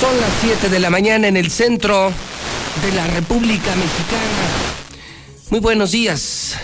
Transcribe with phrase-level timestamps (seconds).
[0.00, 2.10] Son las 7 de la mañana en el centro
[2.82, 4.48] de la República Mexicana.
[5.50, 6.54] Muy buenos días,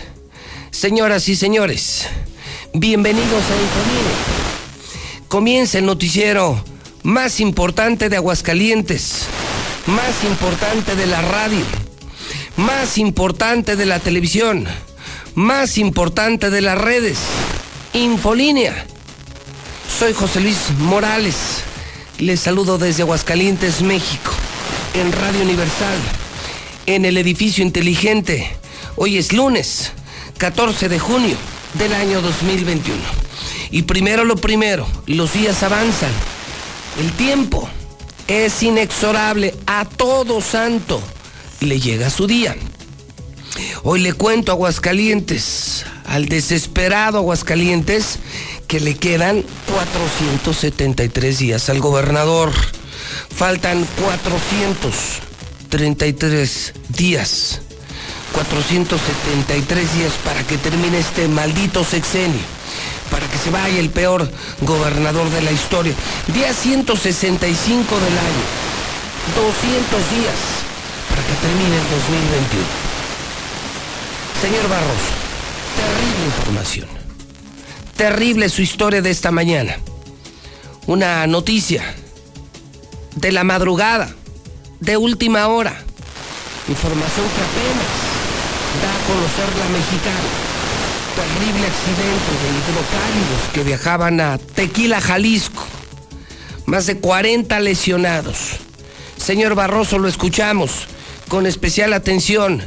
[0.71, 2.07] señoras y señores.
[2.73, 5.29] Bienvenidos a Infonine.
[5.29, 6.65] Comienza el noticiero
[7.03, 9.27] más importante de Aguascalientes,
[9.87, 11.65] más importante de la radio,
[12.57, 14.67] más importante de la televisión,
[15.35, 17.19] más importante de las redes.
[17.93, 18.87] Infolínea
[19.99, 21.66] soy José Luis Morales.
[22.19, 24.31] Les saludo desde Aguascalientes, México,
[24.95, 25.99] en Radio Universal,
[26.87, 28.57] en el edificio inteligente.
[28.97, 29.93] Hoy es lunes,
[30.39, 31.37] 14 de junio
[31.75, 32.99] del año 2021.
[33.71, 36.11] Y primero lo primero, los días avanzan.
[36.99, 37.69] El tiempo
[38.29, 39.55] es inexorable.
[39.67, 41.03] A todo santo
[41.61, 42.57] le llega su día.
[43.83, 48.21] Hoy le cuento a Aguascalientes, al desesperado Aguascalientes,
[48.67, 52.53] que le quedan 473 días al gobernador.
[53.35, 57.61] Faltan 433 días.
[58.33, 62.41] 473 días para que termine este maldito sexenio.
[63.11, 64.29] Para que se vaya el peor
[64.63, 65.95] gobernador de la historia.
[66.35, 68.43] Día 165 del año.
[69.35, 70.35] 200 días
[71.09, 72.86] para que termine el 2021.
[74.41, 75.13] Señor Barroso,
[75.77, 77.07] terrible información
[77.97, 79.79] terrible su historia de esta mañana.
[80.87, 81.83] Una noticia
[83.17, 84.15] de la madrugada,
[84.81, 85.83] de última hora.
[86.69, 87.87] Información que apenas
[88.83, 90.29] da a conocer la mexicana.
[91.17, 95.65] Terrible accidente de hidrocálidos que viajaban a Tequila, Jalisco.
[96.67, 98.59] Más de 40 lesionados.
[99.17, 100.89] Señor Barroso, lo escuchamos
[101.29, 102.63] con especial atención.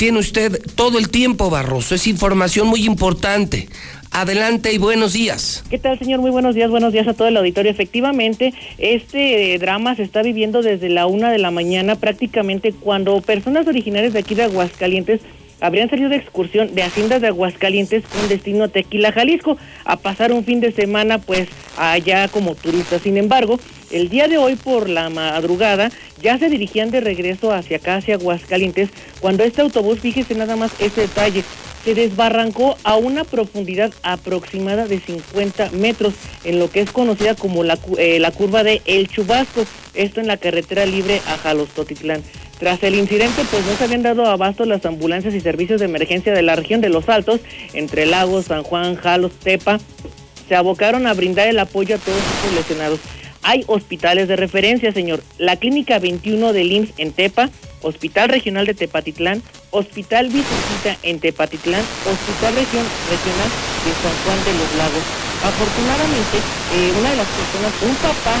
[0.00, 1.94] Tiene usted todo el tiempo, Barroso.
[1.94, 3.68] Es información muy importante.
[4.10, 5.62] Adelante y buenos días.
[5.68, 6.20] ¿Qué tal, señor?
[6.20, 7.70] Muy buenos días, buenos días a todo el auditorio.
[7.70, 13.20] Efectivamente, este eh, drama se está viviendo desde la una de la mañana, prácticamente cuando
[13.20, 15.20] personas originarias de aquí de Aguascalientes
[15.60, 20.32] habrían salido de excursión de Haciendas de Aguascalientes con destino a Tequila, Jalisco, a pasar
[20.32, 23.02] un fin de semana pues allá como turistas.
[23.02, 23.58] Sin embargo,
[23.90, 25.90] el día de hoy por la madrugada
[26.22, 30.72] ya se dirigían de regreso hacia acá, hacia Aguascalientes, cuando este autobús, fíjese nada más
[30.80, 31.44] ese detalle,
[31.84, 37.64] se desbarrancó a una profundidad aproximada de 50 metros en lo que es conocida como
[37.64, 42.22] la, eh, la curva de El Chubasco, esto en la carretera libre a Jalostotitlán.
[42.60, 46.34] Tras el incidente, pues no se habían dado abasto las ambulancias y servicios de emergencia
[46.34, 47.40] de la región de Los Altos,
[47.72, 49.80] entre Lagos, San Juan, Jalos, Tepa,
[50.46, 53.00] se abocaron a brindar el apoyo a todos los lesionados.
[53.42, 55.22] Hay hospitales de referencia, señor.
[55.38, 57.48] La Clínica 21 del IMSS en Tepa,
[57.80, 63.48] Hospital Regional de Tepatitlán, Hospital Vicentita en Tepatitlán, Hospital Regional
[63.86, 65.04] de San Juan de los Lagos.
[65.42, 66.36] Afortunadamente,
[66.76, 68.36] eh, una de las personas, un papá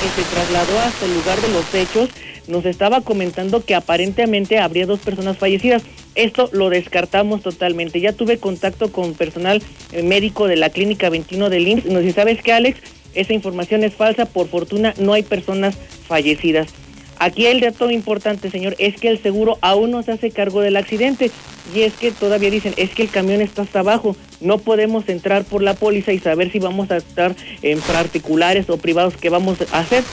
[0.00, 2.10] que se trasladó hasta el lugar de los hechos,
[2.46, 5.82] nos estaba comentando que aparentemente habría dos personas fallecidas.
[6.14, 8.00] Esto lo descartamos totalmente.
[8.00, 9.62] Ya tuve contacto con personal
[9.92, 11.86] eh, médico de la Clínica 21 del IMSS.
[11.86, 12.80] Nos dice, ¿sabes qué, Alex?
[13.14, 14.26] Esa información es falsa.
[14.26, 15.76] Por fortuna, no hay personas
[16.06, 16.68] fallecidas.
[17.18, 20.76] Aquí el dato importante, señor, es que el seguro aún no se hace cargo del
[20.76, 21.30] accidente.
[21.74, 24.16] Y es que todavía dicen, es que el camión está hasta abajo.
[24.40, 28.76] No podemos entrar por la póliza y saber si vamos a estar en particulares o
[28.76, 30.04] privados que vamos a hacer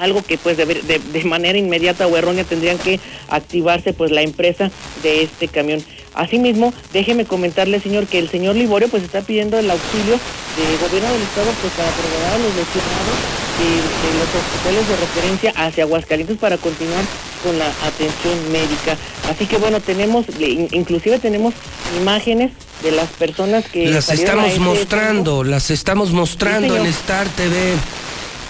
[0.00, 4.70] algo que pues de, de, manera inmediata o errónea tendrían que activarse pues la empresa
[5.02, 5.82] de este camión.
[6.14, 10.18] Asimismo, déjeme comentarle, señor, que el señor Liborio pues está pidiendo el auxilio
[10.56, 13.16] del gobierno del estado pues para trasladar a los lesionados
[13.58, 17.04] de, de los hospitales de referencia hacia Aguascalientes para continuar
[17.42, 18.96] con la atención médica.
[19.30, 21.54] Así que bueno, tenemos, inclusive tenemos
[22.00, 22.52] imágenes
[22.82, 26.86] de las personas que Las estamos ese mostrando, las estamos mostrando Sí, en.
[26.86, 27.74] Star TV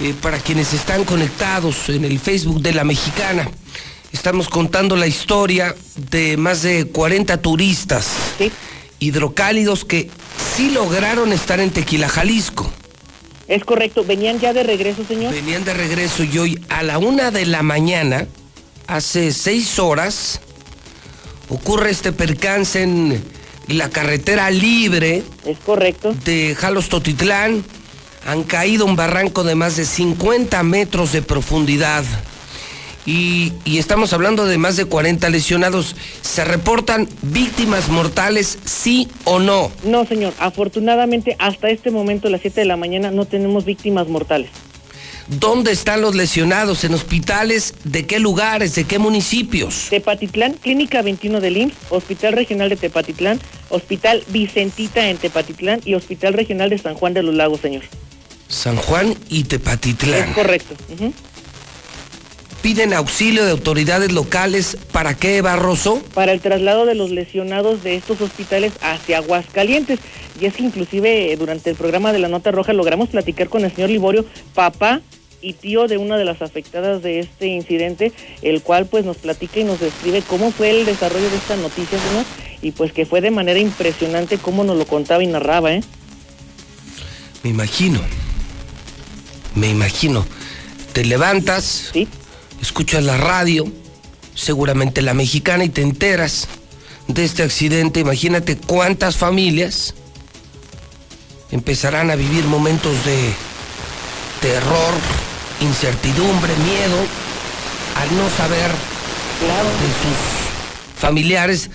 [0.00, 3.49] eh, para quienes están conectados en el Facebook de la Mexicana.
[4.12, 5.75] Estamos contando la historia
[6.11, 8.06] de más de 40 turistas
[8.39, 8.50] Sí,
[9.00, 10.11] hidrocálidos que
[10.56, 12.71] sí lograron estar en Tequila, Jalisco.
[13.49, 14.05] es correcto.
[14.05, 15.33] Venían ya de regreso, señor.
[15.33, 18.27] Venían de regreso y hoy a la una de la mañana,
[18.87, 20.41] hace seis horas,
[21.50, 23.23] ocurre este percance en
[23.69, 26.15] la carretera libre Es correcto.
[26.25, 27.62] de Jalos Totitlán.
[28.28, 32.04] Han caído un barranco de más de 50 metros de profundidad.
[33.06, 35.96] Y, y estamos hablando de más de 40 lesionados.
[36.20, 39.72] ¿Se reportan víctimas mortales, sí o no?
[39.82, 40.34] No, señor.
[40.40, 44.50] Afortunadamente, hasta este momento, a las 7 de la mañana, no tenemos víctimas mortales.
[45.28, 46.84] ¿Dónde están los lesionados?
[46.84, 47.72] ¿En hospitales?
[47.84, 48.75] ¿De qué lugares?
[48.75, 49.86] ¿De qué municipios?
[49.88, 53.40] Tepatitlán, Clínica 21 del IMSS, Hospital Regional de Tepatitlán,
[53.70, 57.84] Hospital Vicentita en Tepatitlán y Hospital Regional de San Juan de los Lagos, señor.
[58.49, 60.31] San Juan y Tepatitlán.
[60.31, 60.75] Es correcto.
[62.62, 64.77] Piden auxilio de autoridades locales.
[64.91, 66.03] ¿Para qué, Barroso?
[66.15, 70.00] Para el traslado de los lesionados de estos hospitales hacia Aguascalientes.
[70.41, 73.65] Y es que inclusive eh, durante el programa de la Nota Roja logramos platicar con
[73.65, 74.25] el señor Liborio,
[74.55, 75.03] papá
[75.41, 78.12] y tío de una de las afectadas de este incidente,
[78.43, 81.99] el cual pues nos platica y nos describe cómo fue el desarrollo de esta noticia,
[81.99, 82.25] señor,
[82.61, 85.83] y pues que fue de manera impresionante cómo nos lo contaba y narraba, ¿eh?
[87.45, 88.00] Me imagino.
[89.58, 90.25] Me imagino.
[90.93, 92.06] Te levantas, Sí,
[92.62, 93.66] escuchas la radio,
[94.34, 96.46] seguramente la mexicana, y te enteras
[97.08, 98.00] de este accidente.
[98.00, 99.94] Imagínate cuántas familias
[101.50, 103.32] empezarán a vivir momentos de
[104.40, 104.94] terror,
[105.61, 106.96] incertidumbre, miedo,
[107.96, 108.70] al no saber
[109.40, 109.69] claro.
[109.69, 111.70] de sus familiares.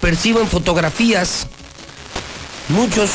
[0.00, 1.48] Perciben fotografías,
[2.68, 3.10] muchos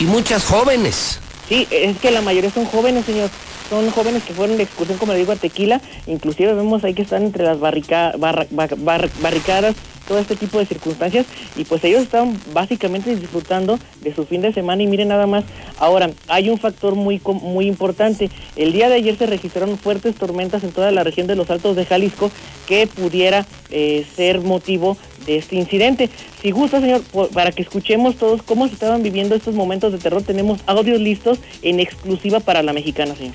[0.00, 1.20] y muchas jóvenes.
[1.48, 3.30] Sí, es que la mayoría son jóvenes, señor.
[3.68, 5.80] Son jóvenes que fueron de excursión, como le digo, a Tequila.
[6.06, 9.76] Inclusive vemos ahí que están entre las barrica- barra- bar- bar- barricadas,
[10.08, 11.26] todo este tipo de circunstancias.
[11.56, 14.82] Y pues ellos estaban básicamente disfrutando de su fin de semana.
[14.82, 15.44] Y miren nada más,
[15.78, 18.30] ahora, hay un factor muy, muy importante.
[18.56, 21.76] El día de ayer se registraron fuertes tormentas en toda la región de los Altos
[21.76, 22.30] de Jalisco
[22.66, 24.96] que pudiera eh, ser motivo
[25.26, 26.08] de este incidente.
[26.40, 27.02] Si gusta, señor,
[27.32, 31.38] para que escuchemos todos cómo se estaban viviendo estos momentos de terror, tenemos audios listos
[31.62, 33.34] en exclusiva para la mexicana, señor.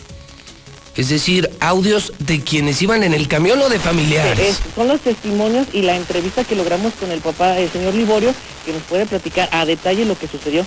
[0.96, 4.40] Es decir, audios de quienes iban en el camión o de familiares.
[4.40, 8.32] Es- son los testimonios y la entrevista que logramos con el papá, el señor Liborio,
[8.66, 10.66] que nos puede platicar a detalle lo que sucedió.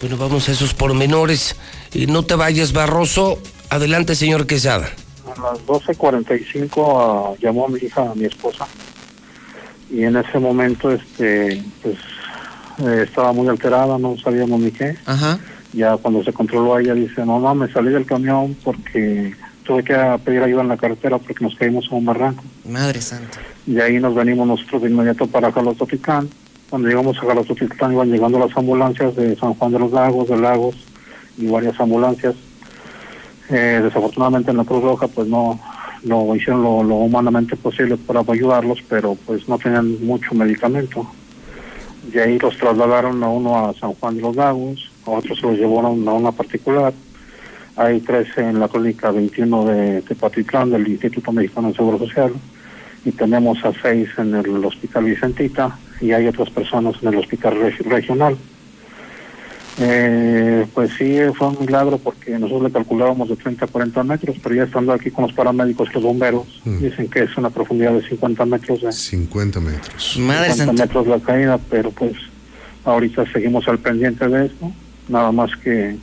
[0.00, 1.54] Bueno, vamos a esos pormenores.
[1.92, 3.38] Y no te vayas, Barroso.
[3.70, 4.90] Adelante, señor Quesada.
[5.36, 8.66] A las 12.45 ah, llamó a mi hija, a mi esposa,
[9.90, 11.96] y en ese momento este pues
[12.78, 14.96] eh, estaba muy alterada, no sabíamos ni qué.
[15.06, 15.38] Ajá.
[15.72, 19.34] Ya cuando se controló ella dice, mamá, me salí del camión porque
[19.64, 19.94] tuve que
[20.24, 22.42] pedir ayuda en la carretera porque nos caímos a un barranco.
[22.66, 23.38] Madre santa.
[23.66, 26.28] Y ahí nos venimos nosotros de inmediato para Jalostotitlán.
[26.70, 30.38] Cuando llegamos a Jalostotitlán iban llegando las ambulancias de San Juan de los Lagos, de
[30.38, 30.76] Lagos
[31.36, 32.34] y varias ambulancias.
[33.50, 35.58] Eh, desafortunadamente en la Cruz Roja pues no,
[36.02, 41.06] no hicieron lo, lo humanamente posible para ayudarlos, pero pues no tenían mucho medicamento.
[42.12, 45.46] De ahí los trasladaron a uno a San Juan de los Lagos, a otros se
[45.46, 46.92] los llevaron a una particular.
[47.76, 52.32] Hay tres en la clínica 21 de Tepatitlán del Instituto Mexicano de Seguro Social
[53.04, 57.54] y tenemos a seis en el Hospital Vicentita y hay otras personas en el Hospital
[57.54, 58.36] reg- Regional.
[59.80, 64.36] Eh, pues sí, fue un milagro porque nosotros le calculábamos de 30 a 40 metros,
[64.42, 67.92] pero ya estando aquí con los paramédicos y los bomberos, dicen que es una profundidad
[67.92, 70.16] de 50 metros de, 50 metros.
[70.18, 70.82] Madre 50 santa.
[70.84, 72.14] metros la caída, pero pues
[72.84, 74.72] ahorita seguimos al pendiente de esto,
[75.08, 75.96] nada más que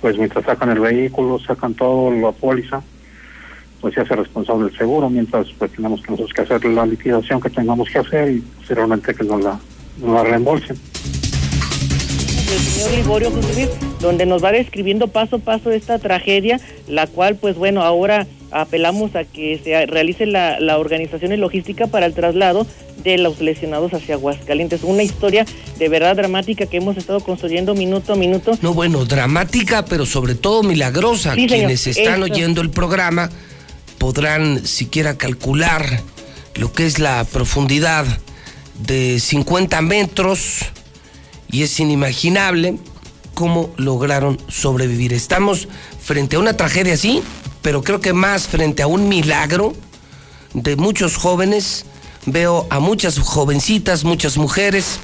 [0.00, 2.82] pues mientras sacan el vehículo, sacan todo, la póliza,
[3.80, 7.40] pues se hace responsable el seguro, mientras pues tenemos que nosotros que hacer la liquidación
[7.40, 9.58] que tengamos que hacer y posteriormente que nos la,
[10.00, 10.76] nos la reembolsen.
[10.76, 13.32] el señor Liborio
[14.00, 19.14] donde nos va describiendo paso a paso esta tragedia, la cual, pues bueno, ahora apelamos
[19.14, 22.66] a que se realice la, la organización y logística para el traslado
[23.02, 24.82] de los lesionados hacia Aguascalientes.
[24.82, 25.46] Una historia
[25.78, 28.58] de verdad dramática que hemos estado construyendo minuto a minuto.
[28.62, 31.34] No, bueno, dramática, pero sobre todo milagrosa.
[31.34, 32.32] Sí, señor, Quienes están eso.
[32.32, 33.30] oyendo el programa
[33.98, 36.00] podrán siquiera calcular
[36.54, 38.06] lo que es la profundidad
[38.80, 40.60] de 50 metros
[41.50, 42.76] y es inimaginable
[43.34, 45.12] cómo lograron sobrevivir.
[45.12, 45.68] Estamos
[46.00, 47.22] frente a una tragedia así,
[47.62, 49.74] pero creo que más frente a un milagro
[50.54, 51.84] de muchos jóvenes.
[52.26, 54.98] Veo a muchas jovencitas, muchas mujeres.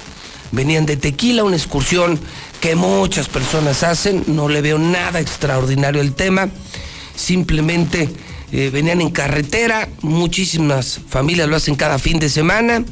[0.51, 2.19] Venían de Tequila, una excursión
[2.61, 4.23] que muchas personas hacen.
[4.27, 6.49] No le veo nada extraordinario el tema.
[7.15, 8.09] Simplemente
[8.51, 9.89] eh, venían en carretera.
[10.01, 12.83] Muchísimas familias lo hacen cada fin de semana.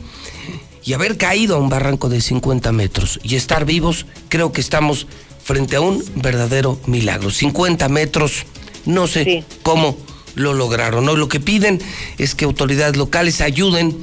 [0.84, 5.08] Y haber caído a un barranco de 50 metros y estar vivos, creo que estamos
[5.41, 7.32] frente a un verdadero milagro.
[7.32, 8.46] 50 metros,
[8.86, 9.98] no sé cómo
[10.36, 11.06] lo lograron.
[11.06, 11.16] ¿no?
[11.16, 11.82] Lo que piden
[12.18, 13.98] es que autoridades locales ayuden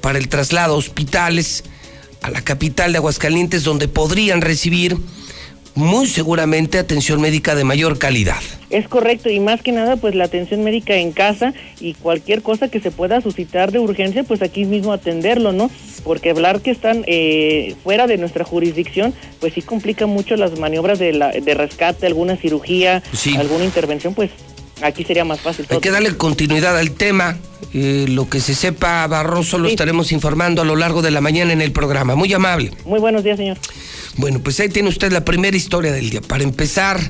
[0.00, 1.64] para el traslado a hospitales
[2.22, 4.96] a la capital de Aguascalientes, donde podrían recibir
[5.74, 8.40] muy seguramente atención médica de mayor calidad.
[8.70, 12.68] Es correcto, y más que nada, pues la atención médica en casa y cualquier cosa
[12.68, 15.70] que se pueda suscitar de urgencia, pues aquí mismo atenderlo, ¿no?
[16.04, 20.98] Porque hablar que están eh, fuera de nuestra jurisdicción, pues sí complica mucho las maniobras
[20.98, 23.02] de, la, de rescate, alguna cirugía,
[23.36, 24.30] alguna intervención, pues
[24.82, 25.66] aquí sería más fácil.
[25.70, 27.38] Hay que darle continuidad al tema.
[27.74, 31.52] Eh, lo que se sepa, Barroso, lo estaremos informando a lo largo de la mañana
[31.52, 32.14] en el programa.
[32.14, 32.72] Muy amable.
[32.84, 33.58] Muy buenos días, señor.
[34.18, 36.20] Bueno, pues ahí tiene usted la primera historia del día.
[36.20, 37.00] Para empezar,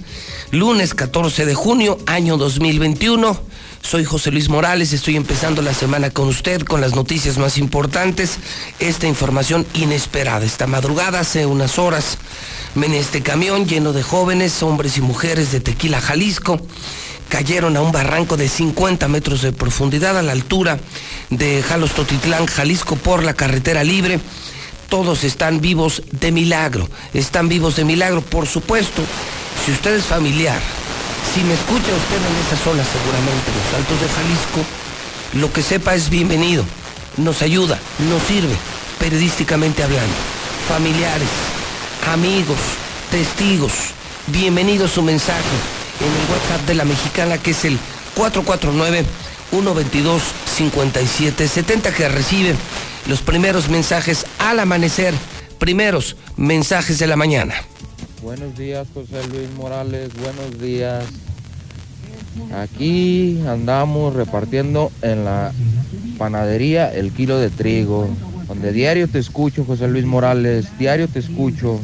[0.50, 3.41] lunes 14 de junio, año 2021.
[3.81, 8.37] Soy José Luis Morales, estoy empezando la semana con usted con las noticias más importantes.
[8.79, 10.45] Esta información inesperada.
[10.45, 12.19] Esta madrugada, hace unas horas,
[12.77, 16.61] en este camión lleno de jóvenes, hombres y mujeres de Tequila, Jalisco
[17.31, 20.79] cayeron a un barranco de 50 metros de profundidad a la altura
[21.31, 24.21] de Jalos Totitlán, Jalisco, por la carretera libre.
[24.88, 29.02] Todos están vivos de milagro, están vivos de milagro, por supuesto.
[29.64, 30.59] Si usted es familiar,
[31.35, 34.64] si me escucha usted en esta zona, seguramente, los Altos de Jalisco,
[35.35, 36.64] lo que sepa es bienvenido,
[37.18, 37.78] nos ayuda,
[38.09, 38.57] nos sirve,
[38.99, 40.14] periodísticamente hablando.
[40.66, 41.28] Familiares,
[42.11, 42.57] amigos,
[43.11, 43.75] testigos,
[44.28, 45.42] bienvenido su mensaje
[46.00, 47.78] en el WhatsApp de la mexicana que es el
[49.52, 52.57] 449-122-5770 que recibe
[53.09, 55.15] los primeros mensajes al amanecer,
[55.59, 57.55] primeros mensajes de la mañana.
[58.23, 61.05] Buenos días José Luis Morales, buenos días.
[62.55, 65.53] Aquí andamos repartiendo en la
[66.19, 68.09] panadería el kilo de trigo,
[68.47, 71.81] donde diario te escucho José Luis Morales, diario te escucho.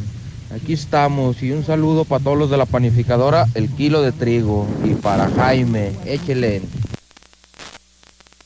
[0.55, 4.69] Aquí estamos y un saludo para todos los de la panificadora El Kilo de Trigo
[4.85, 6.63] y para Jaime, échele.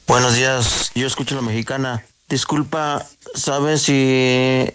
[0.07, 2.03] Buenos días, yo escucho la mexicana.
[2.29, 3.95] Disculpa, ¿sabes si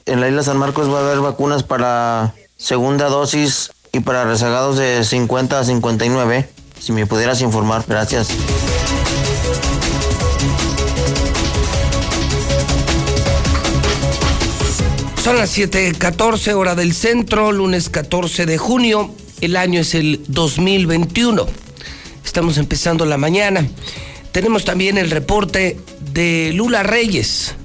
[0.08, 4.80] en la isla San Marcos va a haber vacunas para segunda dosis y para rezagados
[4.80, 6.50] de 50 a 59?
[6.80, 8.30] Si me pudieras informar, gracias.
[15.24, 19.14] Son las 7:14 hora del centro, lunes 14 de junio.
[19.42, 21.46] El año es el 2021.
[22.26, 23.68] Estamos empezando la mañana.
[24.32, 25.78] Tenemos también el reporte
[26.14, 27.56] de Lula Reyes.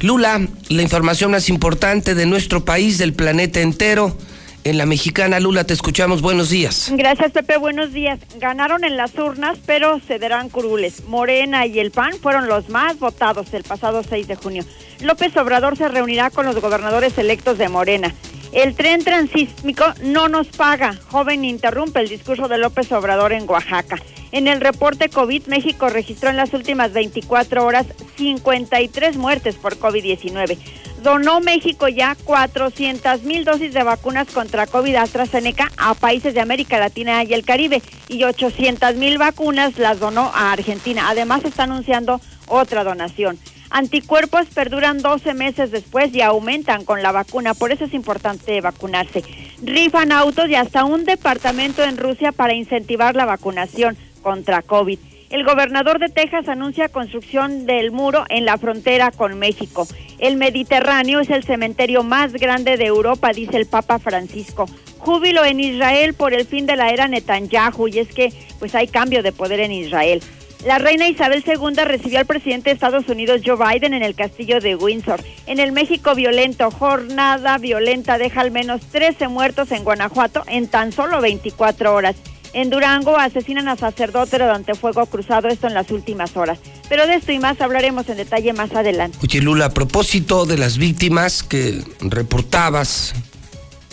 [0.00, 4.16] Lula, la información más importante de nuestro país, del planeta entero
[4.64, 5.38] en la mexicana.
[5.40, 6.20] Lula, te escuchamos.
[6.20, 6.92] Buenos días.
[6.94, 7.56] Gracias, Pepe.
[7.56, 8.18] Buenos días.
[8.38, 11.04] Ganaron en las urnas, pero cederán curules.
[11.04, 14.64] Morena y el PAN fueron los más votados el pasado 6 de junio.
[15.00, 18.12] López Obrador se reunirá con los gobernadores electos de Morena.
[18.52, 20.94] El tren transísmico no nos paga.
[21.10, 24.00] Joven interrumpe el discurso de López Obrador en Oaxaca.
[24.32, 27.86] En el reporte COVID, México registró en las últimas 24 horas
[28.16, 30.58] 53 muertes por COVID-19
[31.06, 36.80] donó México ya 400 mil dosis de vacunas contra COVID AstraZeneca a países de América
[36.80, 41.08] Latina y el Caribe y 800 mil vacunas las donó a Argentina.
[41.08, 43.38] Además está anunciando otra donación.
[43.70, 49.22] Anticuerpos perduran 12 meses después y aumentan con la vacuna, por eso es importante vacunarse.
[49.62, 54.98] Rifan autos y hasta un departamento en Rusia para incentivar la vacunación contra COVID.
[55.28, 59.88] El gobernador de Texas anuncia construcción del muro en la frontera con México.
[60.18, 64.66] El Mediterráneo es el cementerio más grande de Europa, dice el Papa Francisco.
[64.98, 68.86] Júbilo en Israel por el fin de la era Netanyahu y es que pues hay
[68.86, 70.22] cambio de poder en Israel.
[70.64, 74.60] La reina Isabel II recibió al presidente de Estados Unidos Joe Biden en el castillo
[74.60, 75.22] de Windsor.
[75.46, 80.92] En el México violento, jornada violenta deja al menos 13 muertos en Guanajuato en tan
[80.92, 82.16] solo 24 horas.
[82.52, 86.58] En Durango asesinan a sacerdote durante fuego cruzado, esto en las últimas horas.
[86.88, 89.18] Pero de esto y más hablaremos en detalle más adelante.
[89.22, 93.14] Oye, Lula, a propósito de las víctimas que reportabas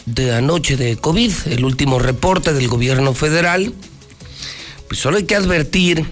[0.06, 3.74] de anoche de COVID, el último reporte del gobierno federal,
[4.88, 6.06] pues solo hay que advertir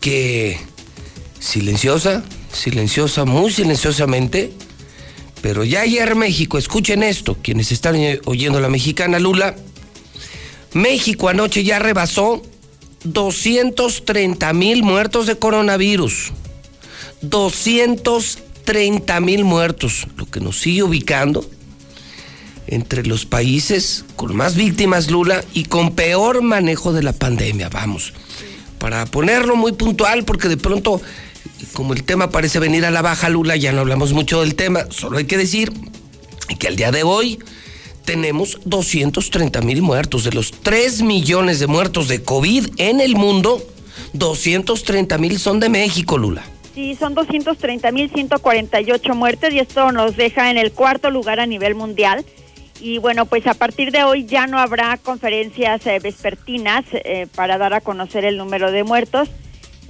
[0.00, 0.58] que
[1.38, 4.52] silenciosa, silenciosa, muy silenciosamente.
[5.42, 9.56] Pero ya ayer México, escuchen esto, quienes están oyendo la mexicana Lula,
[10.72, 12.42] México anoche ya rebasó
[13.04, 16.32] 230 mil muertos de coronavirus.
[17.22, 21.48] 230 mil muertos, lo que nos sigue ubicando
[22.66, 27.68] entre los países con más víctimas, Lula, y con peor manejo de la pandemia.
[27.68, 28.12] Vamos,
[28.80, 31.00] para ponerlo muy puntual, porque de pronto,
[31.74, 34.86] como el tema parece venir a la baja, Lula, ya no hablamos mucho del tema,
[34.88, 35.70] solo hay que decir
[36.58, 37.38] que al día de hoy
[38.04, 40.24] tenemos 230 mil muertos.
[40.24, 43.62] De los 3 millones de muertos de COVID en el mundo,
[44.14, 46.42] 230 mil son de México, Lula.
[46.74, 51.46] Sí, son 230 mil 148 muertes y esto nos deja en el cuarto lugar a
[51.46, 52.24] nivel mundial.
[52.80, 57.58] Y bueno, pues a partir de hoy ya no habrá conferencias eh, vespertinas eh, para
[57.58, 59.28] dar a conocer el número de muertos.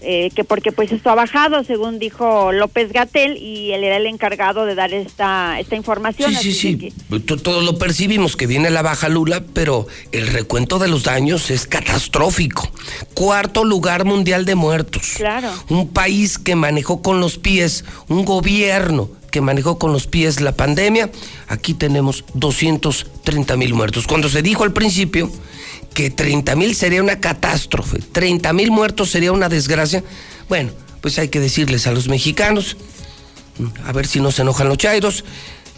[0.02, 4.06] Eh, que porque pues esto ha bajado, según dijo López Gatel, y él era el
[4.06, 6.32] encargado de dar esta, esta información.
[6.34, 7.20] Sí, sí, sí.
[7.20, 11.66] Todos lo percibimos que viene la baja Lula, pero el recuento de los daños es
[11.66, 12.70] catastrófico.
[13.12, 15.12] Cuarto lugar mundial de muertos.
[15.16, 15.50] Claro.
[15.68, 20.52] Un país que manejó con los pies, un gobierno que manejó con los pies la
[20.52, 21.10] pandemia,
[21.48, 24.06] aquí tenemos 230 mil muertos.
[24.06, 25.30] Cuando se dijo al principio
[25.94, 30.04] que 30 mil sería una catástrofe, 30 mil muertos sería una desgracia,
[30.48, 32.76] bueno, pues hay que decirles a los mexicanos,
[33.84, 35.24] a ver si no se enojan los chairos,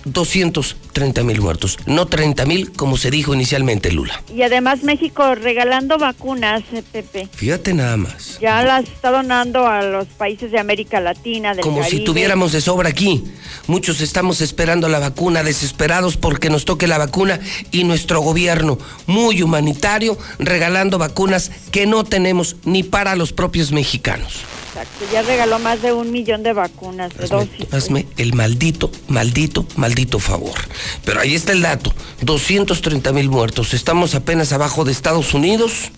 [0.05, 4.23] 230 mil muertos, no 30 mil como se dijo inicialmente, Lula.
[4.35, 7.29] Y además México regalando vacunas, eh, Pepe.
[7.33, 8.39] Fíjate nada más.
[8.41, 12.61] Ya las está donando a los países de América Latina, del Como si tuviéramos de
[12.61, 13.25] sobra aquí.
[13.67, 17.41] Muchos estamos esperando la vacuna, desesperados porque nos toque la vacuna
[17.71, 24.41] y nuestro gobierno, muy humanitario, regalando vacunas que no tenemos ni para los propios mexicanos.
[24.75, 27.67] Exacto, ya regaló más de un millón de vacunas, de dosis.
[27.73, 30.59] Hazme el maldito, maldito, maldito favor.
[31.05, 33.75] Pero ahí está el dato, 230 mil muertos.
[33.75, 35.91] Estamos apenas abajo de Estados Unidos.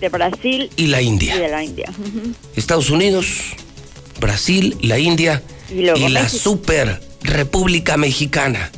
[0.00, 0.70] De Brasil.
[0.76, 1.34] Y la India.
[1.34, 1.90] Y de la India.
[2.54, 3.56] Estados Unidos,
[4.20, 8.70] Brasil, la India y, la super República Mexicana.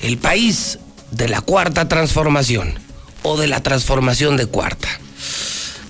[0.00, 0.80] El país
[1.12, 2.74] de la cuarta transformación
[3.22, 4.88] o de la transformación de cuarta.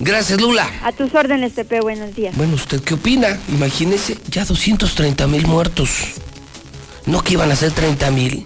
[0.04, 0.68] Gracias, Lula.
[0.82, 2.36] A tus órdenes, Pepe, buenos días.
[2.36, 3.38] Bueno, ¿usted qué opina?
[3.48, 5.90] Imagínese, ya 230 mil muertos.
[7.06, 8.44] ¿No que iban a ser 30 mil?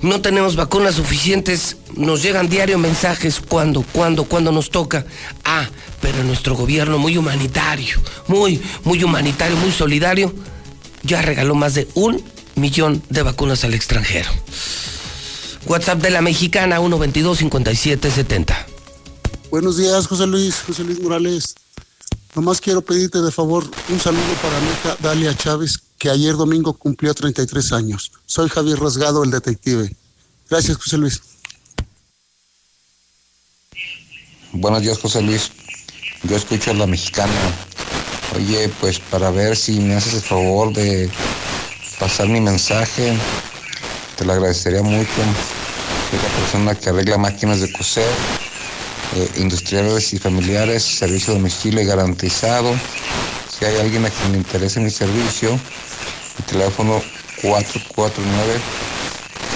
[0.00, 1.76] No tenemos vacunas suficientes.
[1.94, 5.04] Nos llegan diario mensajes cuando, cuando, cuando nos toca.
[5.44, 5.68] Ah,
[6.00, 10.34] pero nuestro gobierno muy humanitario, muy, muy humanitario, muy solidario,
[11.02, 14.30] ya regaló más de un millón de vacunas al extranjero.
[15.66, 18.75] WhatsApp de la mexicana 122 5770.
[19.56, 21.54] Buenos días, José Luis, José Luis Morales.
[22.34, 26.74] Nomás quiero pedirte de favor un saludo para mi hija Dalia Chávez, que ayer domingo
[26.74, 28.12] cumplió 33 años.
[28.26, 29.96] Soy Javier Rasgado, el detective.
[30.50, 31.22] Gracias, José Luis.
[34.52, 35.50] Buenos días, José Luis.
[36.24, 37.32] Yo escucho a la mexicana.
[38.36, 41.10] Oye, pues para ver si me haces el favor de
[41.98, 43.18] pasar mi mensaje,
[44.18, 45.22] te lo agradecería mucho.
[46.10, 48.04] Soy la persona que arregla máquinas de coser
[49.14, 52.74] eh, industriales y familiares, servicio domicilio garantizado.
[53.48, 57.00] Si hay alguien a quien le interese mi servicio, mi teléfono
[57.42, 58.60] 449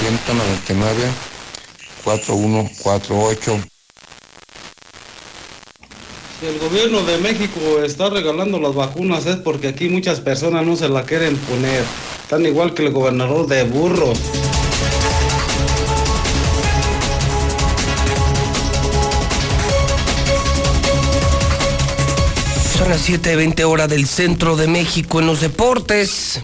[0.01, 1.31] 199
[2.05, 3.61] 4148.
[6.41, 10.75] Si el gobierno de México está regalando las vacunas es porque aquí muchas personas no
[10.77, 11.85] se la quieren poner.
[12.31, 14.19] Tan igual que el gobernador de burros.
[22.91, 26.41] Son las 7.20 horas del centro de México en los deportes.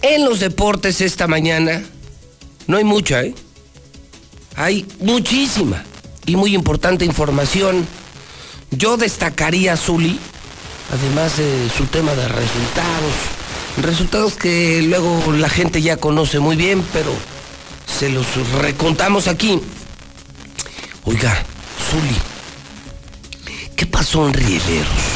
[0.00, 1.82] En los deportes esta mañana
[2.68, 3.34] no hay mucha, ¿eh?
[4.54, 5.82] Hay muchísima
[6.24, 7.84] y muy importante información.
[8.70, 10.20] Yo destacaría a Zuli,
[10.92, 13.12] además de su tema de resultados.
[13.82, 17.10] Resultados que luego la gente ya conoce muy bien, pero
[17.98, 18.24] se los
[18.60, 19.60] recontamos aquí.
[21.06, 21.44] Oiga,
[21.90, 22.16] Zuli,
[23.74, 25.09] ¿qué pasó en Rieleros?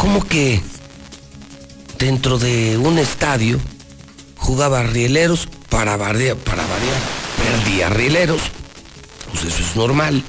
[0.00, 0.62] ¿Cómo que
[1.98, 3.60] dentro de un estadio
[4.34, 6.96] jugaba rieleros para, variar, para variar?
[7.36, 8.40] Perdía rieleros.
[9.30, 10.22] Pues eso es normal.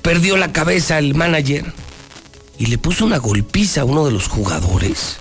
[0.00, 1.74] Perdió la cabeza el manager
[2.58, 5.18] y le puso una golpiza a uno de los jugadores.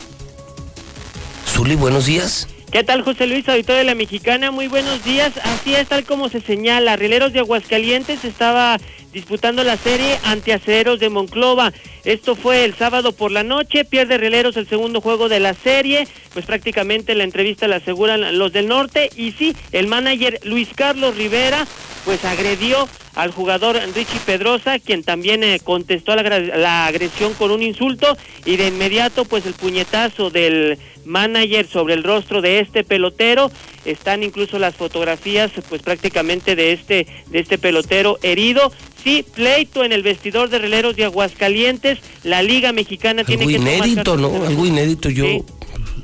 [1.46, 2.48] Zuli, buenos días.
[2.72, 4.52] ¿Qué tal, José Luis, auditorio de la Mexicana?
[4.52, 5.34] Muy buenos días.
[5.44, 8.80] Así es, tal como se señala, Rieleros de Aguascalientes estaba
[9.14, 11.74] disputando la serie ante Acereros de Monclova.
[12.04, 16.08] Esto fue el sábado por la noche, pierde Rieleros el segundo juego de la serie,
[16.34, 21.16] pues prácticamente la entrevista la aseguran los del norte y sí, el manager Luis Carlos
[21.16, 21.68] Rivera
[22.06, 27.64] pues agredió al jugador Richie Pedrosa, quien también eh, contestó la, la, agresión con un
[27.64, 33.52] insulto y de inmediato pues el puñetazo del manager sobre el rostro de este pelotero.
[33.86, 38.72] Están incluso las fotografías pues prácticamente de este de este pelotero herido.
[39.04, 42.00] Sí, pleito en el vestidor de releros de Aguascalientes.
[42.24, 44.46] La Liga Mexicana tiene que inédito, ¿no?
[44.46, 45.10] Algo inédito.
[45.10, 45.26] Yo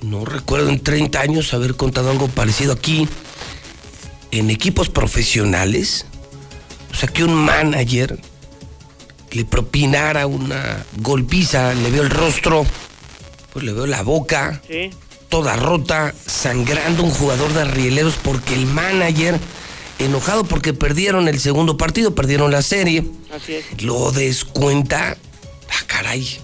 [0.02, 3.08] no recuerdo en 30 años haber contado algo parecido aquí
[4.32, 6.06] en equipos profesionales.
[6.96, 8.18] O sea, que un manager
[9.32, 12.66] le propinara una golpiza, le veo el rostro,
[13.52, 14.62] pues le veo la boca,
[15.28, 19.38] toda rota, sangrando un jugador de Rieleros porque el manager,
[20.00, 23.04] enojado porque perdieron el segundo partido, perdieron la serie,
[23.82, 25.18] lo descuenta,
[25.70, 26.40] ah, caray.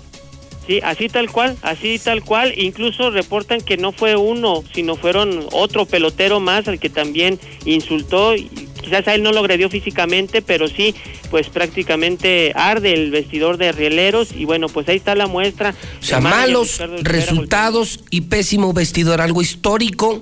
[0.67, 2.53] Sí, así tal cual, así tal cual.
[2.57, 8.33] Incluso reportan que no fue uno, sino fueron otro pelotero más al que también insultó.
[8.81, 10.95] Quizás a él no lo agredió físicamente, pero sí,
[11.29, 14.29] pues prácticamente arde el vestidor de rieleros.
[14.35, 15.73] Y bueno, pues ahí está la muestra.
[16.01, 20.19] O sea, malos resultados y pésimo vestidor, algo histórico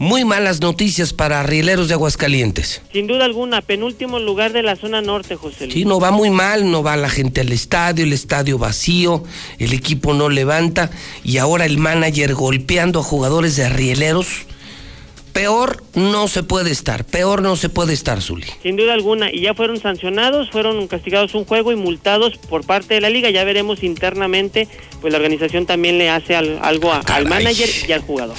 [0.00, 2.80] muy malas noticias para Rieleros de Aguascalientes.
[2.90, 5.74] Sin duda alguna, penúltimo lugar de la zona norte, José Luis.
[5.74, 9.22] Sí, no va muy mal, no va la gente al estadio, el estadio vacío,
[9.58, 10.90] el equipo no levanta
[11.22, 14.46] y ahora el manager golpeando a jugadores de Rieleros.
[15.32, 18.46] Peor no se puede estar, peor no se puede estar, Zuli.
[18.62, 22.94] Sin duda alguna, y ya fueron sancionados, fueron castigados un juego y multados por parte
[22.94, 23.30] de la liga.
[23.30, 24.68] Ya veremos internamente,
[25.00, 28.36] pues la organización también le hace algo al manager y al jugador.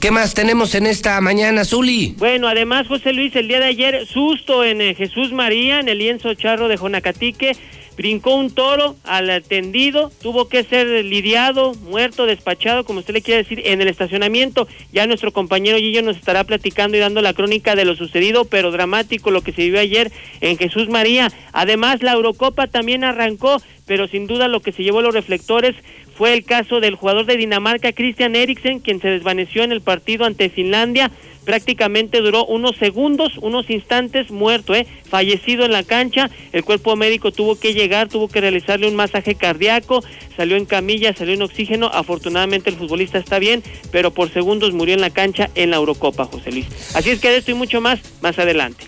[0.00, 2.14] ¿Qué más tenemos en esta mañana, Zuli?
[2.18, 5.98] Bueno, además, José Luis, el día de ayer, susto en eh, Jesús María, en el
[5.98, 7.56] lienzo charro de Jonacatique.
[7.96, 13.42] Brincó un toro al tendido, tuvo que ser lidiado, muerto, despachado, como usted le quiere
[13.42, 14.68] decir, en el estacionamiento.
[14.92, 18.70] Ya nuestro compañero Gillo nos estará platicando y dando la crónica de lo sucedido, pero
[18.70, 21.32] dramático lo que se vivió ayer en Jesús María.
[21.52, 25.74] Además, la Eurocopa también arrancó, pero sin duda lo que se llevó los reflectores
[26.16, 30.24] fue el caso del jugador de Dinamarca, Christian Eriksen, quien se desvaneció en el partido
[30.24, 31.10] ante Finlandia.
[31.44, 34.86] Prácticamente duró unos segundos, unos instantes muerto, ¿eh?
[35.08, 36.30] fallecido en la cancha.
[36.52, 40.02] El cuerpo médico tuvo que llegar, tuvo que realizarle un masaje cardíaco,
[40.36, 41.88] salió en camilla, salió en oxígeno.
[41.92, 46.24] Afortunadamente el futbolista está bien, pero por segundos murió en la cancha en la Eurocopa,
[46.24, 46.66] José Luis.
[46.94, 48.86] Así es que de esto y mucho más, más adelante.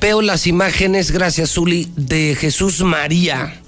[0.00, 3.61] Veo las imágenes, gracias Zuli, de Jesús María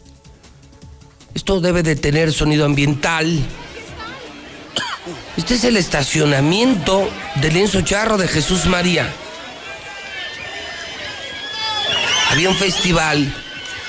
[1.34, 3.40] esto debe de tener sonido ambiental.
[5.36, 9.12] Este es el estacionamiento del lienzo charro de Jesús María.
[12.30, 13.34] Había un festival.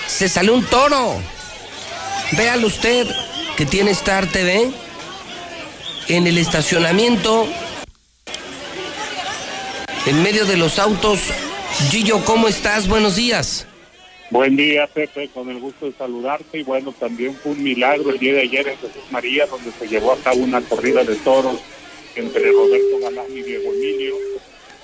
[0.07, 1.21] Se salió un toro.
[2.31, 3.07] Véalo usted
[3.55, 4.71] que tiene Star TV.
[6.07, 7.47] En el estacionamiento.
[10.07, 11.19] En medio de los autos.
[11.89, 12.87] Gillo, ¿cómo estás?
[12.87, 13.67] Buenos días.
[14.31, 16.59] Buen día, Pepe, con el gusto de saludarte.
[16.59, 19.87] Y bueno, también fue un milagro el día de ayer en Jesús María, donde se
[19.87, 21.59] llevó a cabo una corrida de toros
[22.15, 24.15] entre Roberto Galán y Diego Emilio,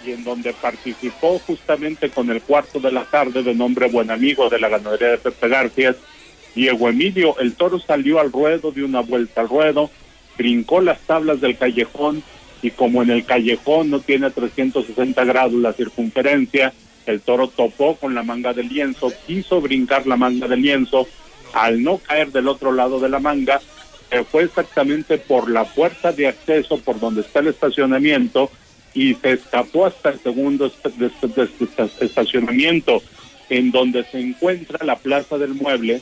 [0.06, 4.50] y en donde participó justamente con el cuarto de la tarde de nombre buen amigo
[4.50, 5.96] de la ganadería de Pepe García,
[6.54, 7.40] Diego Emilio.
[7.40, 9.90] El toro salió al ruedo, dio una vuelta al ruedo,
[10.38, 12.22] brincó las tablas del callejón,
[12.62, 16.74] y como en el callejón no tiene 360 grados la circunferencia,
[17.06, 21.08] el toro topó con la manga del lienzo, quiso brincar la manga del lienzo,
[21.54, 23.62] al no caer del otro lado de la manga,
[24.10, 28.52] se fue exactamente por la puerta de acceso por donde está el estacionamiento
[28.94, 30.70] y se escapó hasta el segundo
[32.02, 33.02] estacionamiento
[33.50, 36.02] en donde se encuentra la plaza del mueble.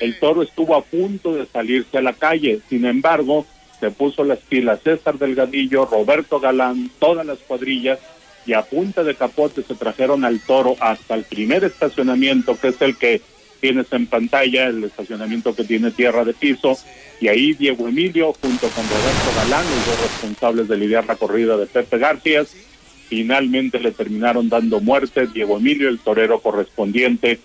[0.00, 3.46] El toro estuvo a punto de salirse a la calle, sin embargo,
[3.78, 7.98] se puso las pilas César Delgadillo, Roberto Galán, todas las cuadrillas
[8.46, 12.80] y a punta de capote se trajeron al toro hasta el primer estacionamiento, que es
[12.80, 13.20] el que
[13.60, 16.76] tienes en pantalla, el estacionamiento que tiene tierra de piso,
[17.20, 21.56] y ahí Diego Emilio, junto con Roberto Galán, los dos responsables de lidiar la corrida
[21.56, 22.44] de Pepe García,
[23.08, 25.26] finalmente le terminaron dando muerte.
[25.28, 27.40] Diego Emilio, el torero correspondiente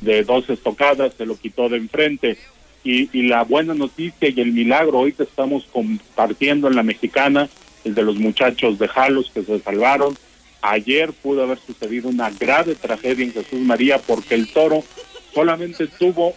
[0.00, 2.38] de dos estocadas, se lo quitó de enfrente.
[2.82, 7.48] Y, y la buena noticia y el milagro hoy que estamos compartiendo en la mexicana,
[7.84, 10.16] el de los muchachos de Jalos que se salvaron,
[10.62, 14.84] Ayer pudo haber sucedido una grave tragedia en Jesús María porque el toro
[15.32, 16.34] solamente tuvo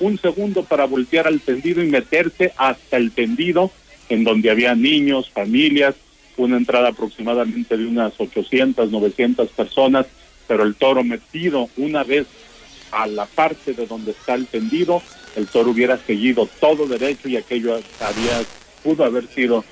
[0.00, 3.70] un segundo para voltear al tendido y meterse hasta el tendido
[4.08, 5.94] en donde había niños, familias,
[6.36, 10.06] una entrada aproximadamente de unas 800, 900 personas,
[10.46, 12.26] pero el toro metido una vez
[12.92, 15.02] a la parte de donde está el tendido,
[15.34, 18.42] el toro hubiera seguido todo derecho y aquello había,
[18.82, 19.64] pudo haber sido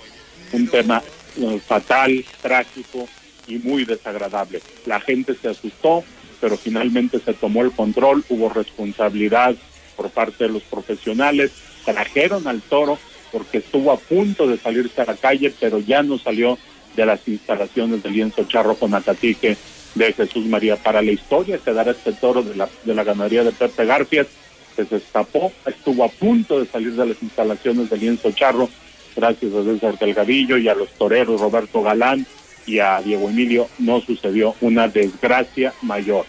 [0.52, 1.02] un tema
[1.36, 3.08] eh, fatal, trágico
[3.46, 4.60] y muy desagradable.
[4.86, 6.04] La gente se asustó,
[6.40, 9.54] pero finalmente se tomó el control, hubo responsabilidad
[9.96, 11.52] por parte de los profesionales,
[11.84, 12.98] trajeron al toro
[13.32, 16.58] porque estuvo a punto de salirse a la calle, pero ya no salió
[16.94, 19.56] de las instalaciones del lienzo charro con Acatique
[19.94, 20.76] de Jesús María.
[20.76, 24.28] Para la historia quedará este toro de la, de la ganadería de Pepe Garfias,
[24.76, 28.68] que se escapó, estuvo a punto de salir de las instalaciones del lienzo charro,
[29.16, 32.26] gracias a César Delgadillo y a los toreros Roberto Galán
[32.66, 36.26] y a Diego Emilio, no sucedió una desgracia mayor.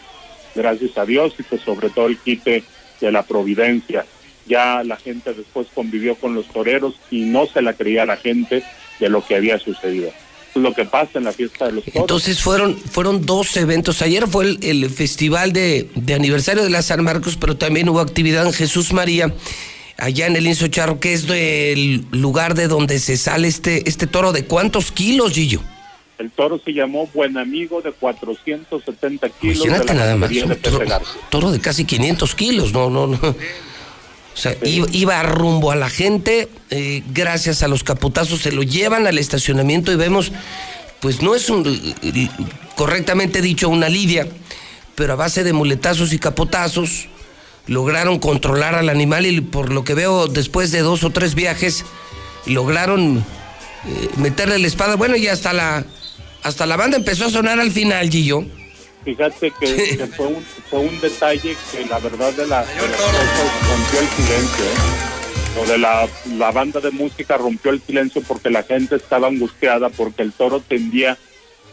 [0.54, 2.64] Gracias a Dios y que sobre todo el quite
[3.02, 4.06] de la providencia.
[4.48, 8.64] Ya la gente después convivió con los toreros y no se la creía la gente
[9.00, 10.12] de lo que había sucedido
[10.56, 12.02] lo que pasa en la fiesta de los toros.
[12.02, 14.02] Entonces fueron, fueron dos eventos.
[14.02, 18.54] Ayer fue el, festival de, aniversario de la San Marcos, pero también hubo actividad en
[18.54, 19.34] Jesús María,
[19.98, 24.08] allá en el Inso Charro, que es el lugar de donde se sale este, este
[24.08, 24.32] toro.
[24.32, 25.62] ¿De cuántos kilos, Gillo?
[26.18, 29.66] El toro se llamó Buen Amigo de 470 kilos.
[29.66, 30.58] Imagínate nada más, un
[31.30, 33.18] toro, de casi 500 kilos, no, no, no.
[33.18, 39.08] O sea, iba, rumbo a la gente, eh, gracias a los caputazos se lo llevan
[39.08, 40.34] al estacionamiento y vemos,
[41.00, 41.64] pues no es un,
[42.76, 44.28] correctamente dicho una lidia,
[44.96, 47.08] pero a base de muletazos y capotazos
[47.68, 51.86] lograron controlar al animal y por lo que veo después de dos o tres viajes
[52.46, 53.24] lograron
[53.88, 54.96] eh, meterle la espada.
[54.96, 55.86] Bueno, y hasta la,
[56.46, 58.46] hasta la banda empezó a sonar al final, Gillo.
[59.04, 64.08] Fíjate que, fue, un, fue un detalle que la verdad de, la, de rompió el
[64.10, 64.66] silencio.
[64.66, 65.56] ¿eh?
[65.56, 69.90] Lo de la, la banda de música rompió el silencio porque la gente estaba angustiada
[69.90, 71.18] porque el toro tendía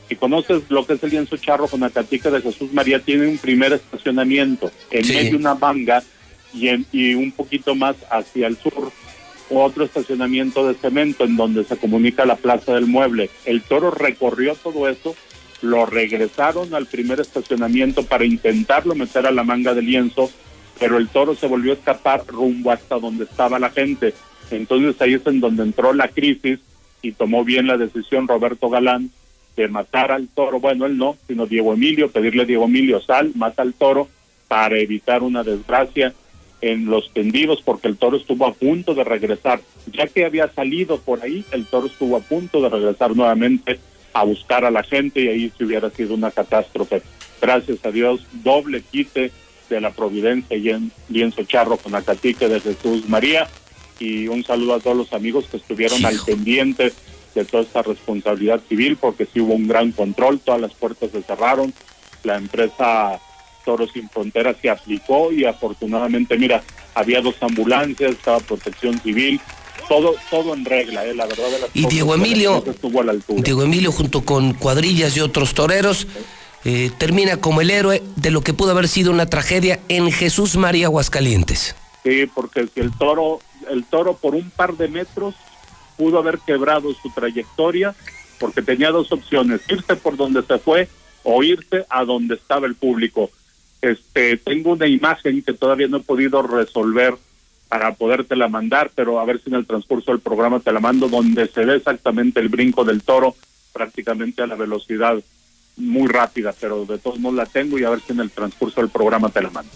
[0.09, 3.29] si conoces lo que es el lienzo charro con la catica de Jesús María, tiene
[3.29, 6.03] un primer estacionamiento en medio de una manga
[6.53, 8.93] y, en, y un poquito más hacia el sur,
[9.61, 13.31] otro estacionamiento de cemento en donde se comunica la Plaza del Mueble.
[13.45, 15.15] El toro recorrió todo eso
[15.63, 20.31] lo regresaron al primer estacionamiento para intentarlo meter a la manga de lienzo,
[20.79, 24.13] pero el toro se volvió a escapar rumbo hasta donde estaba la gente.
[24.51, 26.59] Entonces ahí es en donde entró la crisis
[27.01, 29.11] y tomó bien la decisión Roberto Galán
[29.57, 33.33] de matar al toro, bueno, él no, sino Diego Emilio, pedirle a Diego Emilio sal,
[33.35, 34.09] mata al toro
[34.49, 36.15] para evitar una desgracia
[36.63, 39.61] en los tendidos porque el toro estuvo a punto de regresar.
[39.93, 43.81] Ya que había salido por ahí, el toro estuvo a punto de regresar nuevamente
[44.15, 47.03] a buscar a la gente y ahí se hubiera sido una catástrofe.
[47.41, 49.33] Gracias a Dios, doble quite
[49.69, 53.49] de la Providencia y en lienzo charro con Acatique de Jesús María
[53.99, 56.93] y un saludo a todos los amigos que estuvieron al pendiente
[57.35, 61.23] de toda esta responsabilidad civil porque sí hubo un gran control, todas las puertas se
[61.23, 61.73] cerraron,
[62.23, 63.19] la empresa
[63.65, 66.63] Toros Sin Fronteras se aplicó y afortunadamente, mira,
[66.95, 69.41] había dos ambulancias, estaba protección civil,
[69.89, 71.51] todo, todo en regla, eh, la verdad.
[71.51, 72.65] De las y Diego Emilio,
[73.29, 76.07] Diego Emilio junto con cuadrillas y otros toreros
[76.65, 80.57] eh, termina como el héroe de lo que pudo haber sido una tragedia en Jesús
[80.57, 81.75] María Aguascalientes.
[82.05, 85.35] Sí, porque el toro, el toro por un par de metros
[85.97, 87.95] pudo haber quebrado su trayectoria
[88.39, 90.89] porque tenía dos opciones, irse por donde se fue
[91.23, 93.31] o irse a donde estaba el público.
[93.83, 97.15] Este, tengo una imagen que todavía no he podido resolver
[97.69, 101.09] para podértela mandar, pero a ver si en el transcurso del programa te la mando,
[101.09, 103.35] donde se ve exactamente el brinco del toro,
[103.73, 105.19] prácticamente a la velocidad
[105.77, 108.81] muy rápida, pero de todos modos la tengo y a ver si en el transcurso
[108.81, 109.73] del programa te la mando.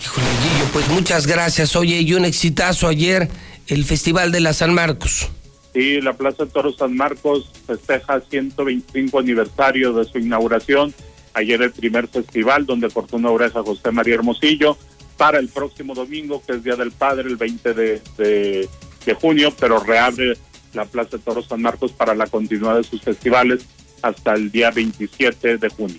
[0.00, 1.74] Híjole, Guillo, pues muchas gracias.
[1.74, 3.28] Oye, y un exitazo ayer,
[3.66, 5.30] el Festival de la San Marcos.
[5.72, 10.94] Sí, la Plaza de Toro San Marcos festeja 125 aniversario de su inauguración.
[11.34, 14.76] Ayer el primer festival donde cortó una oreja José María Hermosillo
[15.16, 19.78] para el próximo domingo, que es Día del Padre, el 20 de, de, junio, pero
[19.78, 20.36] reabre
[20.72, 23.64] la Plaza de Toros San Marcos para la continuidad de sus festivales
[24.02, 25.98] hasta el día 27 de junio.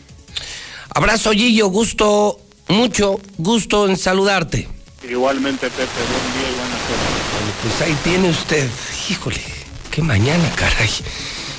[0.94, 4.68] Abrazo, Gillo, gusto, mucho gusto en saludarte.
[5.10, 7.54] Igualmente, Pepe, buen día y buenas tardes.
[7.62, 8.70] pues ahí tiene usted,
[9.10, 9.42] híjole,
[9.90, 10.90] qué mañana, caray.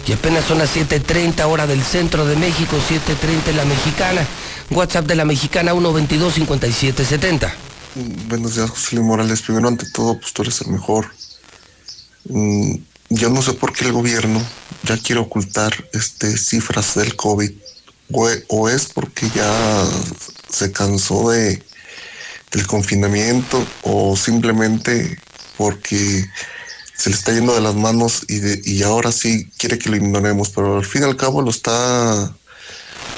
[0.07, 4.27] Y apenas son las 7.30 hora del centro de México, 7.30 la mexicana.
[4.71, 7.53] WhatsApp de la mexicana 122-5770.
[8.29, 9.41] Buenos días, José Luis Morales.
[9.41, 11.07] Primero, ante todo, pues tú eres el mejor.
[12.29, 12.75] Mm,
[13.11, 14.43] yo no sé por qué el gobierno
[14.83, 17.53] ya quiere ocultar este, cifras del COVID.
[18.49, 19.85] O, es porque ya
[20.51, 21.63] se cansó de,
[22.53, 25.19] del confinamiento o simplemente
[25.57, 26.29] porque
[26.97, 29.97] se le está yendo de las manos y, de, y ahora sí quiere que lo
[29.97, 32.33] ignoremos, pero al fin y al cabo lo está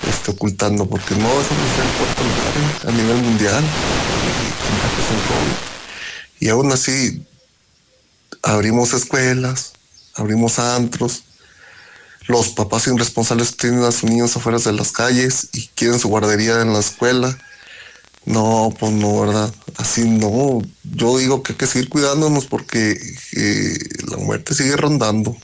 [0.08, 3.64] este, ocultando, porque no, no está en cuarto lugar a nivel mundial.
[6.40, 7.26] Y aún así,
[8.42, 9.72] abrimos escuelas,
[10.14, 11.24] abrimos antros.
[12.28, 16.60] Los papás irresponsables tienen a sus niños afuera de las calles y quieren su guardería
[16.60, 17.36] en la escuela.
[18.26, 19.54] No, pues no, ¿verdad?
[19.78, 20.60] Así no.
[20.82, 22.98] Yo digo que hay que seguir cuidándonos porque
[23.36, 23.78] eh,
[24.10, 25.36] la muerte sigue rondando.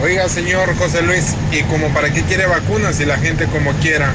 [0.00, 4.12] Oiga, señor José Luis, ¿y como para qué quiere vacunas si la gente como quiera?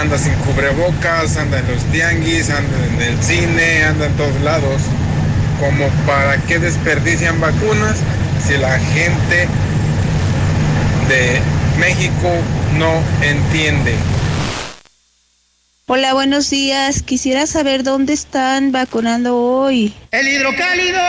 [0.00, 4.82] Anda sin cubrebocas, anda en los tianguis, anda en el cine, anda en todos lados.
[5.60, 7.96] Como para qué desperdician vacunas
[8.46, 9.48] si la gente
[11.08, 11.40] de
[11.78, 12.28] México
[12.76, 13.94] no entiende.
[15.90, 17.02] Hola, buenos días.
[17.02, 19.94] Quisiera saber dónde están vacunando hoy.
[20.10, 21.00] El hidrocálido.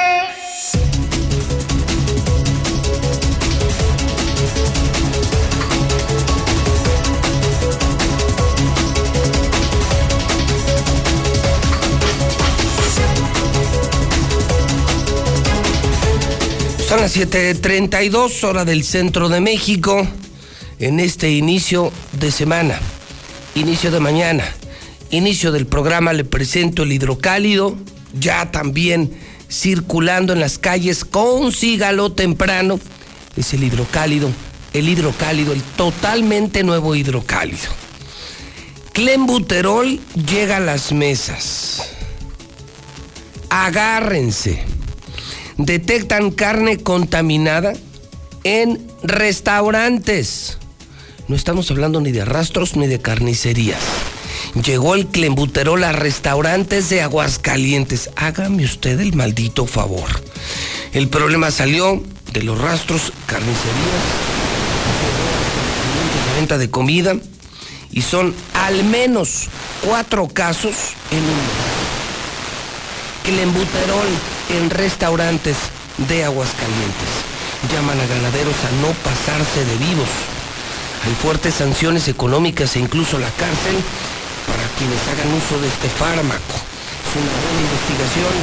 [16.87, 20.07] Son las 7:32 hora del centro de México
[20.79, 22.79] en este inicio de semana,
[23.55, 24.45] inicio de mañana
[25.11, 27.75] inicio del programa le presento el hidrocálido,
[28.19, 29.11] ya también
[29.49, 32.79] circulando en las calles, consígalo temprano,
[33.35, 34.29] es el hidrocálido,
[34.73, 37.69] el hidrocálido, el totalmente nuevo hidrocálido.
[38.93, 41.81] Clembuterol llega a las mesas.
[43.49, 44.63] Agárrense.
[45.57, 47.73] Detectan carne contaminada
[48.43, 50.57] en restaurantes.
[51.27, 53.79] No estamos hablando ni de rastros ni de carnicerías
[54.63, 58.10] llegó el clembuterol a restaurantes de Aguascalientes.
[58.15, 60.10] Hágame usted el maldito favor.
[60.93, 62.02] El problema salió
[62.34, 64.04] de los rastros, carnicerías,
[66.36, 67.15] venta de comida
[67.91, 69.47] y son al menos
[69.86, 70.75] cuatro casos
[71.12, 71.80] en un
[73.23, 74.08] Clembuterol
[74.49, 75.58] en restaurantes
[76.08, 77.10] de Aguascalientes.
[77.71, 80.10] Llaman a ganaderos a no pasarse de vivos.
[81.06, 83.75] Hay fuertes sanciones económicas e incluso la cárcel
[84.79, 86.55] quienes hagan uso de este fármaco.
[87.05, 88.33] Es una buena investigación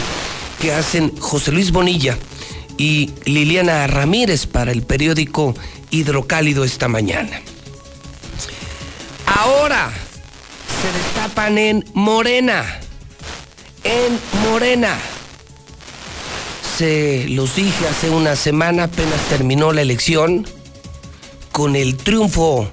[0.61, 2.19] que hacen José Luis Bonilla
[2.77, 5.55] y Liliana Ramírez para el periódico
[5.91, 7.41] Hidrocálido esta mañana.
[9.27, 9.91] Ahora
[10.83, 12.81] se destapan en Morena.
[13.83, 14.21] En
[14.51, 14.99] Morena.
[16.77, 20.47] Se los dije hace una semana, apenas terminó la elección,
[21.51, 22.71] con el triunfo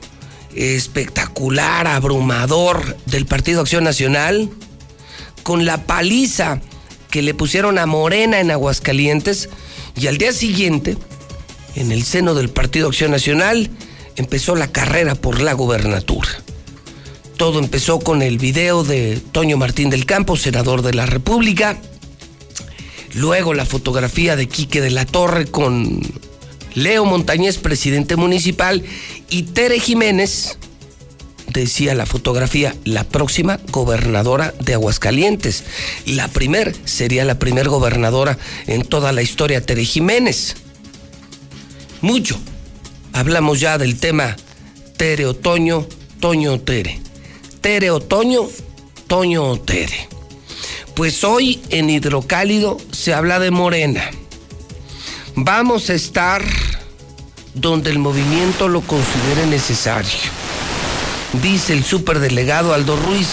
[0.56, 4.50] espectacular, abrumador del Partido Acción Nacional,
[5.44, 6.62] con la paliza
[7.10, 9.50] que le pusieron a Morena en Aguascalientes,
[9.96, 10.98] y al día siguiente,
[11.76, 13.70] en el seno del Partido Acción Nacional,
[14.16, 16.30] empezó la carrera por la gubernatura.
[17.38, 21.80] Todo empezó con el video de Toño Martín del Campo, senador de la República,
[23.13, 26.02] luego la fotografía de Quique de la Torre con
[26.76, 28.84] Leo Montañez, presidente municipal,
[29.30, 30.58] y Tere Jiménez,
[31.54, 35.64] decía la fotografía, la próxima gobernadora de Aguascalientes.
[36.06, 40.56] La primer sería la primer gobernadora en toda la historia, Tere Jiménez.
[42.02, 42.38] Mucho.
[43.14, 44.36] Hablamos ya del tema
[44.98, 45.88] Tere Otoño,
[46.20, 47.00] Toño Tere.
[47.62, 48.50] Tere Otoño,
[49.08, 50.10] Toño Tere.
[50.96, 54.10] Pues hoy en Hidrocálido se habla de Morena.
[55.36, 56.44] Vamos a estar
[57.54, 60.10] donde el movimiento lo considere necesario.
[61.42, 63.28] Dice el superdelegado Aldo Ruiz,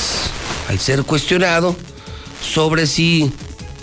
[0.69, 1.77] al ser cuestionado
[2.43, 3.33] sobre si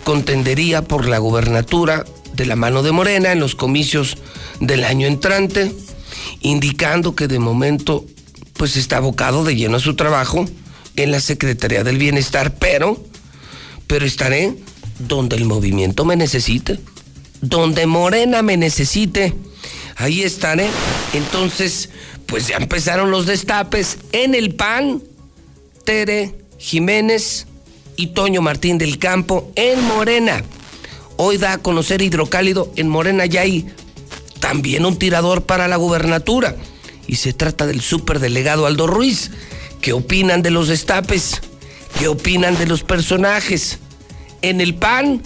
[0.04, 4.17] contendería por la gubernatura de la mano de Morena en los comicios
[4.60, 5.71] del año entrante,
[6.41, 8.06] indicando que de momento
[8.54, 10.45] pues está abocado de lleno a su trabajo
[10.95, 13.00] en la Secretaría del Bienestar, pero,
[13.86, 14.56] pero estaré
[14.97, 16.80] donde el movimiento me necesite
[17.41, 19.34] donde Morena me necesite,
[19.97, 20.69] ahí estaré.
[21.13, 21.89] Entonces,
[22.25, 25.03] pues ya empezaron los destapes en el PAN,
[25.83, 27.47] Tere Jiménez
[27.95, 30.43] y Toño Martín del Campo en Morena.
[31.17, 33.67] Hoy da a conocer Hidrocálido, en Morena ya hay
[34.39, 36.55] también un tirador para la gubernatura.
[37.07, 39.32] Y se trata del superdelegado Aldo Ruiz.
[39.82, 41.41] ¿Qué opinan de los destapes?
[41.97, 43.80] ¿Qué opinan de los personajes?
[44.41, 45.24] En el PAN,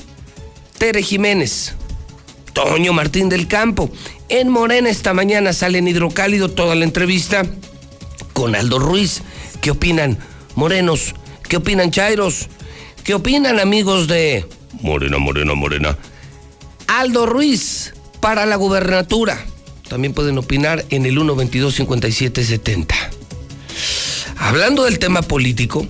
[0.78, 1.74] Tere Jiménez,
[2.54, 3.90] Toño Martín del Campo.
[4.32, 7.44] En Morena esta mañana sale en Hidrocálido toda la entrevista
[8.32, 9.24] con Aldo Ruiz.
[9.60, 10.20] ¿Qué opinan
[10.56, 11.16] morenos?
[11.50, 12.48] ¿Qué opinan chairos?
[13.04, 14.48] ¿Qué opinan amigos de
[14.80, 15.98] Morena, Morena, Morena?
[16.88, 19.38] Aldo Ruiz para la gubernatura.
[19.90, 22.96] También pueden opinar en el 122-5770.
[24.38, 25.86] Hablando del tema político,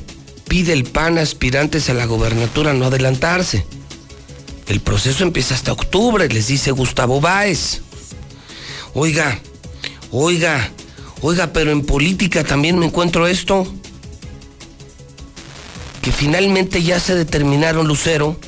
[0.48, 3.68] pide el PAN aspirantes a la gobernatura no adelantarse.
[4.66, 7.84] El proceso empieza hasta octubre, les dice Gustavo Báez.
[8.94, 9.40] Oiga,
[10.12, 10.70] oiga,
[11.22, 13.66] oiga, pero en política también me encuentro esto.
[16.02, 18.40] Que finalmente ya se determinaron, Lucero,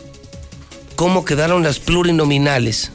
[0.95, 2.91] cómo quedaron las plurinominales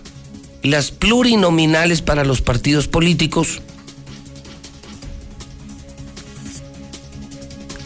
[0.62, 3.60] las plurinominales para los partidos políticos.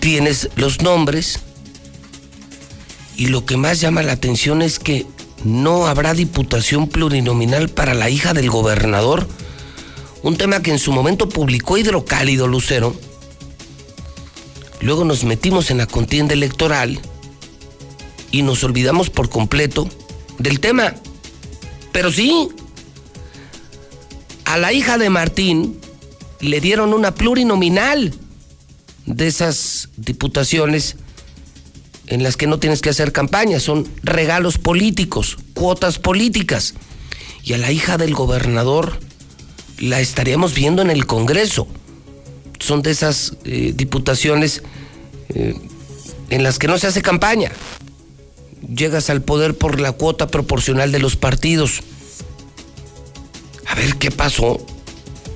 [0.01, 1.41] Tienes los nombres
[3.17, 5.07] y lo que más llama la atención es que
[5.45, 9.29] no habrá diputación plurinominal para la hija del gobernador.
[10.23, 12.95] Un tema que en su momento publicó Hidrocálido Lucero.
[14.81, 17.01] Luego nos metimos en la contienda electoral
[18.31, 19.89] y nos olvidamos por completo
[20.39, 20.95] del tema.
[21.93, 22.49] Pero sí,
[24.45, 25.79] a la hija de Martín
[26.41, 28.15] le dieron una plurinominal
[29.07, 30.97] de esas diputaciones
[32.07, 36.75] en las que no tienes que hacer campaña, son regalos políticos, cuotas políticas.
[37.43, 38.99] Y a la hija del gobernador
[39.83, 41.67] la estaríamos viendo en el Congreso.
[42.61, 44.63] Son de esas eh, diputaciones
[45.35, 45.57] eh,
[46.31, 47.51] en las que no se hace campaña.
[48.75, 51.81] Llegas al poder por la cuota proporcional de los partidos.
[53.67, 54.65] A ver, ¿qué pasó?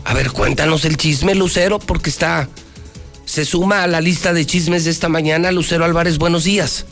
[0.05, 2.49] A ver, cuéntanos el chisme, Lucero, porque está.
[3.25, 5.51] Se suma a la lista de chismes de esta mañana.
[5.51, 6.87] Lucero Álvarez, buenos días.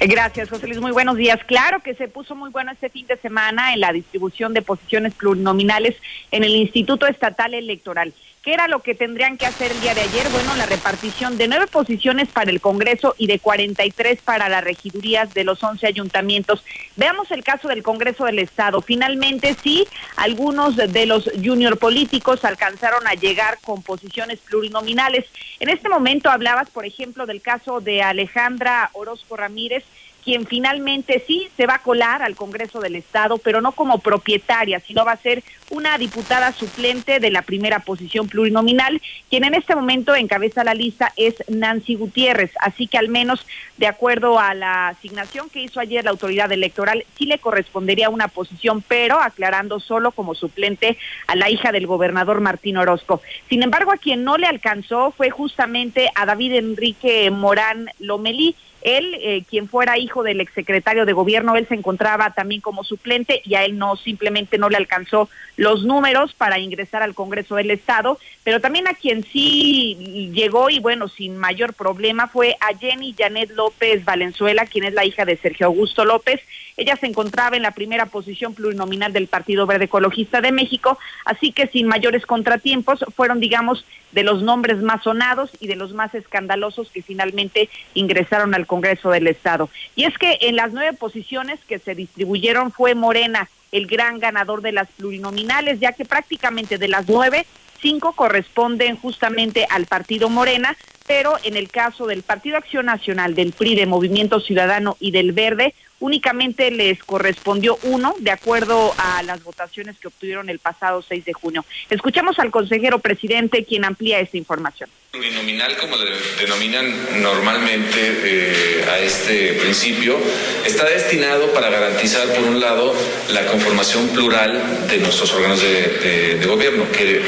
[0.00, 0.80] Eh, gracias, José Luis.
[0.80, 1.38] Muy buenos días.
[1.44, 5.14] Claro que se puso muy bueno este fin de semana en la distribución de posiciones
[5.14, 5.96] plurinominales
[6.30, 8.12] en el Instituto Estatal Electoral.
[8.48, 10.26] ¿Qué era lo que tendrían que hacer el día de ayer?
[10.30, 15.34] Bueno, la repartición de nueve posiciones para el Congreso y de 43 para las regidurías
[15.34, 16.64] de los 11 ayuntamientos.
[16.96, 18.80] Veamos el caso del Congreso del Estado.
[18.80, 19.86] Finalmente, sí,
[20.16, 25.26] algunos de los junior políticos alcanzaron a llegar con posiciones plurinominales.
[25.60, 29.84] En este momento hablabas, por ejemplo, del caso de Alejandra Orozco Ramírez,
[30.28, 34.78] quien finalmente sí se va a colar al Congreso del Estado, pero no como propietaria,
[34.80, 39.74] sino va a ser una diputada suplente de la primera posición plurinominal, quien en este
[39.74, 42.50] momento encabeza la lista es Nancy Gutiérrez.
[42.60, 43.46] Así que al menos
[43.76, 48.28] de acuerdo a la asignación que hizo ayer la autoridad electoral, sí le correspondería una
[48.28, 53.22] posición, pero aclarando solo como suplente a la hija del gobernador Martín Orozco.
[53.48, 59.16] Sin embargo, a quien no le alcanzó fue justamente a David Enrique Morán Lomelí, él,
[59.20, 63.54] eh, quien fuera hijo del exsecretario de gobierno, él se encontraba también como suplente y
[63.54, 65.28] a él no simplemente no le alcanzó
[65.58, 70.78] los números para ingresar al Congreso del Estado, pero también a quien sí llegó y
[70.78, 75.36] bueno, sin mayor problema fue a Jenny Janet López Valenzuela, quien es la hija de
[75.36, 76.40] Sergio Augusto López.
[76.76, 81.50] Ella se encontraba en la primera posición plurinominal del Partido Verde Ecologista de México, así
[81.50, 86.14] que sin mayores contratiempos fueron, digamos, de los nombres más sonados y de los más
[86.14, 89.68] escandalosos que finalmente ingresaron al Congreso del Estado.
[89.96, 94.62] Y es que en las nueve posiciones que se distribuyeron fue Morena el gran ganador
[94.62, 97.46] de las plurinominales, ya que prácticamente de las nueve,
[97.80, 103.52] cinco corresponden justamente al partido Morena, pero en el caso del Partido Acción Nacional, del
[103.52, 109.42] PRI, de Movimiento Ciudadano y del Verde, únicamente les correspondió uno, de acuerdo a las
[109.42, 111.64] votaciones que obtuvieron el pasado 6 de junio.
[111.90, 114.88] Escuchamos al consejero presidente quien amplía esta información.
[115.10, 120.18] Plurinominal, como le denominan normalmente eh, a este principio,
[120.66, 122.94] está destinado para garantizar, por un lado,
[123.32, 127.22] la conformación plural de nuestros órganos de, de gobierno, que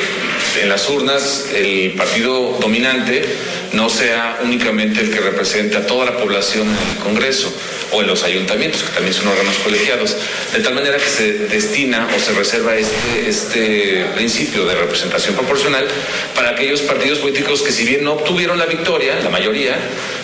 [0.61, 3.25] en las urnas el partido dominante
[3.73, 7.53] no sea únicamente el que represente a toda la población en el Congreso
[7.93, 10.17] o en los ayuntamientos, que también son órganos colegiados,
[10.53, 15.87] de tal manera que se destina o se reserva este, este principio de representación proporcional
[16.35, 19.77] para aquellos partidos políticos que si bien no obtuvieron la victoria, la mayoría,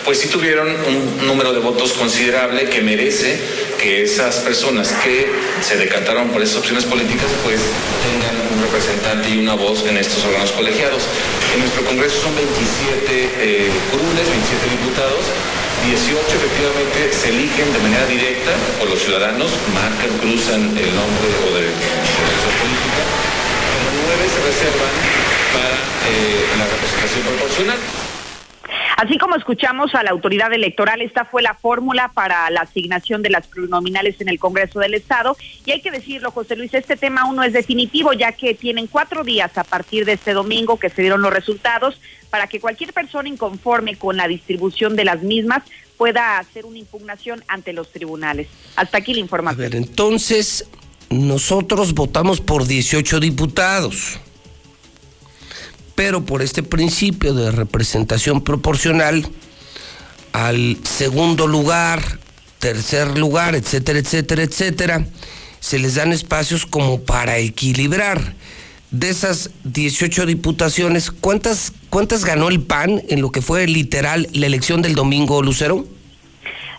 [0.05, 3.39] pues sí tuvieron un número de votos considerable que merece
[3.81, 5.27] que esas personas que
[5.61, 7.59] se decantaron por esas opciones políticas pues
[8.03, 11.03] tengan un representante y una voz en estos órganos colegiados.
[11.53, 12.49] En nuestro Congreso son 27
[13.09, 15.25] eh, curules, 27 diputados,
[15.87, 21.55] 18 efectivamente se eligen de manera directa por los ciudadanos, marcan, cruzan el nombre o
[21.55, 23.03] de, la política,
[23.71, 24.93] pero 9 se reservan
[25.55, 25.77] para
[26.11, 27.79] eh, la representación proporcional.
[28.97, 33.29] Así como escuchamos a la autoridad electoral, esta fue la fórmula para la asignación de
[33.29, 35.37] las plurinominales en el Congreso del Estado.
[35.65, 38.87] Y hay que decirlo, José Luis, este tema aún no es definitivo, ya que tienen
[38.87, 42.93] cuatro días a partir de este domingo que se dieron los resultados para que cualquier
[42.93, 45.63] persona inconforme con la distribución de las mismas
[45.97, 48.47] pueda hacer una impugnación ante los tribunales.
[48.75, 49.65] Hasta aquí la información.
[49.65, 50.65] A ver, entonces
[51.09, 54.19] nosotros votamos por 18 diputados.
[55.95, 59.27] pero por este principio de representación proporcional,
[60.31, 62.19] al segundo lugar,
[62.59, 65.07] tercer lugar, etcétera, etcétera, etcétera,
[65.59, 68.35] se les dan espacios como para equilibrar.
[68.91, 74.45] De esas 18 diputaciones, ¿cuántas, cuántas ganó el PAN en lo que fue literal la
[74.45, 75.85] elección del domingo, Lucero?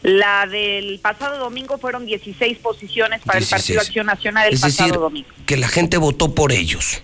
[0.03, 5.29] La del pasado domingo fueron 16 posiciones para el Partido Acción Nacional del pasado domingo.
[5.45, 7.03] Que la gente votó por ellos.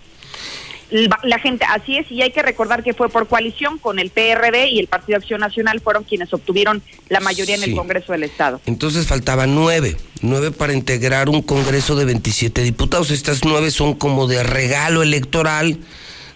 [1.24, 4.68] La, gente, así es, y hay que recordar que fue por coalición con el PRD
[4.68, 8.60] y el Partido Acción Nacional fueron quienes obtuvieron la mayoría en el Congreso del Estado.
[8.64, 13.10] Entonces faltaban nueve, nueve para integrar un Congreso de 27 diputados.
[13.10, 15.78] Estas nueve son como de regalo electoral,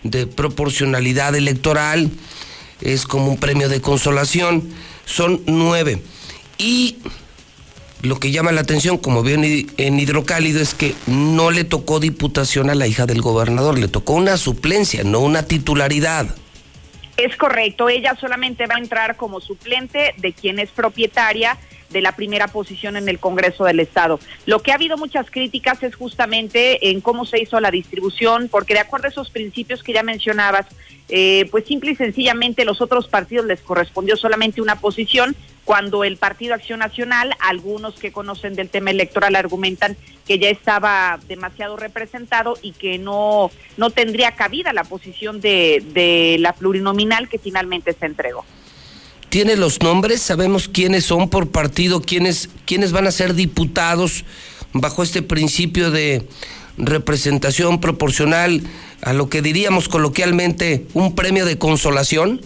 [0.03, 2.11] de proporcionalidad electoral,
[2.81, 4.69] es como un premio de consolación.
[5.05, 6.03] Son nueve.
[6.59, 6.97] Y
[8.03, 12.71] lo que llama la atención, como vio en Hidrocálido, es que no le tocó diputación
[12.71, 16.27] a la hija del gobernador, le tocó una suplencia, no una titularidad.
[17.17, 21.59] Es correcto, ella solamente va a entrar como suplente de quien es propietaria
[21.91, 24.21] de la primera posición en el Congreso del Estado.
[24.47, 28.75] Lo que ha habido muchas críticas es justamente en cómo se hizo la distribución, porque
[28.75, 30.67] de acuerdo a esos principios que ya mencionabas,
[31.09, 35.35] eh, pues simple y sencillamente los otros partidos les correspondió solamente una posición,
[35.65, 41.19] cuando el Partido Acción Nacional, algunos que conocen del tema electoral argumentan que ya estaba
[41.29, 47.39] demasiado representado y que no, no tendría cabida la posición de, de la plurinominal que
[47.39, 48.47] finalmente se entregó
[49.29, 54.25] tiene los nombres, sabemos quiénes son por partido, quiénes, quiénes van a ser diputados
[54.73, 56.27] bajo este principio de
[56.77, 58.63] representación proporcional
[59.03, 62.41] a lo que diríamos coloquialmente un premio de consolación?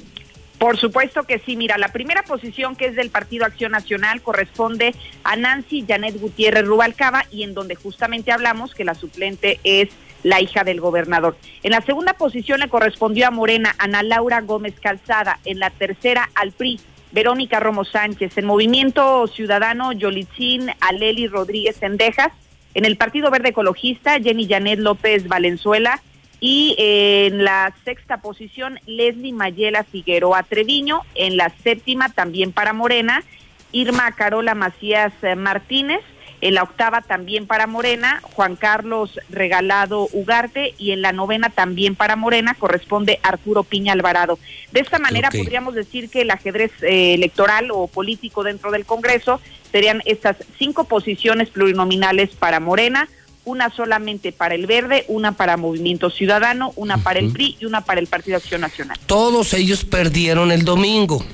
[0.58, 1.56] Por supuesto que sí.
[1.56, 6.64] Mira, la primera posición que es del Partido Acción Nacional corresponde a Nancy Janet Gutiérrez
[6.64, 9.88] Rubalcaba y en donde justamente hablamos que la suplente es
[10.22, 11.36] la hija del gobernador.
[11.62, 16.30] En la segunda posición le correspondió a Morena Ana Laura Gómez Calzada, en la tercera
[16.34, 16.80] al PRI
[17.12, 22.32] Verónica Romo Sánchez, en Movimiento Ciudadano Yolitzín Aleli Rodríguez Sendejas,
[22.74, 26.00] en el Partido Verde Ecologista Jenny Janet López Valenzuela.
[26.44, 33.22] Y en la sexta posición Leslie Mayela Figueroa Treviño, en la séptima también para Morena
[33.70, 36.00] Irma Carola Macías Martínez,
[36.42, 41.94] en la octava también para Morena, Juan Carlos Regalado Ugarte, y en la novena también
[41.94, 44.38] para Morena corresponde Arturo Piña Alvarado.
[44.72, 49.40] De esta manera podríamos decir que el ajedrez eh, electoral o político dentro del Congreso
[49.70, 53.08] serían estas cinco posiciones plurinominales para Morena,
[53.44, 57.82] una solamente para el Verde, una para Movimiento Ciudadano, una para el PRI y una
[57.82, 58.98] para el Partido Acción Nacional.
[59.06, 61.24] Todos ellos perdieron el domingo.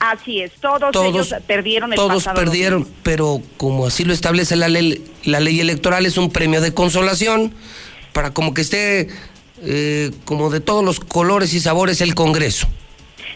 [0.00, 5.04] Así es, todos, ellos perdieron el Todos perdieron, pero como así lo establece la ley,
[5.24, 7.52] la ley electoral, es un premio de consolación
[8.14, 9.08] para como que esté
[9.62, 12.66] eh, como de todos los colores y sabores el Congreso.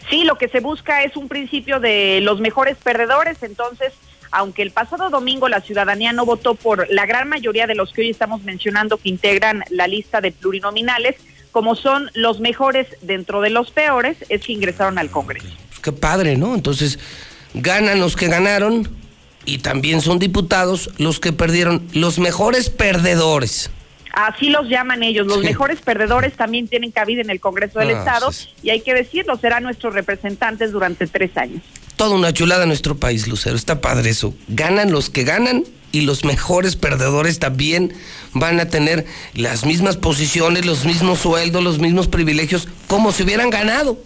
[0.08, 3.92] Sí, lo que se busca es un principio de los mejores perdedores, entonces
[4.30, 8.00] aunque el pasado domingo la ciudadanía no votó por la gran mayoría de los que
[8.00, 11.16] hoy estamos mencionando que integran la lista de plurinominales,
[11.52, 15.46] como son los mejores dentro de los peores, es que ingresaron al Congreso
[15.84, 16.54] qué padre, ¿no?
[16.54, 16.98] Entonces,
[17.52, 18.88] ganan los que ganaron
[19.44, 23.70] y también son diputados los que perdieron, los mejores perdedores.
[24.14, 27.98] Así los llaman ellos, los mejores perdedores también tienen cabida en el Congreso del ah,
[27.98, 28.30] Estado
[28.62, 31.62] y hay que decirlo, serán nuestros representantes durante tres años.
[31.96, 34.34] Toda una chulada en nuestro país, Lucero, está padre eso.
[34.48, 37.92] Ganan los que ganan y los mejores perdedores también
[38.32, 39.04] van a tener
[39.34, 43.98] las mismas posiciones, los mismos sueldos, los mismos privilegios, como si hubieran ganado.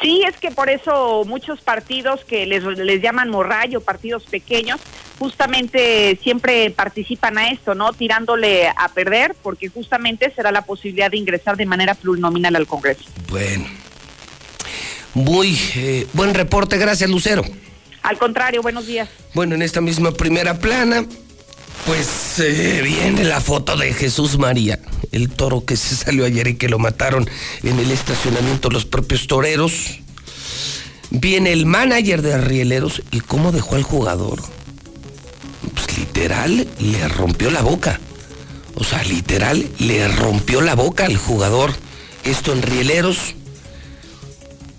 [0.00, 4.80] Sí, es que por eso muchos partidos que les, les llaman morrayo, partidos pequeños,
[5.18, 7.92] justamente siempre participan a esto, ¿no?
[7.92, 13.04] Tirándole a perder, porque justamente será la posibilidad de ingresar de manera plurinominal al Congreso.
[13.28, 13.66] Bueno,
[15.14, 17.44] muy eh, buen reporte, gracias Lucero.
[18.02, 19.08] Al contrario, buenos días.
[19.34, 21.06] Bueno, en esta misma primera plana,
[21.86, 24.78] pues eh, viene la foto de Jesús María,
[25.10, 27.28] el toro que se salió ayer y que lo mataron
[27.62, 29.98] en el estacionamiento los propios toreros.
[31.10, 34.40] Viene el manager de Arrieleros y cómo dejó al jugador.
[35.74, 38.00] Pues literal le rompió la boca.
[38.76, 41.72] O sea, literal le rompió la boca al jugador.
[42.24, 43.34] Esto en Rieleros.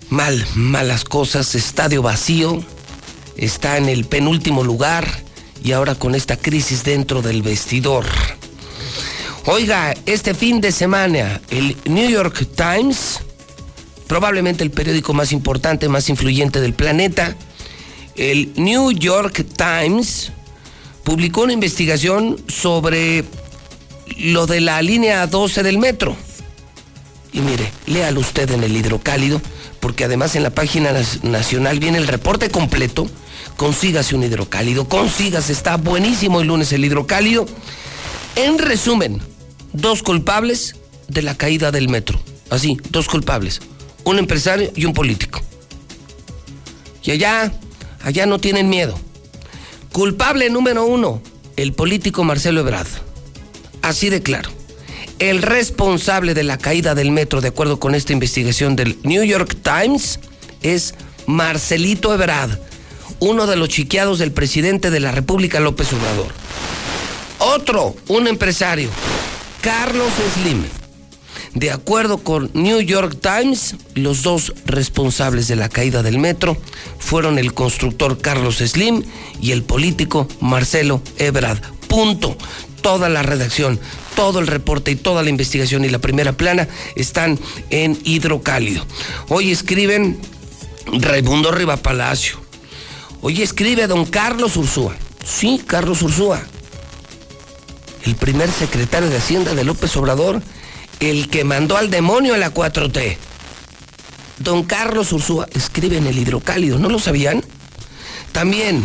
[0.08, 2.64] Mal, malas cosas, estadio vacío.
[3.36, 5.06] Está en el penúltimo lugar
[5.64, 8.04] y ahora con esta crisis dentro del vestidor.
[9.46, 13.20] Oiga, este fin de semana el New York Times,
[14.06, 17.34] probablemente el periódico más importante, más influyente del planeta,
[18.14, 20.32] el New York Times
[21.02, 23.24] publicó una investigación sobre
[24.18, 26.14] lo de la línea 12 del metro.
[27.32, 29.40] Y mire, léalo usted en el hidrocálido,
[29.80, 30.92] porque además en la página
[31.22, 33.08] nacional viene el reporte completo.
[33.56, 37.46] Consígase un hidrocálido, consígase, está buenísimo el lunes el hidrocálido.
[38.36, 39.20] En resumen,
[39.72, 40.76] dos culpables
[41.08, 42.20] de la caída del metro.
[42.50, 43.60] Así, dos culpables.
[44.04, 45.40] Un empresario y un político.
[47.02, 47.52] Y allá,
[48.02, 48.98] allá no tienen miedo.
[49.92, 51.22] Culpable número uno,
[51.56, 52.88] el político Marcelo Ebrard.
[53.82, 54.50] Así de claro
[55.18, 59.56] el responsable de la caída del metro, de acuerdo con esta investigación del New York
[59.62, 60.18] Times,
[60.62, 60.94] es
[61.26, 62.58] Marcelito Ebrard,
[63.20, 66.32] uno de los chiqueados del presidente de la República, López Obrador.
[67.38, 68.90] Otro, un empresario,
[69.60, 70.64] Carlos Slim.
[71.54, 76.56] De acuerdo con New York Times, los dos responsables de la caída del metro
[76.98, 79.04] fueron el constructor Carlos Slim
[79.40, 81.60] y el político Marcelo Ebrard.
[81.88, 82.36] Punto.
[82.82, 83.80] Toda la redacción,
[84.14, 87.38] todo el reporte y toda la investigación y la primera plana están
[87.70, 88.84] en Hidrocálido.
[89.28, 90.18] Hoy escriben
[90.92, 92.43] Raimundo Riva Palacio.
[93.26, 94.94] Hoy escribe don Carlos Ursúa.
[95.24, 96.42] Sí, Carlos Ursúa.
[98.04, 100.42] El primer secretario de Hacienda de López Obrador,
[101.00, 103.16] el que mandó al demonio a la 4T.
[104.40, 107.42] Don Carlos Ursúa escribe en el Hidrocálido, ¿no lo sabían?
[108.32, 108.84] También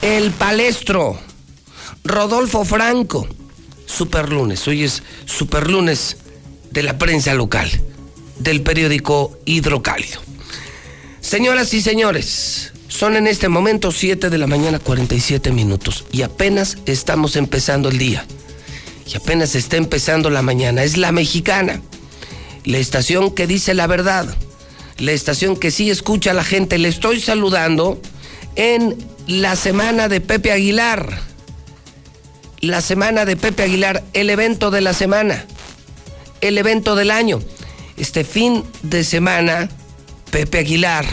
[0.00, 1.18] el palestro,
[2.04, 3.26] Rodolfo Franco,
[3.84, 4.68] Superlunes.
[4.68, 6.18] Hoy es Superlunes
[6.70, 7.68] de la prensa local,
[8.38, 10.20] del periódico Hidrocálido.
[11.20, 16.78] Señoras y señores, son en este momento 7 de la mañana 47 minutos y apenas
[16.86, 18.24] estamos empezando el día.
[19.06, 20.82] Y apenas está empezando la mañana.
[20.82, 21.80] Es la mexicana.
[22.64, 24.34] La estación que dice la verdad.
[24.98, 26.76] La estación que sí escucha a la gente.
[26.78, 28.00] Le estoy saludando
[28.56, 28.96] en
[29.28, 31.20] la semana de Pepe Aguilar
[32.60, 35.46] la semana de Pepe Aguilar, el evento de la semana,
[36.40, 37.40] el evento del año.
[37.96, 39.68] Este fin de semana,
[40.30, 41.06] Pepe Aguilar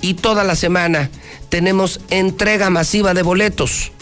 [0.00, 1.10] y toda la semana
[1.48, 3.92] tenemos entrega masiva de boletos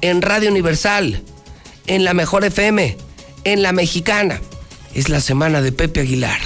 [0.00, 1.22] en Radio Universal,
[1.86, 2.96] en la Mejor FM,
[3.44, 4.40] en la Mexicana.
[4.94, 6.40] Es la semana de Pepe Aguilar.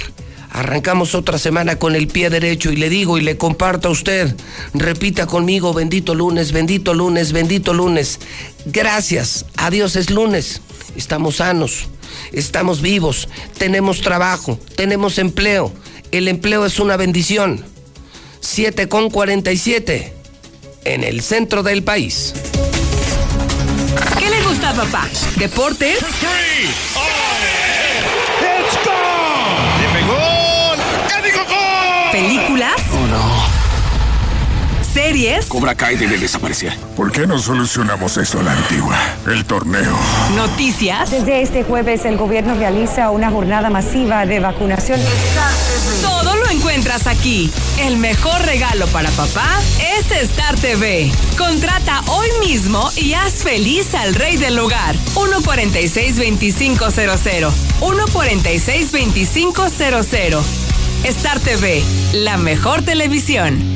[0.51, 4.33] Arrancamos otra semana con el pie derecho y le digo y le comparto a usted,
[4.73, 8.19] repita conmigo, bendito lunes, bendito lunes, bendito lunes.
[8.65, 10.61] Gracias, a Dios es lunes,
[10.95, 11.89] estamos sanos,
[12.31, 13.27] estamos vivos,
[13.57, 15.73] tenemos trabajo, tenemos empleo.
[16.11, 17.65] El empleo es una bendición.
[18.45, 20.13] 7 con 47
[20.85, 22.33] en el centro del país.
[24.19, 25.07] ¿Qué le gusta papá?
[25.37, 25.97] ¿Deportes?
[32.11, 32.73] ¿Películas?
[32.77, 32.84] Oh, no.
[34.95, 35.45] ¿Series?
[35.47, 36.71] Cobra Kai debe desaparecer.
[36.95, 38.97] ¿Por qué no solucionamos eso a la antigua?
[39.27, 39.93] El torneo.
[40.37, 41.11] ¿Noticias?
[41.11, 45.01] Desde este jueves el gobierno realiza una jornada masiva de vacunación.
[46.01, 47.51] Todo lo encuentras aquí.
[47.81, 49.59] El mejor regalo para papá
[49.97, 51.11] es Star TV.
[51.37, 54.95] Contrata hoy mismo y haz feliz al rey del hogar.
[55.13, 57.51] 146-2500.
[57.81, 60.41] 146-2500.
[61.03, 61.83] Star TV,
[62.13, 63.75] la mejor televisión.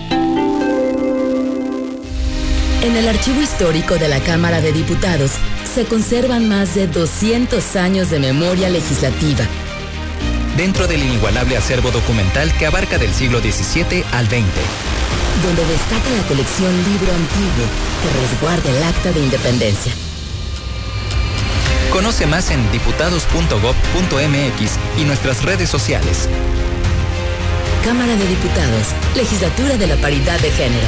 [2.81, 5.31] En el archivo histórico de la Cámara de Diputados
[5.73, 9.45] se conservan más de 200 años de memoria legislativa
[10.57, 14.41] dentro del inigualable acervo documental que abarca del siglo XVII al XX.
[15.43, 17.67] Donde destaca la colección Libro Antiguo
[18.01, 19.93] que resguarda el acta de independencia.
[21.91, 26.27] Conoce más en diputados.gov.mx y nuestras redes sociales.
[27.83, 30.87] Cámara de Diputados, Legislatura de la Paridad de Género.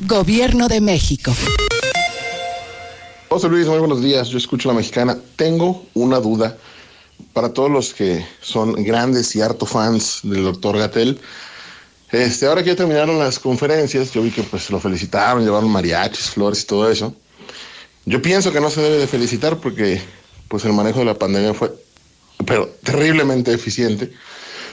[0.00, 1.34] Gobierno de México.
[3.28, 4.28] José Luis, muy buenos días.
[4.28, 5.18] Yo escucho la mexicana.
[5.34, 6.56] Tengo una duda
[7.32, 11.18] para todos los que son grandes y harto fans del doctor Gatel.
[12.12, 16.30] Este, ahora que ya terminaron las conferencias, yo vi que pues lo felicitaron, llevaron mariachis,
[16.30, 17.14] flores y todo eso.
[18.06, 20.00] Yo pienso que no se debe de felicitar porque
[20.46, 21.72] pues el manejo de la pandemia fue
[22.46, 24.12] pero terriblemente eficiente.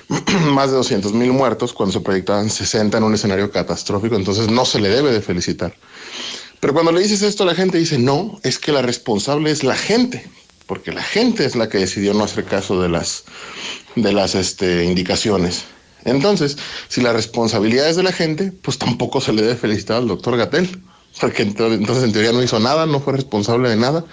[0.52, 4.66] Más de 200 mil muertos cuando se proyectaban 60 en un escenario catastrófico, entonces no
[4.66, 5.76] se le debe de felicitar.
[6.60, 9.76] Pero cuando le dices esto, la gente dice, no, es que la responsable es la
[9.76, 10.28] gente,
[10.68, 13.24] porque la gente es la que decidió no hacer caso de las,
[13.96, 15.66] de las este, indicaciones.
[16.06, 20.08] Entonces, si la responsabilidad es de la gente, pues tampoco se le debe felicitar al
[20.08, 20.82] doctor Gatel,
[21.20, 24.06] porque entonces en teoría no hizo nada, no fue responsable de nada.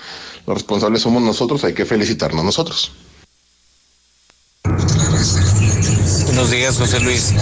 [0.47, 2.93] Los responsables somos nosotros, hay que felicitarnos nosotros.
[6.43, 7.33] Buenos días, José Luis.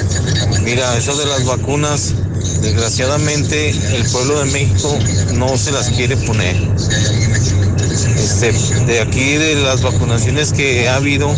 [0.62, 2.12] Mira, eso de las vacunas,
[2.60, 4.94] desgraciadamente el pueblo de México
[5.36, 6.54] no se las quiere poner.
[8.18, 8.52] Este,
[8.84, 11.34] de aquí, de las vacunaciones que ha habido,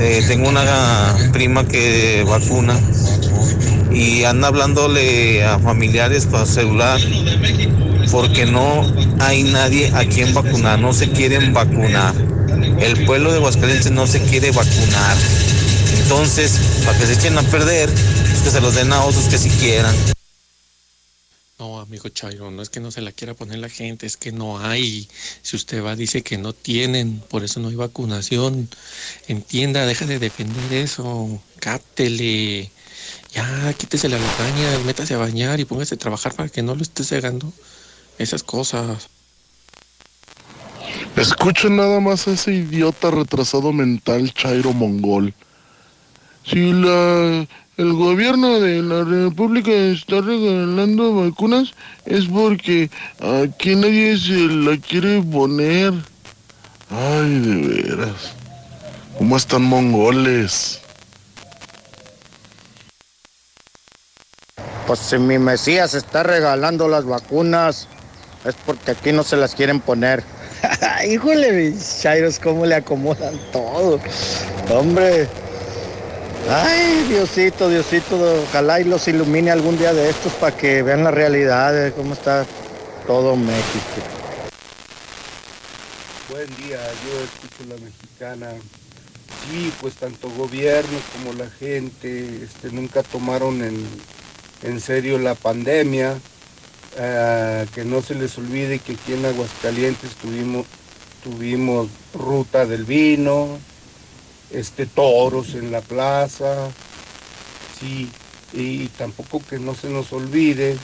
[0.00, 2.80] eh, tengo una prima que vacuna
[3.92, 7.00] y anda hablándole a familiares por celular
[8.10, 12.12] porque no hay nadie a quien vacunar, no se quieren vacunar.
[12.80, 15.16] El pueblo de Aguascalientes no se quiere vacunar.
[16.04, 19.38] Entonces, para que se echen a perder, es que se los den a otros que
[19.38, 19.96] si quieran.
[21.58, 24.30] No, amigo Chairo, no es que no se la quiera poner la gente, es que
[24.30, 25.08] no hay.
[25.40, 28.68] Si usted va, dice que no tienen, por eso no hay vacunación.
[29.28, 31.40] Entienda, deja de defender eso.
[31.58, 32.70] Cátele.
[33.32, 36.82] Ya, quítese la lagaña, métase a bañar y póngase a trabajar para que no lo
[36.82, 37.50] esté cegando.
[38.18, 39.08] Esas cosas.
[41.16, 45.32] Escucha nada más a ese idiota retrasado mental Chairo Mongol.
[46.44, 51.72] Si la, el gobierno de la República está regalando vacunas
[52.04, 52.90] es porque
[53.20, 55.94] aquí nadie se la quiere poner.
[56.90, 58.34] Ay, de veras.
[59.16, 60.80] ¿Cómo están mongoles?
[64.86, 67.88] Pues si mi Mesías está regalando las vacunas,
[68.44, 70.22] es porque aquí no se las quieren poner.
[71.08, 73.98] Híjole, mis chairos, cómo le acomodan todo.
[74.70, 75.26] Hombre.
[76.48, 81.10] Ay, Diosito, Diosito, ojalá y los ilumine algún día de estos para que vean la
[81.10, 82.44] realidad de cómo está
[83.06, 84.02] todo México.
[86.28, 88.50] Buen día, yo escucho la mexicana.
[89.50, 93.86] Sí, pues tanto gobierno como la gente este, nunca tomaron en,
[94.62, 96.18] en serio la pandemia.
[96.96, 100.64] Uh, que no se les olvide que aquí en Aguascalientes tuvimos,
[101.24, 103.58] tuvimos ruta del vino,
[104.54, 106.70] este, toros en la plaza,
[107.78, 108.08] sí,
[108.52, 110.76] y tampoco que no se nos olvide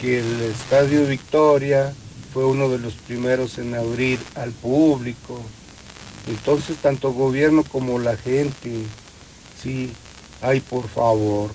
[0.00, 1.94] que el Estadio Victoria
[2.32, 5.40] fue uno de los primeros en abrir al público.
[6.26, 8.70] Entonces, tanto gobierno como la gente,
[9.62, 9.90] sí,
[10.40, 11.50] ay, por favor.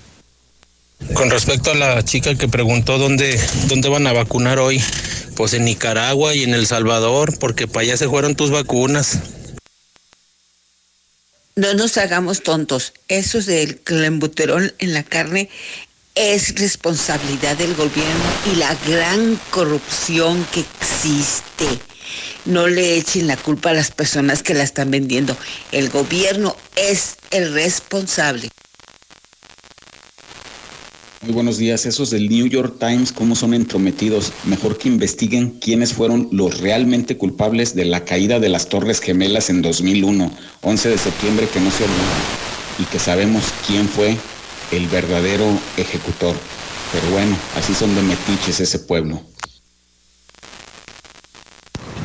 [1.13, 4.81] Con respecto a la chica que preguntó dónde, dónde van a vacunar hoy,
[5.36, 9.19] pues en Nicaragua y en El Salvador, porque para allá se fueron tus vacunas.
[11.58, 12.91] No nos hagamos tontos.
[13.08, 15.49] Eso del clenbuterol en la carne
[16.14, 21.66] es responsabilidad del gobierno y la gran corrupción que existe.
[22.43, 25.38] No le echen la culpa a las personas que la están vendiendo.
[25.72, 28.49] El gobierno es el responsable.
[31.26, 31.88] Muy buenos días.
[31.88, 34.32] Esos del New York Times, ¿cómo son entrometidos?
[34.43, 39.49] Mejor que investiguen quiénes fueron los realmente culpables de la caída de las Torres Gemelas
[39.49, 44.15] en 2001, 11 de septiembre, que no se olvida, y que sabemos quién fue
[44.71, 45.45] el verdadero
[45.78, 46.36] ejecutor.
[46.91, 49.19] Pero bueno, así son de metiches ese pueblo.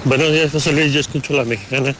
[0.06, 0.94] Buenos días, José Luis.
[0.94, 1.94] Yo escucho la mexicana.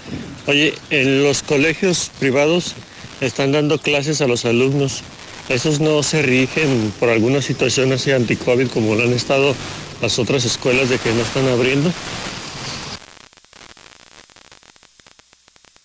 [0.47, 2.75] Oye, en los colegios privados
[3.21, 5.03] están dando clases a los alumnos
[5.51, 9.55] esos no se rigen por alguna situación así anti-COVID como lo han estado
[10.01, 11.93] las otras escuelas de que no están abriendo.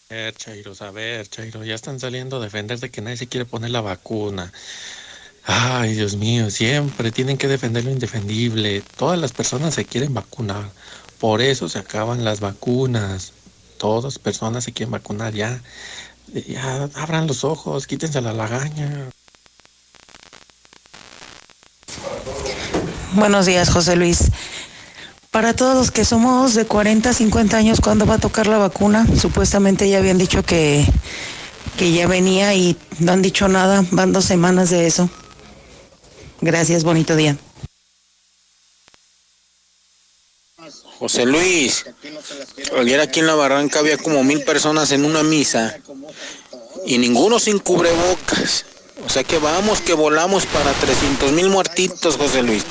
[0.10, 3.28] A ver, Chairo, a ver, Chairo, ya están saliendo a defender de que nadie se
[3.28, 4.54] quiere poner la vacuna.
[5.44, 8.84] Ay, Dios mío, siempre tienen que defender lo indefendible.
[8.98, 10.70] Todas las personas se quieren vacunar.
[11.20, 13.34] Por eso se acaban las vacunas.
[13.78, 15.60] Todas las personas se quieren vacunar ya.
[16.48, 19.10] Ya abran los ojos, quítense la lagaña.
[23.16, 24.26] Buenos días, José Luis.
[25.32, 29.08] Para todos los que somos de 40, 50 años, ¿cuándo va a tocar la vacuna?
[29.18, 30.86] Supuestamente ya habían dicho que,
[31.78, 33.86] que ya venía y no han dicho nada.
[33.92, 35.10] Van dos semanas de eso.
[36.42, 37.38] Gracias, bonito día.
[41.00, 41.86] José Luis,
[42.78, 45.78] ayer aquí en la barranca había como mil personas en una misa
[46.86, 48.66] y ninguno sin cubrebocas.
[49.06, 52.66] O sea que vamos, que volamos para 300 mil muertitos, José Luis.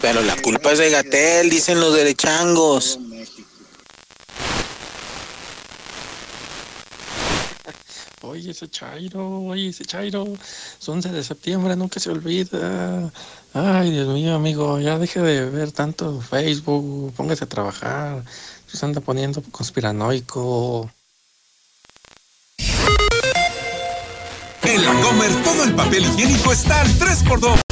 [0.00, 2.98] Pero la culpa es de Gatel, dicen los derechangos.
[8.22, 10.24] Oye, ese Chairo, oye, ese Chairo.
[10.80, 13.10] Es 11 de septiembre, nunca se olvida.
[13.52, 18.24] Ay, Dios mío, amigo, ya deje de ver tanto Facebook, póngase a trabajar.
[18.66, 20.90] Se anda poniendo conspiranoico.
[24.62, 27.69] En la Comer todo el papel higiénico está al 3x2.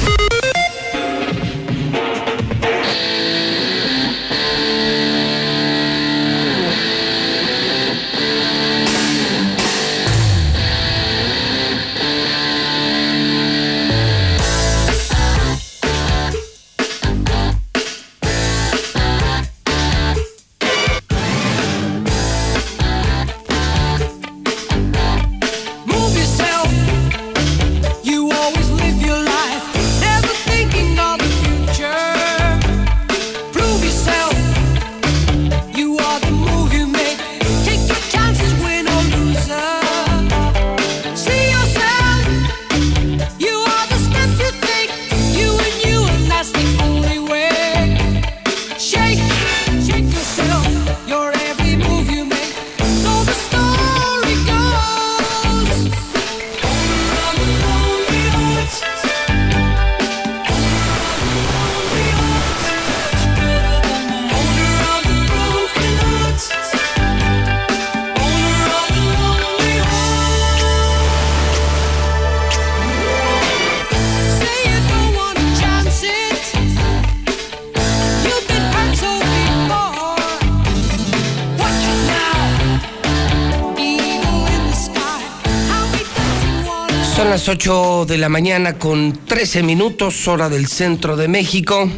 [87.49, 91.89] 8 de la mañana con 13 minutos, hora del centro de México.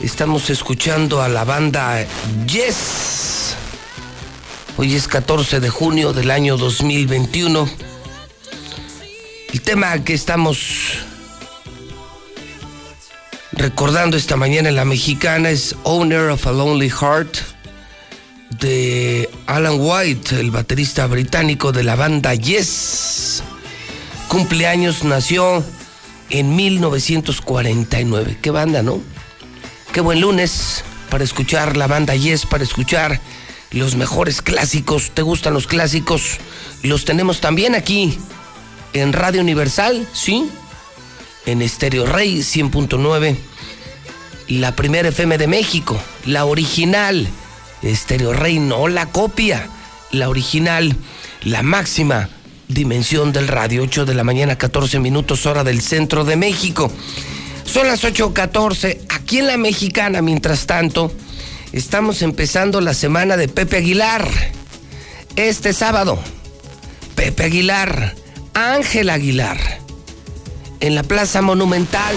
[0.00, 2.02] Estamos escuchando a la banda
[2.46, 3.54] Yes.
[4.78, 7.68] Hoy es 14 de junio del año 2021.
[9.52, 10.94] El tema que estamos
[13.52, 17.36] recordando esta mañana en la mexicana es Owner of a Lonely Heart
[18.58, 23.05] de Alan White, el baterista británico de la banda Yes.
[24.28, 25.64] Cumpleaños nació
[26.30, 28.38] en 1949.
[28.42, 29.00] Qué banda, ¿no?
[29.92, 33.20] Qué buen lunes para escuchar la banda Yes, para escuchar
[33.70, 35.12] los mejores clásicos.
[35.12, 36.38] ¿Te gustan los clásicos?
[36.82, 38.18] Los tenemos también aquí
[38.92, 40.50] en Radio Universal, ¿sí?
[41.46, 43.36] En Estéreo Rey 100.9.
[44.48, 47.28] La primera FM de México, la original.
[47.82, 49.68] Estéreo Rey, no la copia,
[50.10, 50.96] la original,
[51.42, 52.28] la máxima
[52.68, 56.90] dimensión del radio, 8 de la mañana, 14 minutos, hora del centro de México.
[57.64, 61.12] Son las 8.14, aquí en la mexicana, mientras tanto,
[61.72, 64.28] estamos empezando la semana de Pepe Aguilar.
[65.36, 66.18] Este sábado,
[67.14, 68.14] Pepe Aguilar,
[68.54, 69.58] Ángel Aguilar,
[70.80, 72.16] en la Plaza Monumental.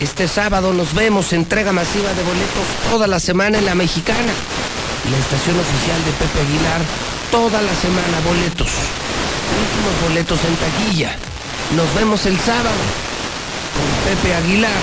[0.00, 4.32] Este sábado nos vemos, entrega masiva de boletos toda la semana en la mexicana
[5.08, 6.80] la estación oficial de Pepe Aguilar
[7.30, 8.70] toda la semana boletos.
[9.58, 11.16] Últimos boletos en taquilla.
[11.76, 12.70] Nos vemos el sábado
[13.74, 14.80] con Pepe Aguilar.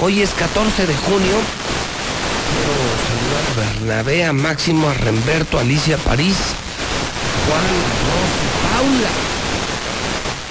[0.00, 1.36] Hoy es 14 de junio.
[2.50, 2.74] Quiero
[3.08, 6.36] saludar a Bernabé, a Máximo, a Remberto, a Alicia París,
[7.46, 7.62] Juan,
[8.08, 9.10] Rosa, Paula.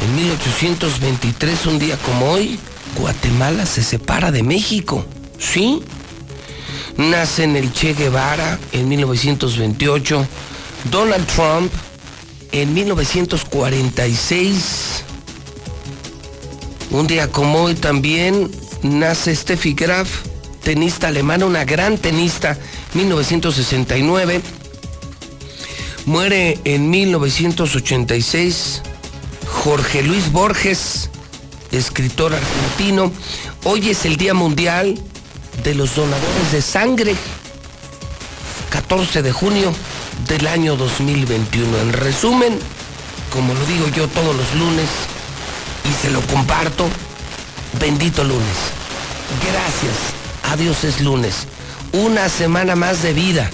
[0.06, 2.60] En 1823, un día como hoy,
[2.98, 5.06] Guatemala se separa de México.
[5.40, 5.82] ¿Sí?
[6.98, 10.28] Nace en el Che Guevara en 1928,
[10.92, 11.72] Donald Trump
[12.54, 15.04] en 1946.
[16.92, 18.50] Un día como hoy también
[18.84, 20.22] nace Steffi Graf,
[20.64, 22.58] tenista alemana, una gran tenista,
[22.94, 24.40] 1969.
[26.06, 28.82] Muere en 1986
[29.48, 31.10] Jorge Luis Borges,
[31.72, 33.12] escritor argentino.
[33.64, 35.00] Hoy es el Día Mundial
[35.64, 37.16] de los Donadores de Sangre.
[38.70, 39.74] 14 de junio
[40.28, 41.78] del año 2021.
[41.78, 42.60] En resumen,
[43.32, 44.88] como lo digo yo todos los lunes
[45.90, 46.88] y se lo comparto,
[47.80, 48.58] bendito lunes.
[49.42, 50.14] Gracias.
[50.52, 51.48] Adiós es lunes.
[51.94, 53.50] Una semana más de vida.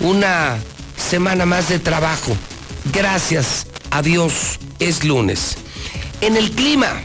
[0.00, 0.58] Una
[0.96, 2.36] semana más de trabajo.
[2.92, 5.56] Gracias a Dios es lunes.
[6.20, 7.02] En el clima.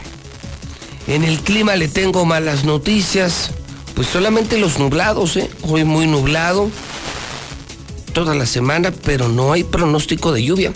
[1.06, 3.50] En el clima le tengo malas noticias.
[3.94, 5.50] Pues solamente los nublados, ¿eh?
[5.62, 6.70] Hoy muy nublado.
[8.12, 10.70] Toda la semana, pero no hay pronóstico de lluvia.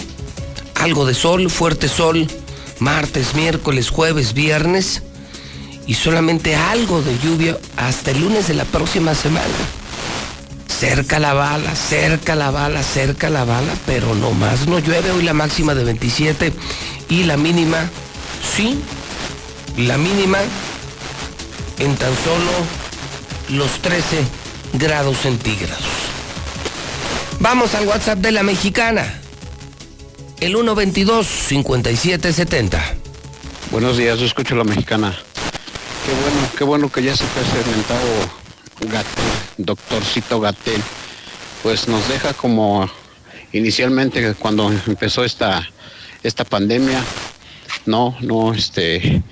[0.74, 2.26] Algo de sol, fuerte sol,
[2.78, 5.02] martes, miércoles, jueves, viernes.
[5.86, 9.44] Y solamente algo de lluvia hasta el lunes de la próxima semana.
[10.66, 15.10] Cerca la bala, cerca la bala, cerca la bala, pero no más no llueve.
[15.10, 16.52] Hoy la máxima de 27
[17.10, 17.90] y la mínima,
[18.56, 18.78] sí,
[19.76, 20.38] la mínima
[21.78, 22.52] en tan solo
[23.50, 24.24] los 13
[24.74, 25.95] grados centígrados.
[27.40, 29.20] Vamos al WhatsApp de la mexicana.
[30.40, 32.80] El 122-5770.
[33.70, 35.16] Buenos días, yo escucho la mexicana.
[36.04, 38.08] Qué bueno, qué bueno que ya se fue ese mentado
[38.80, 39.24] Gatel,
[39.58, 40.82] doctorcito Gatel.
[41.62, 42.90] Pues nos deja como
[43.52, 45.68] inicialmente cuando empezó esta,
[46.22, 47.04] esta pandemia,
[47.84, 49.22] no, no, este,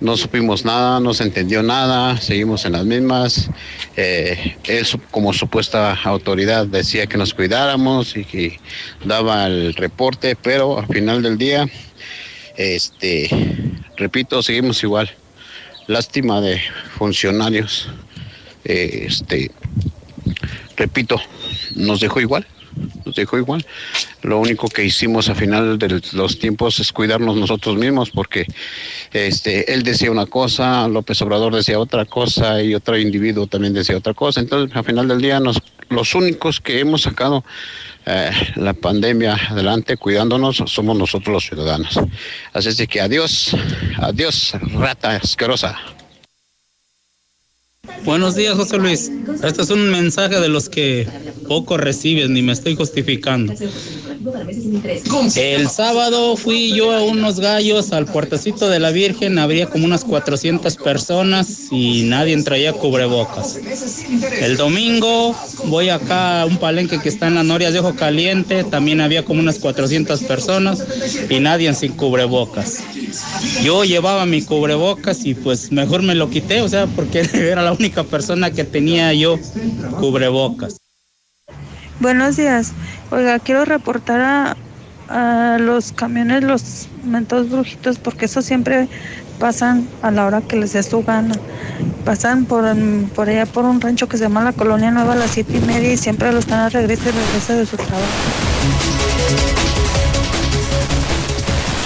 [0.00, 3.50] no supimos nada, no se entendió nada, seguimos en las mismas.
[3.96, 8.60] Eh, él como supuesta autoridad decía que nos cuidáramos y que
[9.04, 11.68] daba el reporte, pero al final del día,
[12.56, 13.28] este,
[13.96, 15.10] repito, seguimos igual.
[15.86, 16.60] Lástima de
[16.98, 17.88] funcionarios.
[18.64, 19.50] Eh, este,
[20.76, 21.20] repito,
[21.74, 22.46] nos dejó igual,
[23.04, 23.64] nos dejó igual.
[24.22, 28.46] Lo único que hicimos a final de los tiempos es cuidarnos nosotros mismos, porque
[29.12, 33.96] este, él decía una cosa, López Obrador decía otra cosa y otro individuo también decía
[33.96, 34.40] otra cosa.
[34.40, 37.44] Entonces, a final del día, nos, los únicos que hemos sacado
[38.06, 42.00] eh, la pandemia adelante cuidándonos somos nosotros los ciudadanos.
[42.52, 43.54] Así es de que adiós,
[43.98, 45.78] adiós, rata asquerosa.
[48.04, 49.10] Buenos días, José Luis.
[49.42, 51.06] Este es un mensaje de los que
[51.46, 53.54] poco recibes, ni me estoy justificando.
[55.36, 60.04] El sábado fui yo a unos gallos al puertecito de la Virgen, habría como unas
[60.04, 63.58] 400 personas y nadie traía cubrebocas.
[64.40, 65.34] El domingo
[65.66, 69.24] voy acá a un palenque que está en las Norias de Ojo Caliente, también había
[69.24, 70.84] como unas 400 personas
[71.30, 72.82] y nadie sin cubrebocas.
[73.62, 77.72] Yo llevaba mi cubrebocas y pues mejor me lo quité, o sea, porque era la
[77.78, 79.38] única persona que tenía yo
[79.98, 80.76] cubrebocas.
[82.00, 82.72] Buenos días.
[83.10, 84.56] Oiga, quiero reportar a,
[85.08, 88.88] a los camiones, los mentos brujitos, porque eso siempre
[89.38, 91.34] pasan a la hora que les dé su gana.
[92.04, 92.64] Pasan por,
[93.14, 95.60] por allá por un rancho que se llama La Colonia Nueva a las siete y
[95.60, 98.06] media y siempre lo están a regreso y regresa de su trabajo.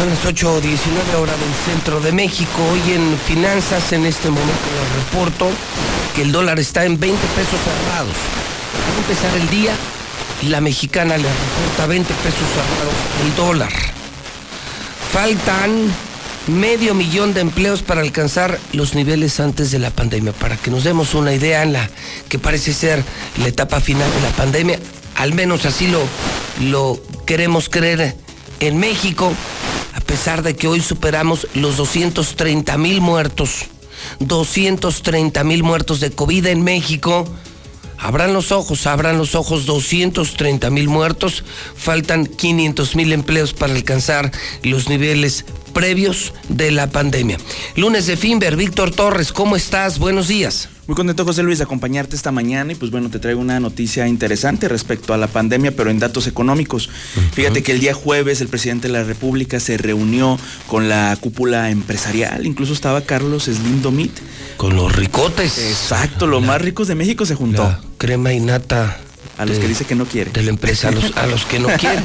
[0.02, 2.60] Son las 8.19 horas del centro de México.
[2.72, 5.48] Hoy en finanzas, en este momento les reporto
[6.16, 8.12] que el dólar está en 20 pesos cerrados.
[8.90, 9.72] Al empezar el día,
[10.48, 12.94] la mexicana le reporta 20 pesos cerrados
[13.24, 13.72] el dólar.
[15.12, 15.94] Faltan
[16.48, 20.32] medio millón de empleos para alcanzar los niveles antes de la pandemia.
[20.32, 21.88] Para que nos demos una idea en la
[22.28, 23.04] que parece ser
[23.38, 24.80] la etapa final de la pandemia,
[25.14, 26.00] al menos así lo,
[26.60, 28.16] lo queremos creer
[28.58, 29.32] en México,
[29.94, 33.66] a pesar de que hoy superamos los 230 mil muertos.
[34.20, 37.26] 230 mil muertos de COVID en México.
[37.98, 41.44] Abran los ojos, abran los ojos, 230 mil muertos,
[41.76, 44.32] faltan 500 mil empleos para alcanzar
[44.64, 47.38] los niveles previos de la pandemia.
[47.76, 50.00] Lunes de Finver, Víctor Torres, ¿cómo estás?
[50.00, 50.68] Buenos días.
[50.88, 54.08] Muy contento, José Luis, de acompañarte esta mañana y pues bueno, te traigo una noticia
[54.08, 56.90] interesante respecto a la pandemia, pero en datos económicos.
[57.34, 61.70] Fíjate que el día jueves el presidente de la República se reunió con la cúpula
[61.70, 64.10] empresarial, incluso estaba Carlos Slim Domit.
[64.56, 65.56] Con los ricotes.
[65.58, 67.78] Exacto, los más ricos de México se juntó.
[67.96, 68.98] crema y nata.
[69.38, 70.32] A los de- que dice que no quiere.
[70.32, 72.04] De la empresa, a los, a los que no quieren.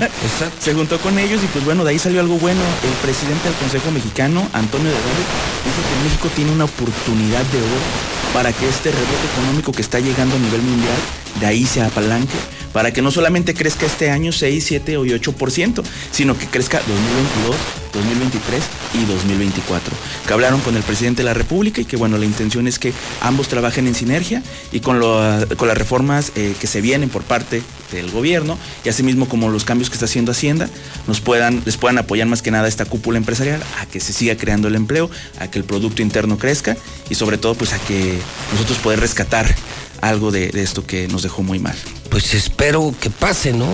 [0.64, 2.62] Se juntó con ellos y pues bueno, de ahí salió algo bueno.
[2.84, 5.26] El presidente del Consejo Mexicano, Antonio de Rode,
[5.66, 10.00] dijo que México tiene una oportunidad de oro para que este rebote económico que está
[10.00, 10.98] llegando a nivel mundial,
[11.40, 12.38] de ahí se apalanque,
[12.78, 17.56] para que no solamente crezca este año 6, 7 o 8%, sino que crezca 2022,
[17.92, 18.64] 2023
[18.94, 19.96] y 2024,
[20.28, 22.94] que hablaron con el presidente de la República y que bueno, la intención es que
[23.22, 27.64] ambos trabajen en sinergia y con, con las reformas eh, que se vienen por parte
[27.92, 30.70] del gobierno y asimismo como los cambios que está haciendo Hacienda,
[31.08, 34.38] nos puedan, les puedan apoyar más que nada esta cúpula empresarial, a que se siga
[34.38, 35.10] creando el empleo,
[35.40, 36.78] a que el Producto Interno crezca
[37.10, 38.20] y sobre todo pues a que
[38.52, 39.56] nosotros poder rescatar
[40.02, 41.76] algo de, de esto que nos dejó muy mal.
[42.10, 43.68] Pues espero que pase, ¿no?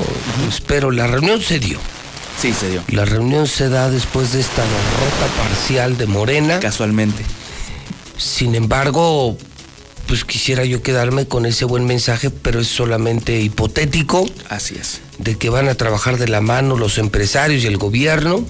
[0.48, 0.92] Espero.
[0.92, 1.80] La reunión se dio.
[2.40, 2.84] Sí, se dio.
[2.90, 6.60] La reunión se da después de esta derrota parcial de Morena.
[6.60, 7.24] Casualmente.
[8.18, 9.38] Sin embargo,
[10.08, 14.30] pues quisiera yo quedarme con ese buen mensaje, pero es solamente hipotético.
[14.50, 15.02] Así es.
[15.18, 18.46] De que van a trabajar de la mano los empresarios y el gobierno.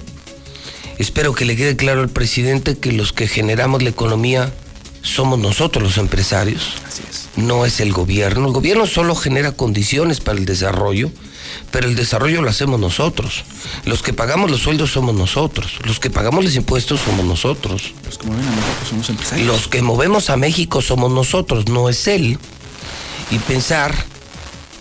[0.98, 4.52] Espero que le quede claro al presidente que los que generamos la economía
[5.02, 6.74] somos nosotros los empresarios.
[6.86, 7.23] Así es.
[7.36, 8.46] No es el gobierno.
[8.46, 11.10] El gobierno solo genera condiciones para el desarrollo,
[11.72, 13.44] pero el desarrollo lo hacemos nosotros.
[13.84, 15.78] Los que pagamos los sueldos somos nosotros.
[15.84, 17.92] Los que pagamos los impuestos somos nosotros.
[18.04, 19.46] Los que mueven a México somos empresarios.
[19.46, 22.38] Los que movemos a México somos nosotros, no es él.
[23.30, 23.94] Y pensar,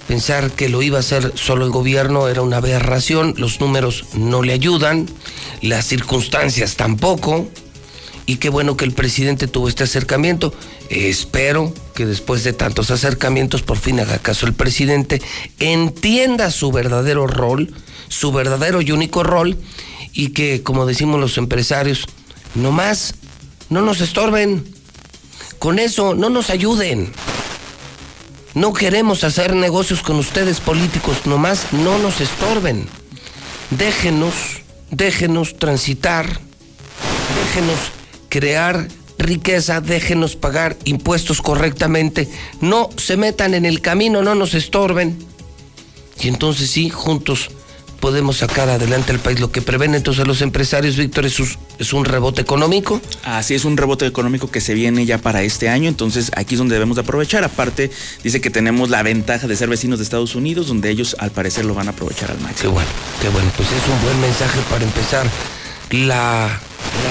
[0.07, 3.33] pensar que lo iba a hacer solo el gobierno era una aberración.
[3.37, 5.07] Los números no le ayudan,
[5.61, 7.47] las circunstancias tampoco.
[8.27, 10.53] Y qué bueno que el presidente tuvo este acercamiento.
[10.89, 15.21] Espero que después de tantos acercamientos por fin haga caso el presidente,
[15.59, 17.73] entienda su verdadero rol,
[18.09, 19.57] su verdadero y único rol,
[20.11, 22.05] y que, como decimos los empresarios,
[22.55, 23.15] nomás
[23.69, 24.63] no nos estorben.
[25.59, 27.11] Con eso no nos ayuden.
[28.53, 32.87] No queremos hacer negocios con ustedes políticos, nomás no nos estorben.
[33.71, 34.33] Déjenos,
[34.91, 36.39] déjenos transitar,
[37.45, 37.79] déjenos
[38.29, 38.87] crear
[39.17, 42.29] riqueza, déjenos pagar impuestos correctamente,
[42.61, 45.17] no se metan en el camino, no nos estorben.
[46.19, 47.49] Y entonces sí, juntos
[47.99, 49.39] podemos sacar adelante el país.
[49.39, 51.47] Lo que prevén entonces los empresarios, Víctor, es, un-
[51.79, 52.99] es un rebote económico.
[53.23, 56.59] Así es un rebote económico que se viene ya para este año, entonces aquí es
[56.59, 57.45] donde debemos de aprovechar.
[57.45, 57.91] Aparte,
[58.21, 61.63] dice que tenemos la ventaja de ser vecinos de Estados Unidos, donde ellos al parecer
[61.63, 62.61] lo van a aprovechar al máximo.
[62.61, 62.89] Qué bueno,
[63.21, 63.49] qué bueno.
[63.55, 65.25] Pues es un buen mensaje para empezar
[65.93, 66.59] la,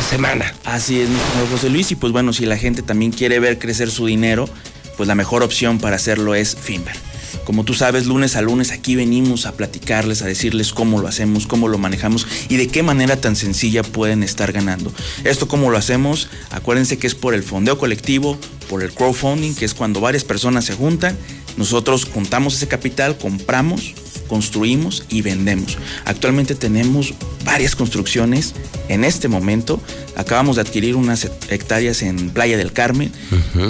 [0.09, 0.53] semana.
[0.65, 1.09] Así es,
[1.51, 4.49] José Luis, y pues bueno, si la gente también quiere ver crecer su dinero,
[4.97, 6.97] pues la mejor opción para hacerlo es Finver.
[7.45, 11.47] Como tú sabes, lunes a lunes aquí venimos a platicarles, a decirles cómo lo hacemos,
[11.47, 14.93] cómo lo manejamos y de qué manera tan sencilla pueden estar ganando.
[15.25, 19.65] Esto cómo lo hacemos, acuérdense que es por el fondeo colectivo, por el crowdfunding, que
[19.65, 21.17] es cuando varias personas se juntan,
[21.57, 23.95] nosotros juntamos ese capital, compramos,
[24.33, 25.77] construimos y vendemos.
[26.07, 27.13] Actualmente tenemos
[27.45, 28.55] varias construcciones
[28.89, 29.79] en este momento.
[30.17, 33.11] Acabamos de adquirir unas hectáreas en Playa del Carmen.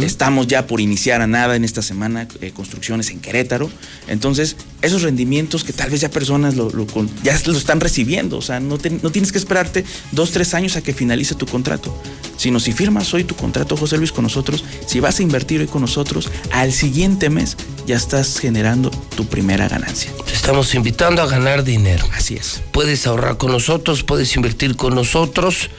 [0.03, 3.71] Estamos ya por iniciar a nada en esta semana eh, construcciones en Querétaro.
[4.09, 8.39] Entonces, esos rendimientos que tal vez ya personas lo, lo con- ya lo están recibiendo.
[8.39, 11.47] O sea, no, te- no tienes que esperarte dos, tres años a que finalice tu
[11.47, 11.97] contrato.
[12.37, 15.67] Sino si firmas hoy tu contrato, José Luis, con nosotros, si vas a invertir hoy
[15.69, 20.11] con nosotros, al siguiente mes ya estás generando tu primera ganancia.
[20.27, 22.05] Te estamos invitando a ganar dinero.
[22.13, 22.61] Así es.
[22.73, 25.71] Puedes ahorrar con nosotros, puedes invertir con nosotros.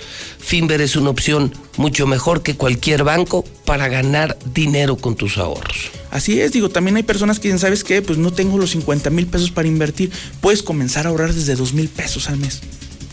[0.44, 5.90] Finver es una opción mucho mejor que cualquier banco para ganar dinero con tus ahorros.
[6.12, 8.02] Así es, digo, también hay personas que dicen, ¿sabes qué?
[8.02, 10.12] Pues no tengo los 50 mil pesos para invertir.
[10.42, 12.62] Puedes comenzar a ahorrar desde 2 mil pesos al mes.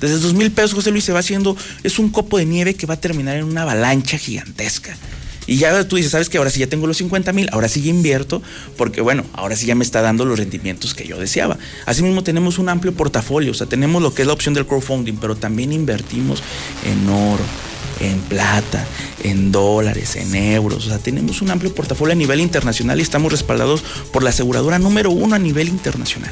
[0.01, 2.87] Desde 2 mil pesos, José Luis, se va haciendo, es un copo de nieve que
[2.87, 4.97] va a terminar en una avalancha gigantesca.
[5.51, 6.39] Y ya tú dices, ¿sabes qué?
[6.39, 8.41] Ahora sí ya tengo los 50 mil, ahora sí ya invierto,
[8.77, 11.59] porque bueno, ahora sí ya me está dando los rendimientos que yo deseaba.
[11.87, 15.15] Asimismo, tenemos un amplio portafolio, o sea, tenemos lo que es la opción del crowdfunding,
[15.15, 16.41] pero también invertimos
[16.85, 17.43] en oro,
[17.99, 18.87] en plata,
[19.25, 20.87] en dólares, en euros.
[20.87, 23.83] O sea, tenemos un amplio portafolio a nivel internacional y estamos respaldados
[24.13, 26.31] por la aseguradora número uno a nivel internacional.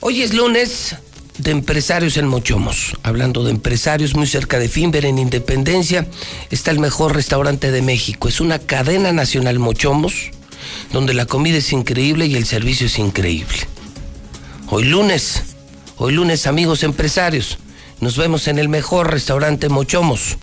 [0.00, 0.96] Hoy es lunes
[1.38, 2.96] de empresarios en Mochomos.
[3.02, 6.06] Hablando de empresarios, muy cerca de Finver, en Independencia,
[6.50, 8.28] está el mejor restaurante de México.
[8.28, 10.30] Es una cadena nacional Mochomos,
[10.92, 13.58] donde la comida es increíble y el servicio es increíble.
[14.70, 15.42] Hoy lunes,
[16.00, 17.58] Hoy lunes, amigos empresarios,
[18.00, 20.36] nos vemos en el mejor restaurante Mochomos,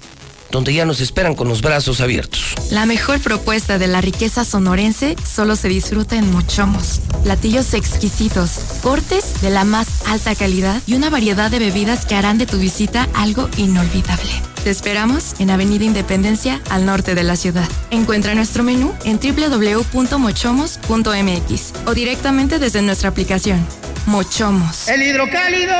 [0.51, 2.55] donde ya nos esperan con los brazos abiertos.
[2.71, 6.99] La mejor propuesta de la riqueza sonorense solo se disfruta en Mochomos.
[7.23, 12.37] Platillos exquisitos, cortes de la más alta calidad y una variedad de bebidas que harán
[12.37, 14.54] de tu visita algo inolvidable.
[14.65, 17.69] Te esperamos en Avenida Independencia, al norte de la ciudad.
[17.91, 23.63] Encuentra nuestro menú en www.mochomos.mx o directamente desde nuestra aplicación.
[24.07, 24.87] Mochomos.
[24.87, 25.75] El hidrocálido.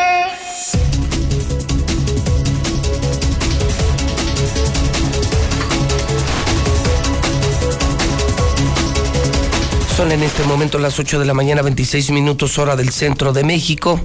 [9.98, 13.44] Son en este momento las 8 de la mañana, 26 minutos hora del centro de
[13.44, 14.00] México.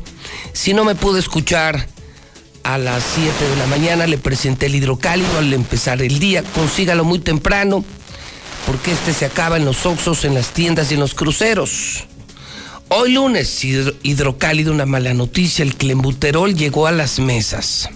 [0.54, 1.86] Si no me pude escuchar
[2.62, 6.42] a las 7 de la mañana, le presenté el hidrocálido al empezar el día.
[6.54, 7.84] Consígalo muy temprano,
[8.66, 12.04] porque este se acaba en los oxos, en las tiendas y en los cruceros.
[12.88, 17.88] Hoy lunes, hidro- hidrocálido, una mala noticia, el clembuterol llegó a las mesas.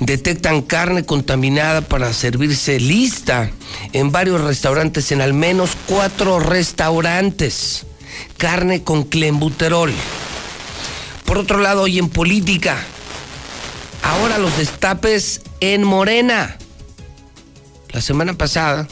[0.00, 3.50] Detectan carne contaminada para servirse lista
[3.92, 7.84] en varios restaurantes, en al menos cuatro restaurantes.
[8.36, 9.92] Carne con clembuterol.
[11.24, 12.78] Por otro lado, hoy en política,
[14.08, 16.56] ahora los destapes en Morena.
[17.90, 18.88] La semana pasada,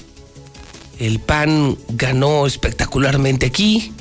[0.99, 3.93] el PAN ganó espectacularmente aquí.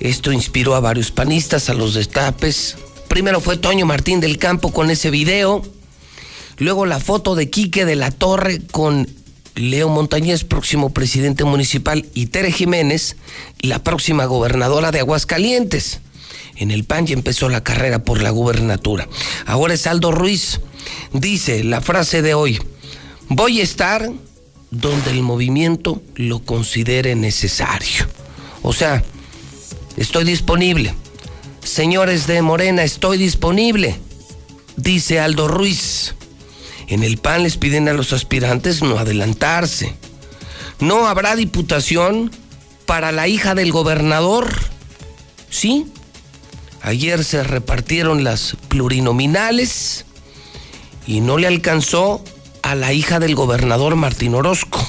[0.00, 2.76] Esto inspiró a varios panistas a los destapes.
[3.08, 5.62] Primero fue Toño Martín del Campo con ese video.
[6.58, 9.08] Luego la foto de Quique de la Torre con
[9.54, 13.16] Leo Montañez, próximo presidente municipal, y Tere Jiménez,
[13.60, 16.00] la próxima gobernadora de Aguascalientes.
[16.56, 19.08] En el PAN ya empezó la carrera por la gubernatura.
[19.46, 20.60] Ahora es Aldo Ruiz.
[21.12, 22.60] Dice la frase de hoy,
[23.28, 24.10] voy a estar
[24.70, 28.06] donde el movimiento lo considere necesario.
[28.62, 29.04] O sea,
[29.96, 30.94] estoy disponible.
[31.62, 33.98] Señores de Morena, estoy disponible.
[34.76, 36.14] Dice Aldo Ruiz.
[36.88, 39.94] En el PAN les piden a los aspirantes no adelantarse.
[40.80, 42.30] No habrá diputación
[42.86, 44.52] para la hija del gobernador.
[45.48, 45.86] ¿Sí?
[46.82, 50.04] Ayer se repartieron las plurinominales
[51.06, 52.22] y no le alcanzó
[52.62, 54.80] a la hija del gobernador Martín Orozco.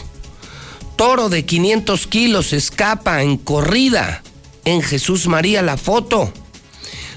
[0.95, 4.23] Toro de 500 kilos escapa en corrida
[4.65, 6.33] en Jesús María la foto.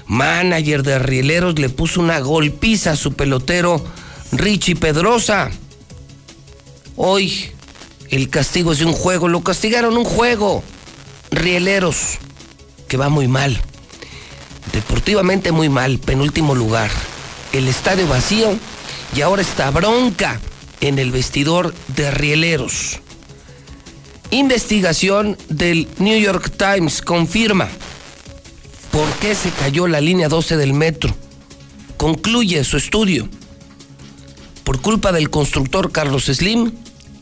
[0.05, 3.83] Manager de Rieleros le puso una golpiza a su pelotero
[4.31, 5.49] Richie Pedrosa.
[6.95, 7.51] Hoy
[8.11, 10.63] el castigo es de un juego, lo castigaron un juego.
[11.31, 12.19] Rieleros,
[12.87, 13.59] que va muy mal.
[14.77, 16.91] Deportivamente muy mal, penúltimo lugar.
[17.51, 18.59] El estadio vacío
[19.15, 20.39] y ahora está bronca
[20.81, 22.99] en el vestidor de Rieleros.
[24.29, 27.69] Investigación del New York Times confirma
[28.91, 31.11] por qué se cayó la línea 12 del metro.
[31.97, 33.27] Concluye su estudio.
[34.63, 36.71] Por culpa del constructor Carlos Slim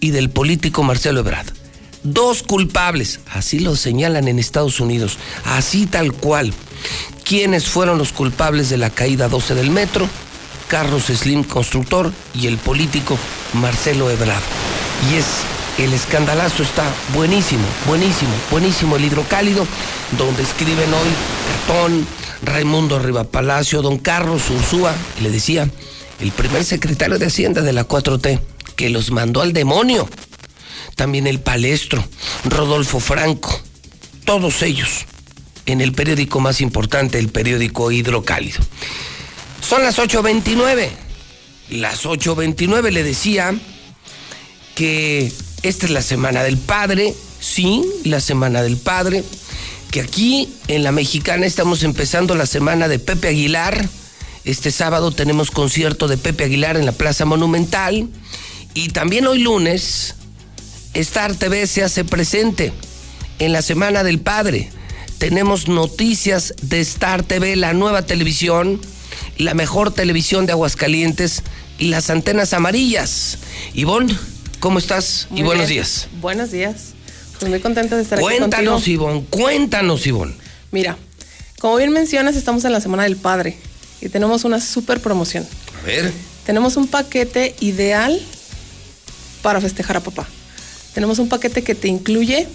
[0.02, 1.54] y del político Marcelo Ebrard.
[2.06, 6.54] Dos culpables, así lo señalan en Estados Unidos, así tal cual.
[7.24, 10.08] ¿Quiénes fueron los culpables de la caída 12 del metro?
[10.68, 13.18] Carlos Slim, constructor, y el político
[13.54, 14.44] Marcelo Ebrard.
[15.12, 15.26] Y es
[15.80, 16.84] el escandalazo está
[17.16, 18.98] buenísimo, buenísimo, buenísimo.
[18.98, 19.66] El hidrocálido,
[20.16, 21.10] donde escriben hoy
[21.68, 22.08] Catón,
[22.44, 25.68] Raimundo Rivapalacio, don Carlos Ursúa, le decía,
[26.20, 28.40] el primer secretario de Hacienda de la 4T,
[28.76, 30.08] que los mandó al demonio.
[30.96, 32.04] También el palestro,
[32.46, 33.62] Rodolfo Franco,
[34.24, 35.06] todos ellos
[35.66, 38.60] en el periódico más importante, el periódico Hidrocálido.
[39.62, 40.90] Son las 8.29.
[41.70, 43.56] Las 8.29 le decía
[44.76, 45.32] que
[45.64, 49.24] esta es la Semana del Padre, sí, la Semana del Padre,
[49.90, 53.90] que aquí en la Mexicana estamos empezando la Semana de Pepe Aguilar.
[54.44, 58.08] Este sábado tenemos concierto de Pepe Aguilar en la Plaza Monumental
[58.76, 60.16] y también hoy lunes
[60.96, 62.72] Star TV se hace presente
[63.40, 64.70] en la Semana del Padre.
[65.18, 68.80] Tenemos noticias de Star TV, la nueva televisión,
[69.38, 71.44] la mejor televisión de Aguascalientes
[71.78, 73.40] y las antenas amarillas.
[73.74, 74.18] Ivonne,
[74.62, 75.28] ¿cómo estás?
[75.32, 75.82] Muy y buenos bien.
[75.82, 76.08] días.
[76.22, 76.94] Buenos días.
[77.40, 78.88] Pues muy contenta de estar aquí Cuéntanos.
[78.88, 80.34] Ivonne, cuéntanos, Ivonne.
[80.72, 80.98] Mira,
[81.60, 83.58] como bien mencionas, estamos en la Semana del Padre
[84.00, 85.46] y tenemos una super promoción.
[85.82, 86.14] A ver.
[86.46, 88.18] Tenemos un paquete ideal
[89.42, 90.26] para festejar a papá.
[90.96, 92.48] Tenemos un paquete que te incluye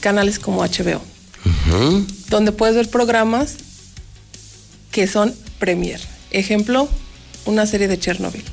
[0.00, 1.00] canales como HBO,
[2.28, 3.54] donde puedes ver programas
[4.92, 6.00] que son premier.
[6.30, 6.88] Ejemplo,
[7.46, 8.44] una serie de Chernobyl.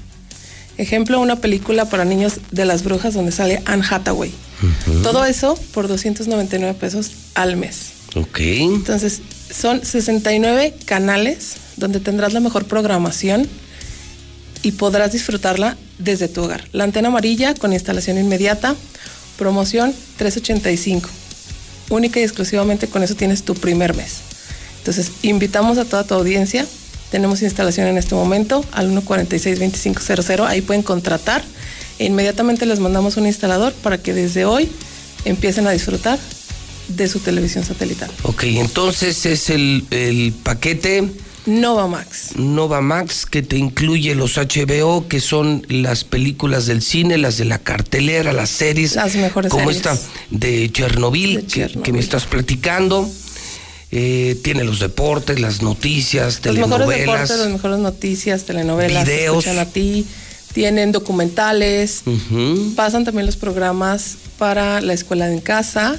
[0.77, 4.31] Ejemplo, una película para niños de las brujas donde sale Anne Hathaway.
[5.03, 7.91] Todo eso por 299 pesos al mes.
[8.15, 8.39] Ok.
[8.39, 9.21] Entonces,
[9.53, 13.47] Son 69 canales donde tendrás la mejor programación
[14.63, 16.63] y podrás disfrutarla desde tu hogar.
[16.71, 18.75] La antena amarilla con instalación inmediata,
[19.43, 21.09] promoción 385.
[21.89, 24.21] Única y exclusivamente con eso tienes tu primer mes.
[24.77, 26.65] Entonces, invitamos a toda tu audiencia.
[27.11, 30.47] Tenemos instalación en este momento al 146-2500.
[30.47, 31.43] Ahí pueden contratar
[31.99, 34.71] e inmediatamente les mandamos un instalador para que desde hoy
[35.25, 36.17] empiecen a disfrutar
[36.87, 38.09] de su televisión satelital.
[38.23, 41.09] Ok, entonces es el, el paquete
[41.45, 42.35] Nova Max.
[42.37, 47.45] Nova Max que te incluye los HBO, que son las películas del cine, las de
[47.45, 48.95] la cartelera, las series.
[48.95, 49.77] Las mejores como series.
[49.77, 49.97] esta
[50.29, 51.83] de Chernobyl, De que- Chernobyl.
[51.83, 53.09] Que, me estás platicando.
[53.91, 56.99] Eh, tiene los deportes, las noticias, Los mejores telenovelas.
[57.29, 59.45] deportes, las mejores noticias, telenovelas, te Videos.
[59.45, 60.05] escuchan a ti,
[60.53, 62.03] tienen documentales,
[62.75, 65.95] pasan también los programas para la escuela en casa.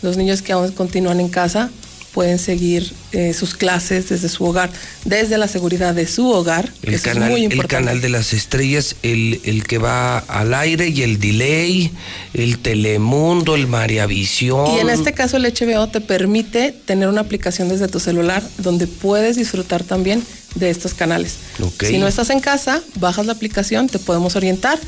[0.00, 1.70] Los niños que aún continúan en casa
[2.12, 4.70] pueden seguir eh, sus clases desde su hogar,
[5.04, 6.72] desde la seguridad de su hogar.
[6.82, 7.74] El Eso canal, es muy el importante.
[7.76, 11.92] canal de las estrellas, el, el que va al aire y el delay,
[12.34, 14.66] el Telemundo, el Mariavisión.
[14.76, 18.86] Y en este caso el HBO te permite tener una aplicación desde tu celular donde
[18.86, 20.22] puedes disfrutar también
[20.56, 21.36] de estos canales.
[21.80, 24.78] Si no estás en casa, bajas la aplicación, te podemos orientar,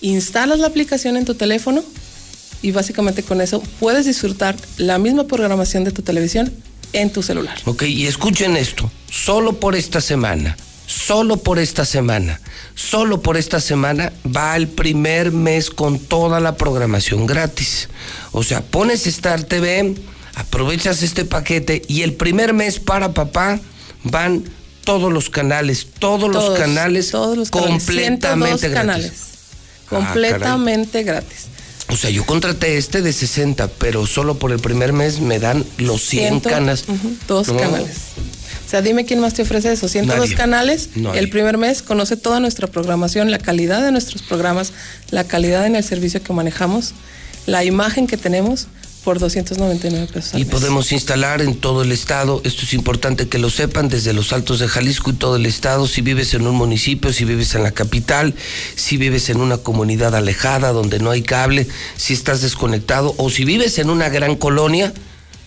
[0.00, 1.84] instalas la aplicación en tu teléfono
[2.62, 6.52] y básicamente con eso puedes disfrutar la misma programación de tu televisión
[6.92, 7.58] en tu celular.
[7.64, 10.56] Ok, y escuchen esto, solo por esta semana,
[10.86, 12.40] solo por esta semana,
[12.74, 17.88] solo por esta semana va el primer mes con toda la programación gratis.
[18.32, 19.94] O sea, pones Star TV,
[20.34, 23.60] aprovechas este paquete y el primer mes para papá
[24.02, 24.44] van
[24.84, 28.74] todos los canales, todos, los canales todos los canales, completamente 102 gratis.
[28.74, 29.12] canales.
[29.12, 31.49] Ah, completamente gratis.
[31.92, 35.64] O sea, yo contraté este de 60, pero solo por el primer mes me dan
[35.78, 36.84] los 100 Ciento- canas.
[37.26, 37.56] dos No.
[37.56, 37.96] canales.
[38.66, 39.88] O sea, dime quién más te ofrece eso.
[39.88, 40.36] 102 Nadie.
[40.36, 40.90] canales.
[40.94, 41.18] Nadie.
[41.18, 44.72] El primer mes conoce toda nuestra programación, la calidad de nuestros programas,
[45.10, 46.92] la calidad en el servicio que manejamos,
[47.46, 48.68] la imagen que tenemos
[49.04, 50.34] por 299 pesos.
[50.34, 50.52] al Y mes.
[50.52, 54.58] podemos instalar en todo el estado, esto es importante que lo sepan, desde los altos
[54.58, 57.72] de Jalisco y todo el estado, si vives en un municipio, si vives en la
[57.72, 58.34] capital,
[58.76, 61.66] si vives en una comunidad alejada donde no hay cable,
[61.96, 64.92] si estás desconectado o si vives en una gran colonia,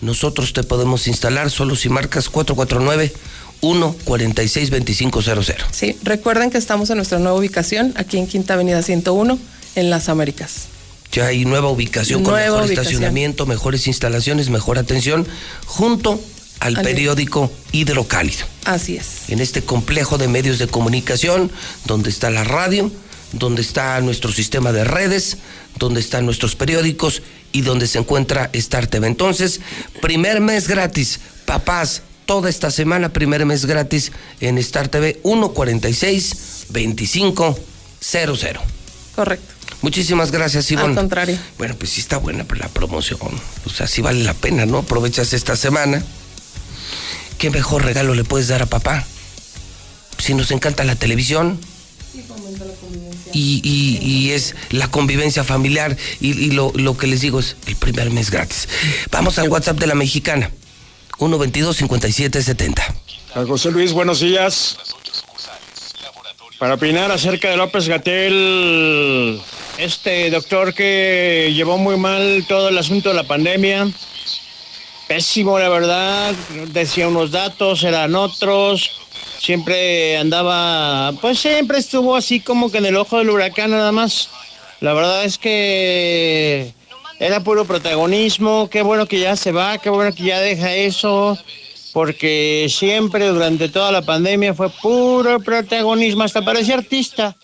[0.00, 3.12] nosotros te podemos instalar solo si marcas 449
[3.60, 5.54] 146 2500.
[5.70, 9.38] Sí, recuerden que estamos en nuestra nueva ubicación, aquí en Quinta Avenida 101,
[9.76, 10.66] en Las Américas.
[11.14, 12.80] Ya hay nueva ubicación con mejor ubicación.
[12.86, 15.26] estacionamiento, mejores instalaciones, mejor atención,
[15.64, 16.20] junto
[16.60, 18.46] al Al- periódico Hidrocálido.
[18.64, 19.28] Así es.
[19.28, 21.50] en este complejo de medios de comunicación,
[21.84, 22.90] donde está la radio,
[23.32, 25.36] donde está nuestro sistema de redes,
[25.78, 27.22] donde están nuestros periódicos
[27.52, 29.06] y donde se encuentra Star TV.
[29.06, 29.60] Entonces,
[30.00, 34.10] primer mes gratis, papás, toda esta semana, primer mes gratis
[34.40, 38.60] en Star TV 146 2500.
[39.14, 39.53] Correcto.
[39.88, 40.88] Muchísimas gracias, Ivonne.
[40.88, 41.38] Al contrario.
[41.58, 43.18] Bueno, pues sí está buena la promoción.
[43.66, 44.78] O sea, sí vale la pena, ¿no?
[44.78, 46.02] Aprovechas esta semana.
[47.36, 49.04] ¿Qué mejor regalo le puedes dar a papá?
[50.16, 51.60] Si nos encanta la televisión.
[53.34, 55.98] Y, y- y es la convivencia familiar.
[56.18, 58.66] Y, y lo, lo que les digo es el primer mes gratis.
[59.10, 60.50] Vamos al WhatsApp de la mexicana.
[61.18, 62.82] 122-5770.
[63.34, 64.78] A José Luis, buenos días.
[66.64, 69.38] Para opinar acerca de López Gatel,
[69.76, 73.86] este doctor que llevó muy mal todo el asunto de la pandemia,
[75.06, 76.32] pésimo la verdad,
[76.68, 78.92] decía unos datos, eran otros,
[79.38, 84.30] siempre andaba, pues siempre estuvo así como que en el ojo del huracán nada más.
[84.80, 86.72] La verdad es que
[87.20, 91.36] era puro protagonismo, qué bueno que ya se va, qué bueno que ya deja eso,
[91.94, 97.36] porque siempre durante toda la pandemia fue puro protagonismo, hasta parecía artista.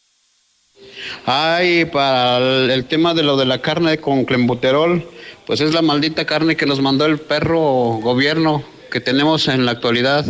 [1.25, 5.09] Ay, para el, el tema de lo de la carne con clenbuterol,
[5.47, 9.73] pues es la maldita carne que nos mandó el perro gobierno que tenemos en la
[9.73, 10.27] actualidad.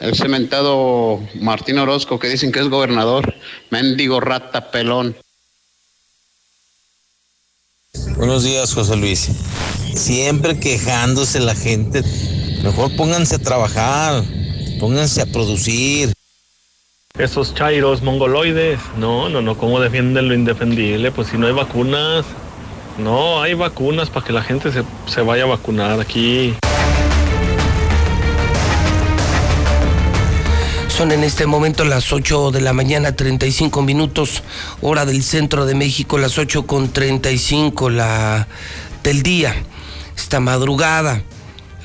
[0.00, 3.34] El cementado Martín Orozco, que dicen que es gobernador.
[3.68, 5.14] Mendigo rata pelón.
[8.16, 9.28] Buenos días, José Luis.
[9.94, 12.02] Siempre quejándose la gente.
[12.64, 14.24] Mejor pónganse a trabajar,
[14.80, 16.14] pónganse a producir.
[17.18, 21.12] Esos chairos mongoloides, no, no, no, ¿cómo defienden lo indefendible?
[21.12, 22.24] Pues si no hay vacunas,
[22.96, 26.54] no, hay vacunas para que la gente se, se vaya a vacunar aquí.
[30.88, 34.42] Son en este momento las 8 de la mañana, 35 minutos,
[34.80, 38.48] hora del centro de México, las 8 con 35 la,
[39.02, 39.54] del día.
[40.16, 41.22] Esta madrugada,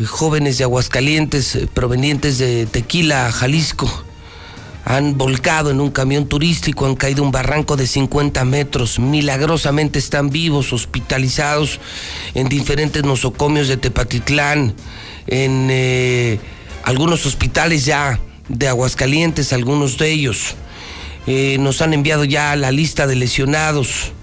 [0.07, 4.05] jóvenes de Aguascalientes eh, provenientes de Tequila, Jalisco.
[4.85, 8.97] Han volcado en un camión turístico, han caído un barranco de 50 metros.
[8.97, 11.79] Milagrosamente están vivos, hospitalizados
[12.33, 14.73] en diferentes nosocomios de Tepatitlán,
[15.27, 16.39] en eh,
[16.83, 20.55] algunos hospitales ya de Aguascalientes, algunos de ellos.
[21.27, 24.13] Eh, nos han enviado ya la lista de lesionados.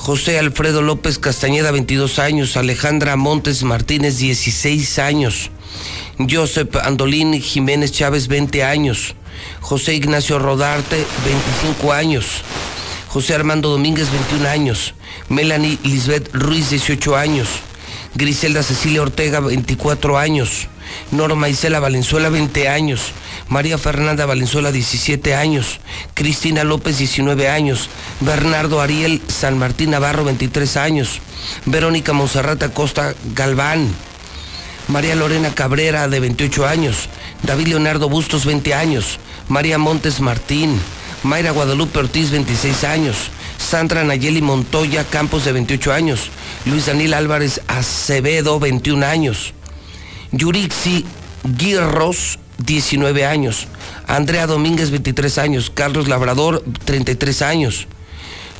[0.00, 2.56] José Alfredo López Castañeda, 22 años.
[2.56, 5.50] Alejandra Montes Martínez, 16 años.
[6.18, 9.14] Joseph Andolín Jiménez Chávez, 20 años.
[9.60, 12.24] José Ignacio Rodarte, 25 años.
[13.08, 14.94] José Armando Domínguez, 21 años.
[15.28, 17.48] Melanie Lisbeth Ruiz, 18 años.
[18.14, 20.68] Griselda Cecilia Ortega, 24 años.
[21.10, 23.12] Norma Isela Valenzuela, 20 años.
[23.50, 25.80] María Fernanda Valenzuela, 17 años.
[26.14, 27.88] Cristina López, 19 años.
[28.20, 31.20] Bernardo Ariel San Martín Navarro, 23 años.
[31.66, 33.88] Verónica Monserrata Costa Galván.
[34.86, 37.08] María Lorena Cabrera, de 28 años.
[37.42, 39.18] David Leonardo Bustos, 20 años.
[39.48, 40.80] María Montes Martín.
[41.24, 43.16] Mayra Guadalupe Ortiz, 26 años.
[43.58, 46.30] Sandra Nayeli Montoya Campos, de 28 años.
[46.66, 49.54] Luis Daniel Álvarez Acevedo, 21 años.
[50.30, 51.04] Yurixi
[51.42, 53.66] Guirros, 19 años.
[54.06, 55.70] Andrea Domínguez, 23 años.
[55.74, 57.86] Carlos Labrador, 33 años.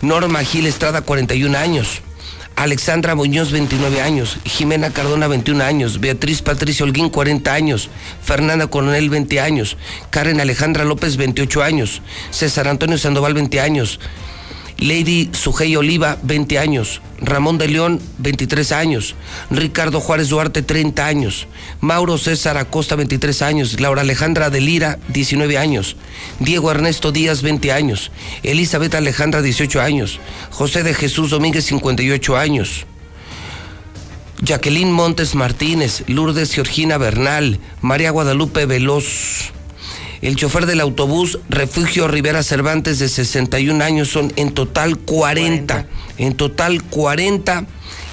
[0.02, 2.02] Norma Gil Estrada, 41 años.
[2.56, 4.38] Alexandra Muñoz, 29 años.
[4.44, 6.00] Jimena Cardona, 21 años.
[6.00, 7.88] Beatriz Patricia Holguín, 40 años.
[8.22, 9.76] Fernanda Coronel, 20 años.
[10.10, 12.02] Karen Alejandra López, 28 años.
[12.30, 14.00] César Antonio Sandoval, 20 años.
[14.80, 17.02] Lady Sujei Oliva, 20 años.
[17.20, 19.14] Ramón de León, 23 años.
[19.50, 21.46] Ricardo Juárez Duarte, 30 años.
[21.80, 23.78] Mauro César Acosta, 23 años.
[23.78, 25.96] Laura Alejandra de Lira, 19 años.
[26.38, 28.10] Diego Ernesto Díaz, 20 años.
[28.42, 30.18] Elizabeth Alejandra, 18 años.
[30.50, 32.86] José de Jesús Domínguez, 58 años.
[34.42, 39.52] Jacqueline Montes Martínez, Lourdes Georgina Bernal, María Guadalupe Veloz.
[40.22, 45.86] El chofer del autobús Refugio Rivera Cervantes de 61 años son en total 40.
[46.18, 47.64] En total 40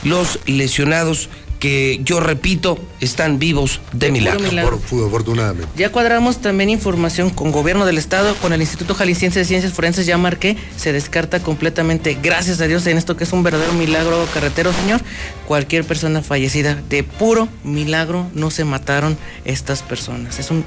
[0.03, 1.29] los lesionados
[1.59, 4.39] que yo repito están vivos de milagro.
[4.47, 4.79] milagro.
[4.79, 5.67] Por- afortunadamente.
[5.75, 10.05] Ya cuadramos también información con Gobierno del Estado, con el Instituto Jalisciense de Ciencias Forenses,
[10.05, 14.23] ya marqué, se descarta completamente, gracias a Dios, en esto que es un verdadero milagro
[14.35, 15.01] carretero, señor.
[15.47, 20.37] Cualquier persona fallecida, de puro milagro, no se mataron estas personas.
[20.37, 20.63] Es un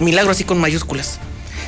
[0.00, 1.18] milagro así con mayúsculas.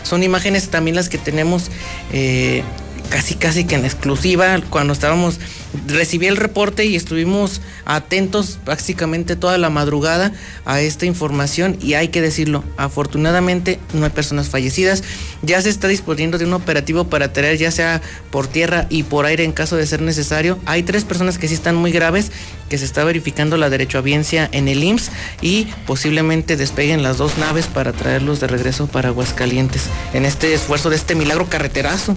[0.02, 1.70] Son imágenes también las que tenemos
[2.12, 2.62] eh,
[3.09, 5.39] casi casi que en exclusiva cuando estábamos
[5.86, 10.32] recibí el reporte y estuvimos atentos prácticamente toda la madrugada
[10.64, 15.02] a esta información y hay que decirlo, afortunadamente no hay personas fallecidas,
[15.43, 19.26] ya se está disponiendo de un operativo para traer ya sea por tierra y por
[19.26, 20.59] aire en caso de ser necesario.
[20.66, 22.32] Hay tres personas que sí están muy graves,
[22.68, 25.10] que se está verificando la derechohabiencia en el IMSS
[25.40, 30.90] y posiblemente despeguen las dos naves para traerlos de regreso para Aguascalientes en este esfuerzo
[30.90, 32.16] de este milagro carreterazo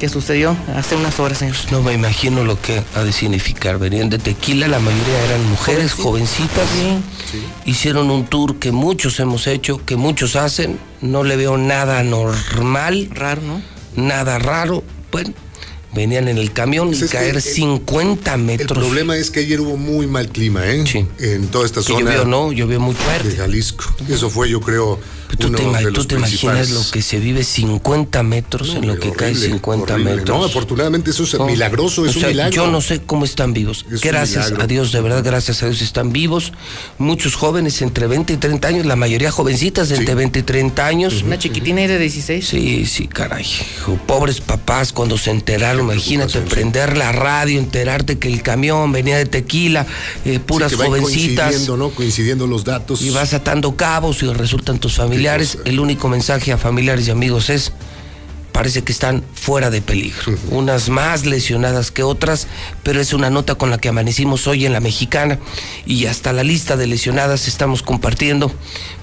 [0.00, 1.54] que sucedió hace unas horas, señor.
[1.70, 3.78] No me imagino lo que ha de significar.
[3.78, 6.66] Venían de tequila, la mayoría eran mujeres jovencitas.
[7.66, 10.78] Hicieron un tour que muchos hemos hecho, que muchos hacen.
[11.02, 13.10] No le veo nada normal.
[13.12, 13.62] Raro, ¿no?
[13.94, 14.82] Nada raro.
[15.12, 15.34] Bueno,
[15.94, 18.78] venían en el camión y Pues caer el- 50 El metros.
[18.78, 20.82] problema es que ayer hubo muy mal clima, ¿eh?
[21.18, 22.00] En toda esta Que zona.
[22.12, 22.52] llovió, ¿no?
[22.52, 23.28] Llovió muy fuerte.
[23.30, 23.84] De Jalisco.
[24.08, 24.98] Eso fue, yo creo,
[25.40, 28.86] ¿Tú te, ima- de tú los te imaginas lo que se vive 50 metros en
[28.86, 30.14] lo que cae horrible, 50 horrible.
[30.16, 30.38] metros?
[30.38, 31.46] No, afortunadamente eso es No.
[31.46, 32.52] milagroso, es O un sea, milagro.
[32.54, 33.84] Yo no sé cómo están vivos.
[33.90, 36.52] Es gracias a Dios, de verdad, gracias a Dios están vivos.
[36.98, 40.86] Muchos jóvenes entre 20 y 30 años, la mayoría jovencitas de entre 20 y 30
[40.86, 41.22] años.
[41.22, 42.46] Una chiquitina de 16.
[42.46, 43.46] Sí, sí, caray.
[44.06, 49.26] Pobres papás cuando se enteraron, imagínate, prender la radio, enterarte que el camión venía de
[49.26, 49.86] tequila,
[50.24, 51.46] eh, puras Sí, que va jovencitas.
[51.46, 51.90] Coincidiendo, ¿no?
[51.90, 53.02] Coincidiendo los datos.
[53.02, 55.29] Y vas atando cabos y resultan tus familiares.
[55.30, 57.72] El único mensaje a familiares y amigos es,
[58.50, 60.36] parece que están fuera de peligro.
[60.50, 62.48] Unas más lesionadas que otras,
[62.82, 65.38] pero es una nota con la que amanecimos hoy en la mexicana.
[65.86, 68.52] Y hasta la lista de lesionadas estamos compartiendo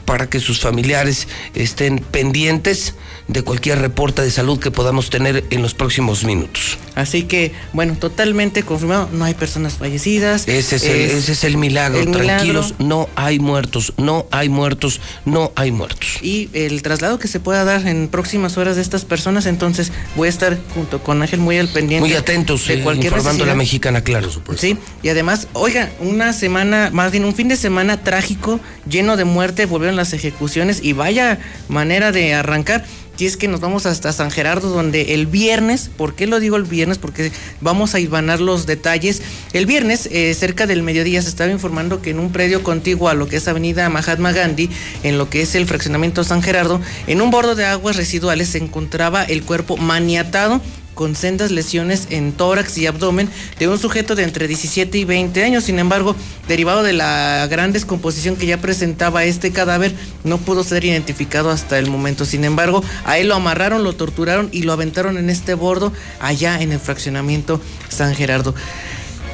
[0.03, 2.93] para que sus familiares estén pendientes
[3.27, 6.77] de cualquier reporte de salud que podamos tener en los próximos minutos.
[6.95, 10.47] Así que, bueno, totalmente confirmado, no hay personas fallecidas.
[10.47, 11.99] Ese es, el, ese es el milagro.
[11.99, 12.25] el milagro.
[12.27, 16.17] Tranquilos, no hay muertos, no hay muertos, no hay muertos.
[16.21, 20.27] Y el traslado que se pueda dar en próximas horas de estas personas, entonces voy
[20.27, 22.07] a estar junto con Ángel muy al pendiente.
[22.07, 24.29] Muy atentos, de eh, cualquier informando la mexicana, claro.
[24.57, 28.59] Sí, y además, oiga, una semana, más bien un fin de semana trágico,
[28.89, 32.85] lleno de muerte, volvieron las ejecuciones y vaya manera de arrancar.
[33.19, 36.55] Y es que nos vamos hasta San Gerardo, donde el viernes, ¿por qué lo digo
[36.55, 36.97] el viernes?
[36.97, 37.31] porque
[37.61, 39.21] vamos a ibanar los detalles.
[39.53, 43.13] El viernes, eh, cerca del mediodía, se estaba informando que en un predio contiguo a
[43.13, 44.69] lo que es Avenida Mahatma Gandhi,
[45.03, 48.59] en lo que es el fraccionamiento San Gerardo, en un bordo de aguas residuales se
[48.59, 50.61] encontraba el cuerpo maniatado
[50.97, 53.29] con sendas lesiones en tórax y abdomen
[53.59, 55.63] de un sujeto de entre 17 y 20 años.
[55.63, 56.15] Sin embargo,
[56.47, 59.93] derivado de la gran descomposición que ya presentaba este cadáver,
[60.23, 62.25] no pudo ser identificado hasta el momento.
[62.25, 66.59] Sin embargo, a él lo amarraron, lo torturaron y lo aventaron en este bordo allá
[66.61, 68.55] en el fraccionamiento San Gerardo.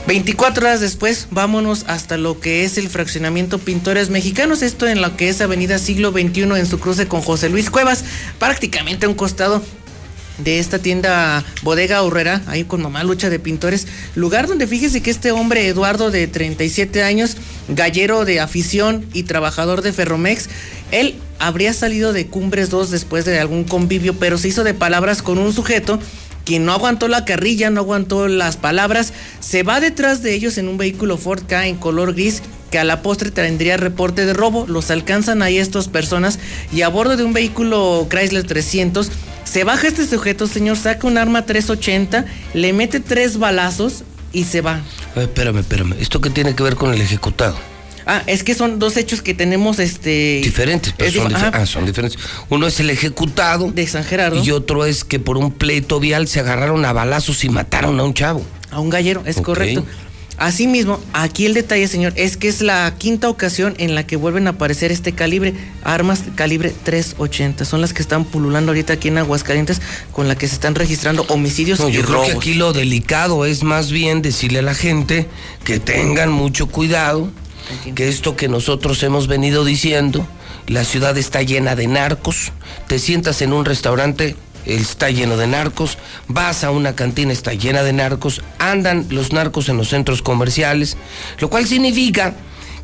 [0.05, 5.15] 24 horas después, vámonos hasta lo que es el fraccionamiento Pintores Mexicanos, esto en lo
[5.15, 8.03] que es Avenida Siglo XXI en su cruce con José Luis Cuevas,
[8.37, 9.63] prácticamente a un costado
[10.37, 15.11] de esta tienda Bodega Horrera, ahí con mamá lucha de pintores, lugar donde fíjese que
[15.11, 17.37] este hombre Eduardo de 37 años,
[17.67, 20.49] gallero de afición y trabajador de Ferromex,
[20.91, 25.21] él habría salido de Cumbres 2 después de algún convivio, pero se hizo de palabras
[25.21, 25.99] con un sujeto
[26.45, 30.67] quien no aguantó la carrilla, no aguantó las palabras, se va detrás de ellos en
[30.67, 34.65] un vehículo Ford K en color gris que a la postre tendría reporte de robo.
[34.67, 36.39] Los alcanzan ahí estas personas
[36.73, 39.11] y a bordo de un vehículo Chrysler 300
[39.43, 44.61] se baja este sujeto, señor, saca un arma 380, le mete tres balazos y se
[44.61, 44.81] va.
[45.15, 45.93] A ver, espérame, espérame.
[45.99, 47.55] ¿Esto qué tiene que ver con el ejecutado?
[48.05, 51.85] Ah, es que son dos hechos que tenemos este diferentes, pero son, difer- ah, son
[51.85, 52.19] diferentes.
[52.49, 56.27] Uno es el ejecutado de San Gerardo y otro es que por un pleito vial
[56.27, 58.43] se agarraron a balazos y mataron a un chavo.
[58.71, 59.85] a un gallero, es correcto.
[60.37, 64.47] Asimismo, aquí el detalle, señor, es que es la quinta ocasión en la que vuelven
[64.47, 65.53] a aparecer este calibre,
[65.83, 67.65] armas calibre 380.
[67.65, 69.81] Son las que están pululando ahorita aquí en Aguascalientes,
[70.11, 72.29] con la que se están registrando homicidios No, y yo creo robos.
[72.29, 75.27] que aquí lo delicado es más bien decirle a la gente
[75.63, 77.29] que tengan mucho cuidado,
[77.95, 80.27] que esto que nosotros hemos venido diciendo,
[80.67, 82.51] la ciudad está llena de narcos,
[82.87, 87.83] te sientas en un restaurante, está lleno de narcos, vas a una cantina, está llena
[87.83, 90.97] de narcos, andan los narcos en los centros comerciales,
[91.39, 92.35] lo cual significa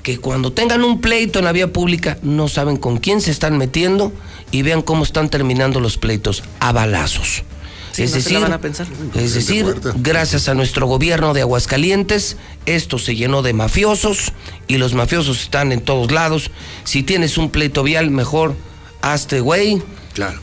[0.03, 3.57] que cuando tengan un pleito en la vía pública no saben con quién se están
[3.57, 4.11] metiendo
[4.51, 7.43] y vean cómo están terminando los pleitos a balazos.
[7.91, 8.88] Sí, es no decir, la van a pensar.
[9.15, 9.65] es decir,
[9.95, 14.31] gracias a nuestro gobierno de Aguascalientes, esto se llenó de mafiosos
[14.68, 16.51] y los mafiosos están en todos lados.
[16.84, 18.56] Si tienes un pleito vial, mejor
[19.01, 19.81] hazte güey.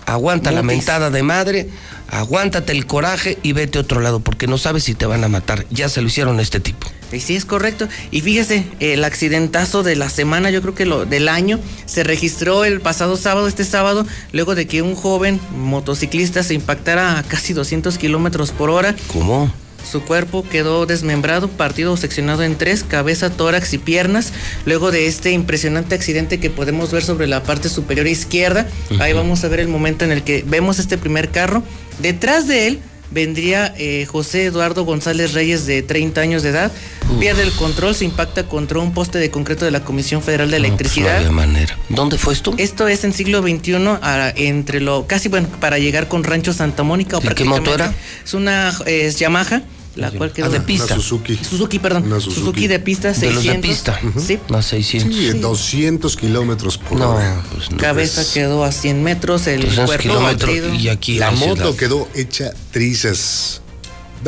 [0.06, 1.68] Aguanta la mentada de madre,
[2.08, 5.28] aguántate el coraje y vete a otro lado porque no sabes si te van a
[5.28, 5.66] matar.
[5.70, 6.88] Ya se lo hicieron a este tipo.
[7.12, 7.88] Y sí, es correcto.
[8.10, 12.64] Y fíjese, el accidentazo de la semana, yo creo que lo del año, se registró
[12.64, 17.52] el pasado sábado, este sábado, luego de que un joven motociclista se impactara a casi
[17.52, 18.96] 200 kilómetros por hora.
[19.12, 19.52] ¿Cómo?
[19.90, 24.32] Su cuerpo quedó desmembrado, partido o seccionado en tres, cabeza, tórax y piernas.
[24.64, 28.66] Luego de este impresionante accidente que podemos ver sobre la parte superior izquierda,
[28.98, 31.62] ahí vamos a ver el momento en el que vemos este primer carro.
[32.00, 32.80] Detrás de él
[33.12, 36.72] vendría eh, José Eduardo González Reyes de 30 años de edad.
[37.20, 40.58] Pierde el control, se impacta contra un poste de concreto de la Comisión Federal de
[40.58, 41.18] No Electricidad.
[41.18, 41.78] había manera.
[41.88, 42.52] ¿Dónde fue esto?
[42.58, 46.82] Esto es en siglo XXI, a- entre lo casi bueno para llegar con Rancho Santa
[46.82, 47.18] Mónica.
[47.18, 47.94] O ¿Y qué moto era?
[48.24, 49.62] Es una eh, es Yamaha,
[49.96, 50.94] la cual quedó Ah, de pista.
[50.94, 51.36] Una Suzuki.
[51.36, 52.04] Suzuki, perdón.
[52.04, 52.40] Una Suzuki.
[52.40, 52.66] Suzuki.
[52.68, 53.44] de pista, De los 600.
[53.44, 54.00] de pista.
[54.26, 54.38] Sí.
[54.48, 55.14] No, 600.
[55.16, 57.42] Sí, 200 kilómetros por No, hora.
[57.52, 57.76] pues no.
[57.78, 61.74] Cabeza Pues, quedó a 100 metros, el 200 cuerpo y aquí la moto ciudad.
[61.76, 63.60] quedó hecha trizas.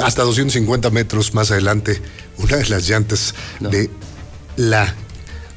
[0.03, 2.01] Hasta 250 metros más adelante,
[2.39, 3.91] una de las llantas de
[4.57, 4.95] la.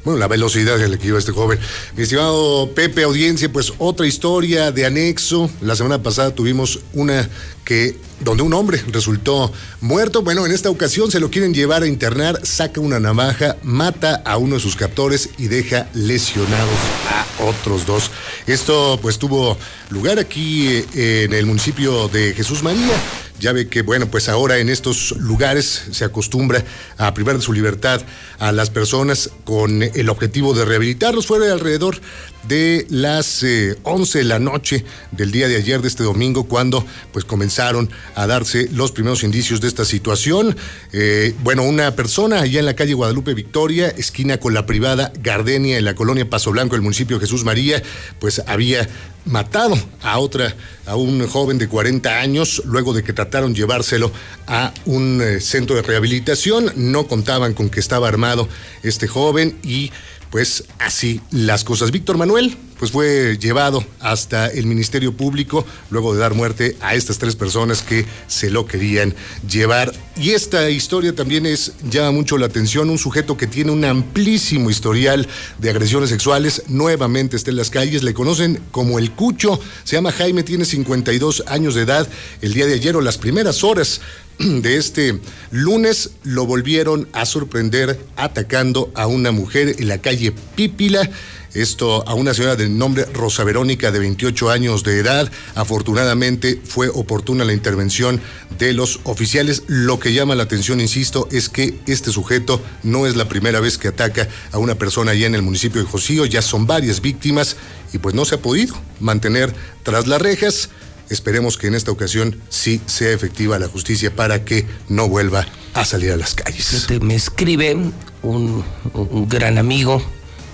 [0.04, 1.60] Bueno, la velocidad en la que iba este joven.
[1.96, 5.48] Mi estimado Pepe, audiencia, pues otra historia de anexo.
[5.60, 7.28] La semana pasada tuvimos una
[7.64, 10.22] que donde un hombre resultó muerto.
[10.22, 14.36] Bueno, en esta ocasión se lo quieren llevar a internar, saca una navaja, mata a
[14.36, 16.78] uno de sus captores y deja lesionados
[17.10, 18.10] a otros dos.
[18.46, 19.56] Esto pues tuvo
[19.90, 22.96] lugar aquí eh, en el municipio de Jesús María.
[23.40, 26.64] Ya ve que, bueno, pues ahora en estos lugares se acostumbra
[26.96, 28.00] a privar de su libertad
[28.38, 31.26] a las personas con el objetivo de rehabilitarlos.
[31.26, 32.00] Fue alrededor
[32.48, 36.84] de las eh, 11 de la noche del día de ayer, de este domingo, cuando
[37.12, 40.56] pues comenzaron a darse los primeros indicios de esta situación.
[40.92, 45.78] Eh, bueno, una persona allá en la calle Guadalupe Victoria, esquina con la privada Gardenia,
[45.78, 47.82] en la colonia Paso Blanco, del municipio de Jesús María,
[48.18, 48.88] pues había
[49.24, 50.54] matado a otra,
[50.86, 54.12] a un joven de 40 años, luego de que trataron llevárselo
[54.46, 56.72] a un eh, centro de rehabilitación.
[56.76, 58.48] No contaban con que estaba armado
[58.82, 59.92] este joven y
[60.32, 61.92] pues así las cosas.
[61.92, 62.56] Víctor Manuel.
[62.78, 67.82] pues fue llevado hasta el Ministerio Público luego de dar muerte a estas tres personas
[67.82, 69.14] que se lo querían
[69.48, 69.92] llevar.
[70.16, 74.68] Y esta historia también es llama mucho la atención, un sujeto que tiene un amplísimo
[74.68, 75.28] historial
[75.58, 80.10] de agresiones sexuales, nuevamente está en las calles, le conocen como el Cucho, se llama
[80.10, 82.08] Jaime, tiene 52 años de edad,
[82.40, 84.00] el día de ayer o las primeras horas
[84.38, 91.08] de este lunes lo volvieron a sorprender atacando a una mujer en la calle Pípila.
[91.54, 95.30] Esto a una señora de nombre Rosa Verónica de 28 años de edad.
[95.54, 98.22] Afortunadamente fue oportuna la intervención
[98.58, 99.64] de los oficiales.
[99.66, 103.76] Lo que llama la atención, insisto, es que este sujeto no es la primera vez
[103.76, 106.24] que ataca a una persona allá en el municipio de Josío.
[106.24, 107.56] Ya son varias víctimas
[107.92, 110.70] y pues no se ha podido mantener tras las rejas.
[111.12, 115.84] Esperemos que en esta ocasión sí sea efectiva la justicia para que no vuelva a
[115.84, 116.86] salir a las calles.
[117.00, 117.76] Me escribe
[118.22, 118.64] un,
[118.94, 120.02] un gran amigo,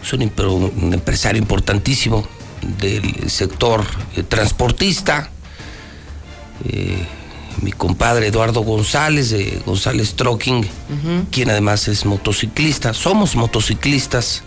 [0.02, 0.22] es un
[0.92, 2.26] empresario importantísimo
[2.80, 3.84] del sector
[4.16, 5.30] eh, transportista,
[6.68, 6.98] eh,
[7.62, 10.64] mi compadre Eduardo González de González Trucking,
[11.30, 12.94] quien además es motociclista.
[12.94, 14.42] Somos motociclistas.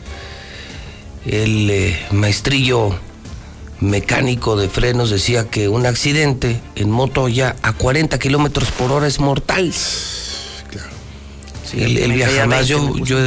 [1.25, 2.97] El eh, maestrillo
[3.81, 9.07] mecánico de frenos decía que un accidente en moto ya a 40 kilómetros por hora
[9.07, 9.73] es mortal.
[9.73, 12.67] Sí, él, viaja más.
[12.69, 13.17] 20, me Yo,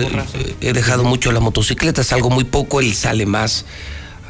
[0.60, 3.64] he, dejado mucho la motocicleta, salgo muy poco, él sale más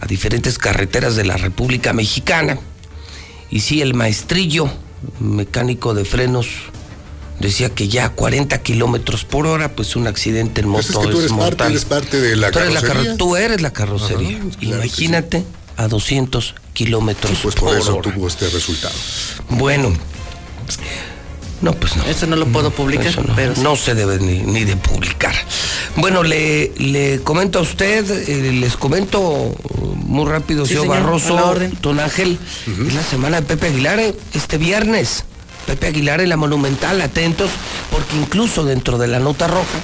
[0.00, 2.58] a diferentes carreteras de la República Mexicana.
[3.50, 4.68] Y sí, el maestrillo
[5.20, 6.46] mecánico de frenos
[7.40, 11.06] decía que ya a 40 kilómetros por hora, pues un accidente en moto Pues es
[11.06, 11.70] que tú eres parte, mortal.
[11.72, 13.04] eres parte de la Tú eres la carrocería.
[13.10, 14.38] carro- tú eres la carrocería.
[14.38, 15.44] Ajá, claro Imagínate
[15.76, 18.12] a 200 kilómetros Pues por por eso hora.
[18.12, 18.94] tuvo este resultado.
[19.50, 19.92] Bueno.
[21.60, 22.04] No, pues no.
[22.04, 23.62] Eso no lo puedo publicar, no, pero sí.
[23.62, 25.34] no se debe ni, ni de publicar.
[25.96, 29.54] Bueno, le, le comento a usted, eh, les comento uh,
[29.96, 31.38] muy rápido, Sí, señor Barroso.
[31.80, 35.24] Don Ángel, es la semana de Pepe Aguilar eh, este viernes.
[35.66, 37.50] Pepe Aguilar en la Monumental, atentos,
[37.90, 39.78] porque incluso dentro de la nota roja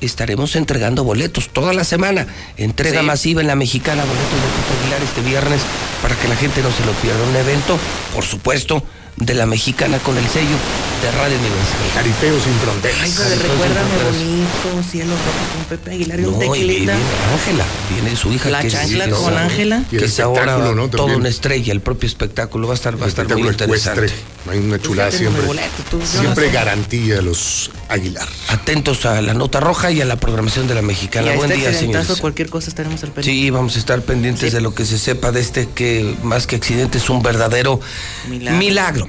[0.00, 2.26] estaremos entregando boletos toda la semana.
[2.56, 3.06] Entrega Sí.
[3.06, 5.60] masiva en la mexicana, boletos de Pepe Aguilar este viernes
[6.02, 7.22] para que la gente no se lo pierda.
[7.28, 7.78] Un evento,
[8.14, 8.82] por supuesto,
[9.16, 10.56] de la mexicana con el sello
[11.00, 11.78] de Radio Universal.
[11.94, 12.98] Jaripeo sin fronteras.
[13.02, 16.92] Ay, pero recuérdame bonito, cielo rojo con Pepe Aguilar y un No, viene tequilita.
[17.32, 17.64] Ángela,
[17.94, 18.50] viene su hija.
[18.50, 19.82] La que es- chancla es- con Ángela.
[19.88, 20.88] Que es ahora ¿no?
[20.90, 24.04] toda una estrella, el propio espectáculo va a estar, va a estar muy interesante.
[24.06, 24.35] ecuestre.
[24.48, 25.46] Hay una chulada Pues mi siempre.
[25.46, 28.28] boleto, tú, yo siempre garantía a los Aguilar.
[28.48, 31.32] Atentos a la nota roja y a la programación de la Y mexicana.
[31.32, 32.20] a Buen este día, señores.
[32.20, 33.42] cualquier cosa estaremos al pendiente.
[33.42, 36.56] Sí, vamos a estar pendientes de lo que se sepa de este que más que
[36.56, 37.80] accidente es un verdadero
[38.28, 38.58] Milagro.
[38.58, 39.08] milagro.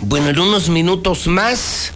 [0.00, 1.92] Bueno, en unos minutos más,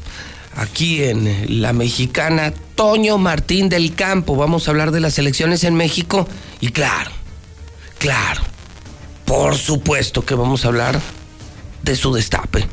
[0.56, 5.74] aquí en La Mexicana, Toño Martín del Campo, vamos a hablar de las elecciones en
[5.74, 6.26] México
[6.60, 7.10] y claro,
[7.98, 8.42] claro,
[9.26, 10.98] por supuesto que vamos a hablar
[11.82, 12.66] de su destape.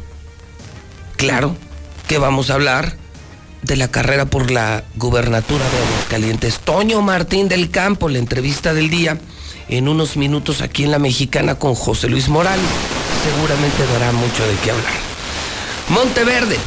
[1.15, 1.55] Claro
[2.07, 2.95] que vamos a hablar
[3.63, 6.59] de la carrera por la gubernatura de Aguascalientes.
[6.59, 9.19] Toño Martín del Campo, la entrevista del día,
[9.67, 12.65] en unos minutos aquí en La Mexicana con José Luis Morales.
[13.23, 14.93] Seguramente dará mucho de qué hablar.
[15.89, 16.57] Monteverde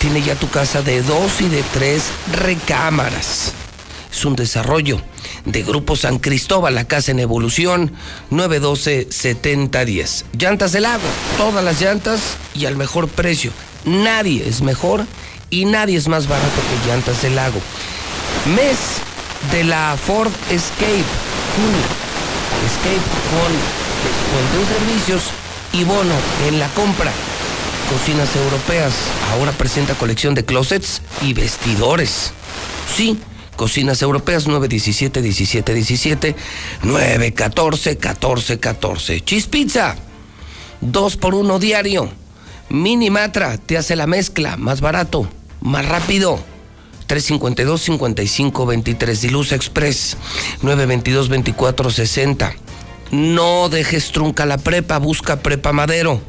[0.00, 3.52] tiene ya tu casa de dos y de tres recámaras.
[4.18, 5.00] Es un desarrollo
[5.44, 7.92] de Grupo San Cristóbal, la casa en evolución,
[8.32, 10.24] 912-7010.
[10.36, 11.04] Llantas del lago,
[11.36, 13.52] todas las llantas y al mejor precio.
[13.84, 15.04] Nadie es mejor
[15.50, 17.60] y nadie es más barato que Llantas del Lago.
[18.56, 18.76] Mes
[19.52, 21.04] de la Ford Escape.
[22.66, 23.52] Escape con
[24.02, 25.22] descuento en servicios
[25.74, 26.14] y bono
[26.48, 27.12] en la compra.
[27.88, 28.94] Cocinas europeas.
[29.30, 32.32] Ahora presenta colección de closets y vestidores.
[32.96, 33.16] Sí,
[33.58, 36.36] Cocinas Europeas 917 17 17
[36.84, 39.20] 914 14 14.
[39.24, 39.96] Cheese Pizza.
[40.80, 42.08] Dos por uno diario.
[42.68, 45.28] Mini Matra te hace la mezcla más barato,
[45.60, 46.38] más rápido.
[47.08, 50.16] 352 55 23 Diluz Express
[50.62, 52.54] 922 24 60.
[53.10, 56.20] No dejes trunca la prepa, busca prepa Madero.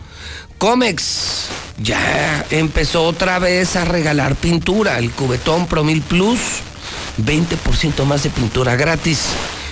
[0.58, 1.48] Comex
[1.78, 4.98] ya empezó otra vez a regalar pintura.
[4.98, 6.40] El cubetón Promil Plus,
[7.18, 9.26] 20% más de pintura gratis.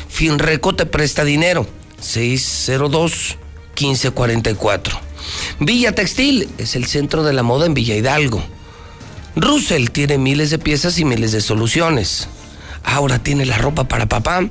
[0.10, 1.68] Finreco te presta dinero.
[2.00, 3.38] 602
[3.76, 5.00] 1544.
[5.60, 8.44] Villa Textil es el centro de la moda en Villa Hidalgo.
[9.36, 12.28] Russell tiene miles de piezas y miles de soluciones.
[12.84, 14.48] Ahora tiene la ropa para papá.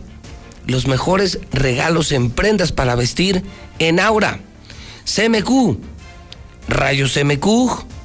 [0.67, 3.43] Los mejores regalos en prendas para vestir
[3.79, 4.41] en Aura.
[5.05, 5.79] CMQ.
[6.69, 7.96] Rayos MQ.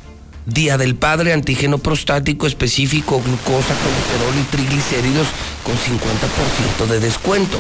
[0.54, 5.28] Día del Padre, antígeno prostático específico, glucosa, colesterol y triglicéridos
[5.64, 7.58] con 50% de descuento.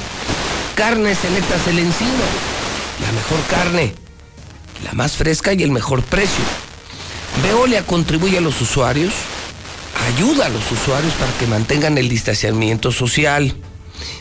[0.75, 2.11] Carne Selectas El Encino.
[3.01, 3.93] La mejor carne,
[4.83, 6.43] la más fresca y el mejor precio.
[7.41, 9.13] Veolia contribuye a los usuarios,
[10.13, 13.55] ayuda a los usuarios para que mantengan el distanciamiento social.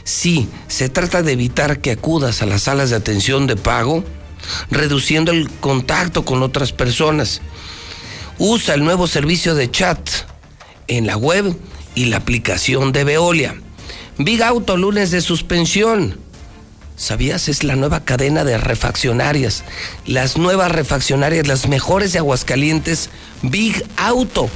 [0.05, 4.05] Sí, se trata de evitar que acudas a las salas de atención de pago,
[4.70, 7.40] reduciendo el contacto con otras personas.
[8.43, 10.01] Usa el nuevo servicio de chat
[10.89, 11.55] en la web
[11.95, 13.55] y la aplicación de Veolia.
[14.17, 16.19] Big Auto lunes de suspensión.
[16.97, 17.49] ¿Sabías?
[17.49, 19.62] Es la nueva cadena de refaccionarias.
[20.07, 23.11] Las nuevas refaccionarias, las mejores de Aguascalientes,
[23.43, 24.49] Big Auto.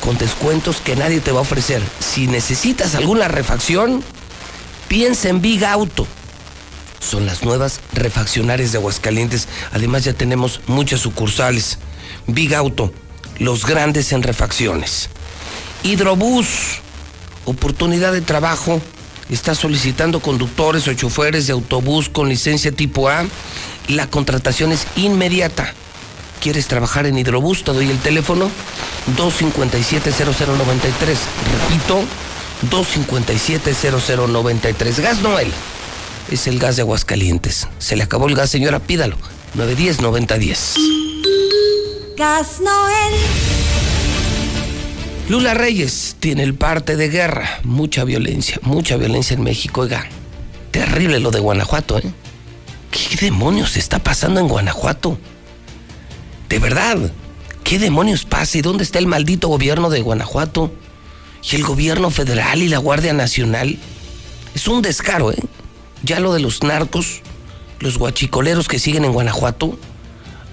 [0.00, 1.80] Con descuentos que nadie te va a ofrecer.
[2.00, 4.02] Si necesitas alguna refacción,
[4.88, 6.04] piensa en Big Auto.
[6.98, 9.46] Son las nuevas refaccionarias de Aguascalientes.
[9.70, 11.78] Además ya tenemos muchas sucursales.
[12.28, 12.92] Big Auto,
[13.38, 15.08] los grandes en refacciones.
[15.82, 16.80] Hidrobús,
[17.46, 18.80] oportunidad de trabajo.
[19.30, 23.24] Está solicitando conductores o choferes de autobús con licencia tipo A.
[23.88, 25.72] La contratación es inmediata.
[26.40, 27.64] ¿Quieres trabajar en Hidrobús?
[27.64, 28.50] Te doy el teléfono
[29.16, 31.16] 257-0093.
[31.68, 32.04] Repito,
[32.70, 35.00] 257-0093.
[35.00, 35.50] Gas Noel.
[36.30, 37.68] Es el gas de Aguascalientes.
[37.78, 39.16] Se le acabó el gas, señora, pídalo.
[39.56, 40.74] 910-9010.
[42.18, 43.14] Gas Noel.
[45.28, 47.60] Lula Reyes tiene el parte de guerra.
[47.62, 49.82] Mucha violencia, mucha violencia en México.
[49.82, 50.04] Oiga,
[50.72, 52.12] terrible lo de Guanajuato, ¿eh?
[52.90, 55.16] ¿Qué demonios está pasando en Guanajuato?
[56.48, 56.98] De verdad,
[57.62, 60.72] ¿qué demonios pasa y dónde está el maldito gobierno de Guanajuato?
[61.48, 63.78] Y el gobierno federal y la Guardia Nacional.
[64.56, 65.44] Es un descaro, ¿eh?
[66.02, 67.20] Ya lo de los narcos,
[67.78, 69.78] los guachicoleros que siguen en Guanajuato.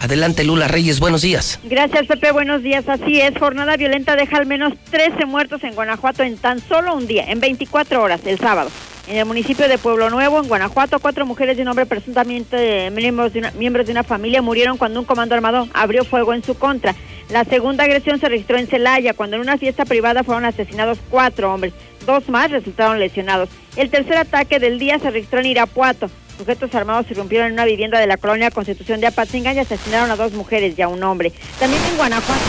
[0.05, 1.59] Adelante, Lula Reyes, buenos días.
[1.63, 2.31] Gracias, Pepe.
[2.31, 2.87] Buenos días.
[2.87, 7.07] Así es, jornada violenta deja al menos 13 muertos en Guanajuato en tan solo un
[7.07, 8.69] día, en 24 horas, el sábado.
[9.07, 13.33] En el municipio de Pueblo Nuevo, en Guanajuato, cuatro mujeres y un hombre presuntamente miembros
[13.33, 16.53] de, una, miembros de una familia murieron cuando un comando armado abrió fuego en su
[16.53, 16.93] contra.
[17.31, 21.51] La segunda agresión se registró en Celaya, cuando en una fiesta privada fueron asesinados cuatro
[21.51, 21.73] hombres.
[22.05, 23.49] Dos más resultaron lesionados.
[23.75, 26.11] El tercer ataque del día se registró en Irapuato.
[26.37, 30.15] Sujetos armados irrumpieron en una vivienda de la colonia Constitución de Apatzingán y asesinaron a
[30.15, 31.31] dos mujeres y a un hombre.
[31.59, 32.41] También en Guanajuato,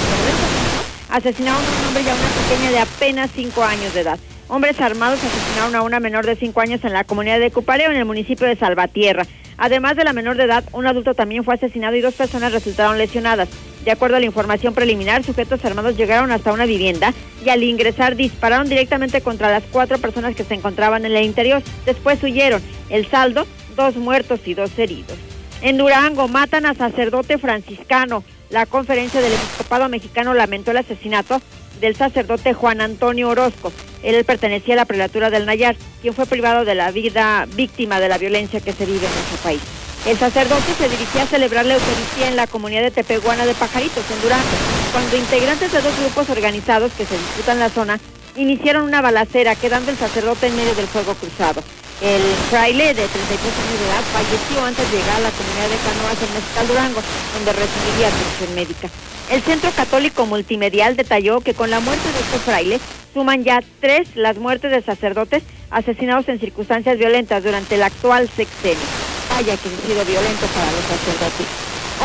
[1.11, 4.19] asesinaron a un hombre y a una pequeña de apenas cinco años de edad.
[4.49, 7.97] Hombres armados asesinaron a una menor de cinco años en la comunidad de Cupareo, en
[7.97, 9.27] el municipio de Salvatierra.
[9.59, 12.97] Además de la menor de edad, un adulto también fue asesinado y dos personas resultaron
[12.97, 13.49] lesionadas.
[13.85, 17.13] De acuerdo a la información preliminar, sujetos armados llegaron hasta una vivienda
[17.45, 21.63] y al ingresar dispararon directamente contra las cuatro personas que se encontraban en el interior.
[21.85, 22.63] Después huyeron.
[22.89, 25.17] El saldo, dos muertos y dos heridos.
[25.61, 28.23] En Durango matan a sacerdote franciscano.
[28.51, 31.41] La conferencia del episcopado mexicano lamentó el asesinato
[31.81, 33.73] del sacerdote Juan Antonio Orozco.
[34.15, 38.09] Él pertenecía a la prelatura del Nayar, quien fue privado de la vida víctima de
[38.09, 39.61] la violencia que se vive en nuestro país.
[40.07, 44.05] El sacerdote se dirigía a celebrar la Eucaristía en la comunidad de Tepehuana de Pajaritos,
[44.09, 44.45] en Durango,
[44.93, 47.99] cuando integrantes de dos grupos organizados que se disputan la zona
[48.37, 51.65] iniciaron una balacera, quedando el sacerdote en medio del fuego cruzado.
[52.01, 55.83] El fraile de 33 años de edad falleció antes de llegar a la comunidad de
[55.83, 57.03] Canoas en Mezcal Durango,
[57.35, 58.89] donde recibiría atención médica.
[59.33, 62.79] El Centro Católico Multimedial detalló que con la muerte de este fraile
[63.17, 68.85] suman ya tres las muertes de sacerdotes asesinados en circunstancias violentas durante el actual sexenio.
[69.31, 71.47] Vaya que ha sido violento para los sacerdotes.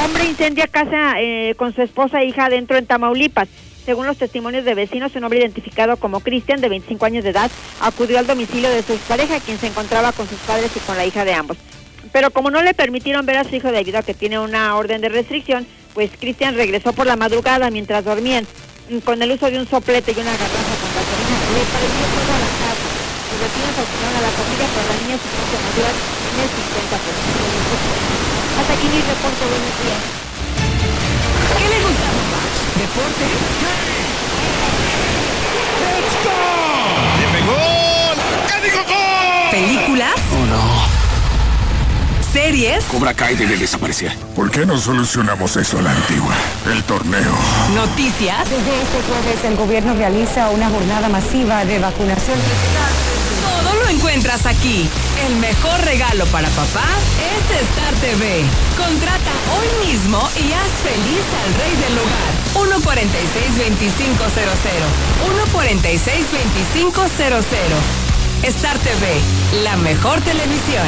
[0.06, 3.50] Hombre incendia casa eh, con su esposa e hija adentro en Tamaulipas.
[3.86, 7.52] Según los testimonios de vecinos, un hombre identificado como Cristian, de 25 años de edad,
[7.82, 11.06] acudió al domicilio de su pareja, quien se encontraba con sus padres y con la
[11.06, 11.58] hija de ambos.
[12.14, 15.02] Pero como no le permitieron ver a su hijo debido a que tiene una orden
[15.02, 18.48] de restricción, pues Cristian regresó por la madrugada mientras dormían
[19.00, 21.40] con el uso de un soplete y una garrafa con gasolina.
[21.56, 22.92] Le prendió toda la casa.
[23.32, 27.00] Los vecinos auxiliaron a la familia, pero la niña sufrió mayores en el 50%.
[28.60, 29.44] Hasta aquí mi reporte.
[29.48, 30.04] Buenos días.
[31.56, 32.52] ¿Qué le gusta más?
[32.76, 33.26] ¿Deporte?
[37.16, 38.16] ¡Dime gol!
[38.52, 39.52] ¿Qué dijo gol?
[39.56, 40.20] ¿Películas?
[40.36, 40.71] Oh no.
[42.32, 42.86] ¿Series?
[42.86, 44.16] Cobra Kai debe desaparecer.
[44.36, 46.34] ¿Por qué no solucionamos eso a la antigua?
[46.72, 47.36] El torneo.
[47.76, 48.50] ¿Noticias?
[48.50, 52.40] Desde este jueves el gobierno realiza una jornada masiva de vacunación.
[53.64, 54.88] Todo lo encuentras aquí.
[55.28, 56.86] El mejor regalo para papá
[57.20, 58.46] es Star TV.
[58.78, 62.32] Contrata hoy mismo y haz feliz al rey del hogar.
[64.16, 64.88] 146-2500.
[66.88, 68.48] 146-2500.
[68.48, 69.22] Star TV,
[69.64, 70.88] la mejor televisión.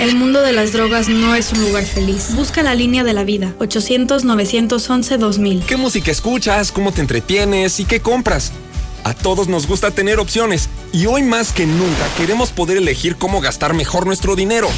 [0.00, 2.34] El mundo de las drogas no es un lugar feliz.
[2.34, 3.54] Busca la línea de la vida.
[3.58, 5.66] 800-911-2000.
[5.66, 6.72] ¿Qué música escuchas?
[6.72, 7.78] ¿Cómo te entretienes?
[7.80, 8.50] ¿Y qué compras?
[9.04, 13.42] A todos nos gusta tener opciones y hoy más que nunca queremos poder elegir cómo
[13.42, 14.70] gastar mejor nuestro dinero.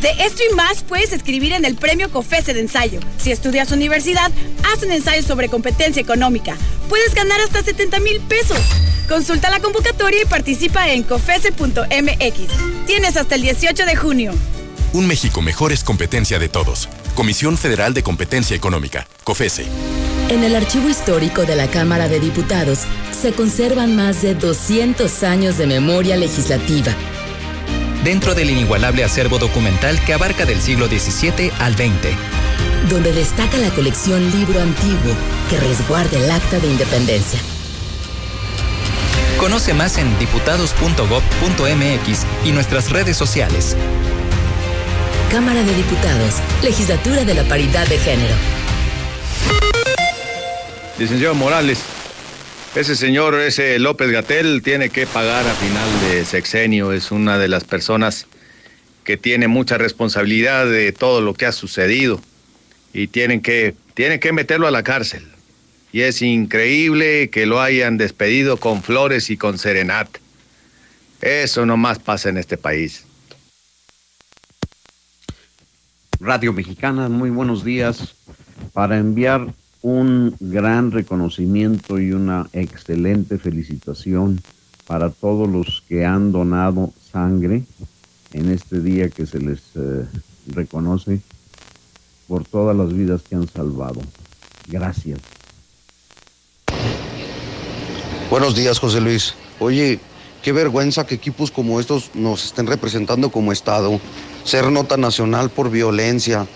[0.00, 3.00] De esto y más puedes escribir en el premio COFESE de ensayo.
[3.18, 4.30] Si estudias universidad,
[4.64, 6.56] haz un ensayo sobre competencia económica.
[6.88, 8.60] Puedes ganar hasta 70 mil pesos.
[9.08, 12.86] Consulta la convocatoria y participa en cofese.mx.
[12.86, 14.32] Tienes hasta el 18 de junio.
[14.92, 16.88] Un México mejor es competencia de todos.
[17.14, 19.66] Comisión Federal de Competencia Económica, COFESE.
[20.28, 22.80] En el archivo histórico de la Cámara de Diputados
[23.10, 26.94] se conservan más de 200 años de memoria legislativa.
[28.08, 32.16] Dentro del inigualable acervo documental que abarca del siglo XVII al XX.
[32.88, 35.14] Donde destaca la colección Libro Antiguo
[35.50, 37.38] que resguarda el acta de independencia.
[39.38, 43.76] Conoce más en diputados.gov.mx y nuestras redes sociales.
[45.30, 48.34] Cámara de Diputados, Legislatura de la Paridad de Género.
[50.98, 51.80] Licenciado Morales,
[52.78, 56.92] ese señor, ese López Gatel, tiene que pagar a final de sexenio.
[56.92, 58.28] Es una de las personas
[59.02, 62.20] que tiene mucha responsabilidad de todo lo que ha sucedido
[62.92, 65.26] y tienen que, tienen que meterlo a la cárcel.
[65.92, 70.08] Y es increíble que lo hayan despedido con flores y con serenat.
[71.20, 73.04] Eso nomás pasa en este país.
[76.20, 78.14] Radio Mexicana, muy buenos días.
[78.72, 79.48] Para enviar
[79.82, 84.40] un gran reconocimiento y una excelente felicitación
[84.86, 87.64] para todos los que han donado sangre
[88.32, 90.06] en este día que se les eh,
[90.48, 91.20] reconoce
[92.26, 94.00] por todas las vidas que han salvado.
[94.66, 95.18] Gracias.
[98.30, 99.34] Buenos días, José Luis.
[99.58, 100.00] Oye,
[100.42, 103.98] qué vergüenza que equipos como estos nos estén representando como Estado.
[104.44, 106.46] Ser nota nacional por violencia.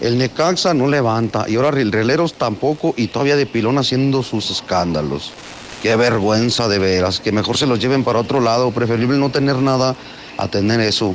[0.00, 4.50] El Necaxa no levanta y ahora el Releros tampoco y todavía de pilón haciendo sus
[4.50, 5.32] escándalos.
[5.82, 9.56] Qué vergüenza de veras, que mejor se los lleven para otro lado, preferible no tener
[9.56, 9.96] nada
[10.36, 11.14] a tener eso.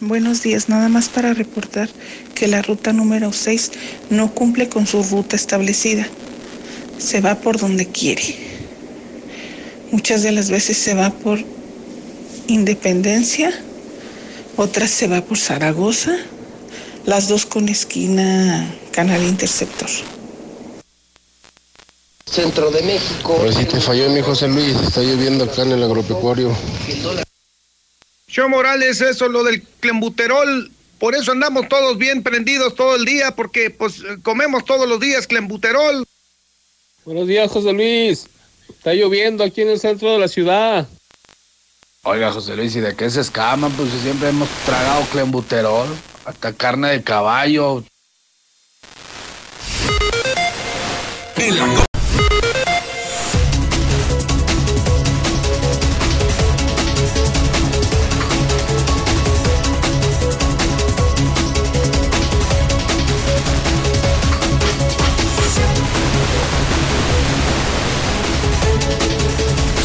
[0.00, 1.88] Buenos días, nada más para reportar
[2.34, 3.72] que la ruta número 6
[4.10, 6.06] no cumple con su ruta establecida.
[6.98, 8.22] Se va por donde quiere.
[9.90, 11.38] Muchas de las veces se va por
[12.48, 13.52] Independencia,
[14.56, 16.16] otras se va por Zaragoza,
[17.06, 19.88] las dos con esquina Canal Interceptor.
[22.26, 23.36] Centro de México.
[23.40, 26.54] Pero si te falló mi José Luis, está lloviendo acá en el agropecuario.
[28.26, 33.34] Yo Morales, eso lo del clembuterol, por eso andamos todos bien prendidos todo el día,
[33.34, 36.04] porque pues comemos todos los días clembuterol.
[37.04, 38.26] Buenos días, José Luis.
[38.68, 40.88] Está lloviendo aquí en el centro de la ciudad.
[42.02, 43.72] Oiga, José Luis, ¿y de qué se escaman?
[43.72, 45.88] Pues si siempre hemos tragado clembuterol,
[46.26, 47.84] hasta carne de caballo.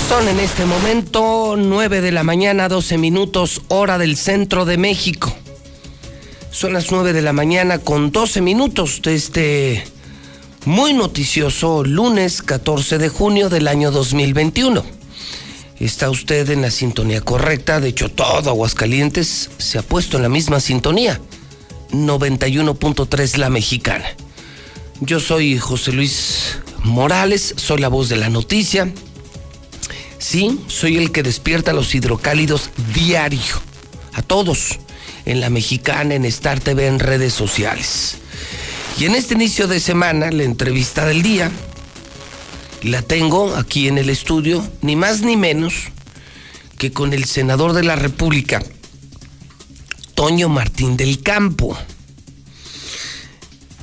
[0.09, 5.40] Son en este momento 9 de la mañana, 12 minutos, hora del centro de México.
[6.51, 9.85] Son las 9 de la mañana con 12 minutos de este
[10.65, 14.83] muy noticioso lunes 14 de junio del año 2021.
[15.79, 20.29] Está usted en la sintonía correcta, de hecho todo Aguascalientes se ha puesto en la
[20.29, 21.21] misma sintonía.
[21.91, 24.05] 91.3 La Mexicana.
[24.99, 28.93] Yo soy José Luis Morales, soy la voz de la noticia.
[30.19, 33.55] Sí, soy el que despierta los hidrocálidos diario.
[34.11, 34.79] A todos.
[35.25, 38.17] En la mexicana, en Star TV, en redes sociales.
[38.99, 41.51] Y en este inicio de semana, la entrevista del día,
[42.83, 45.73] la tengo aquí en el estudio, ni más ni menos
[46.77, 48.61] que con el senador de la República,
[50.15, 51.77] Toño Martín del Campo.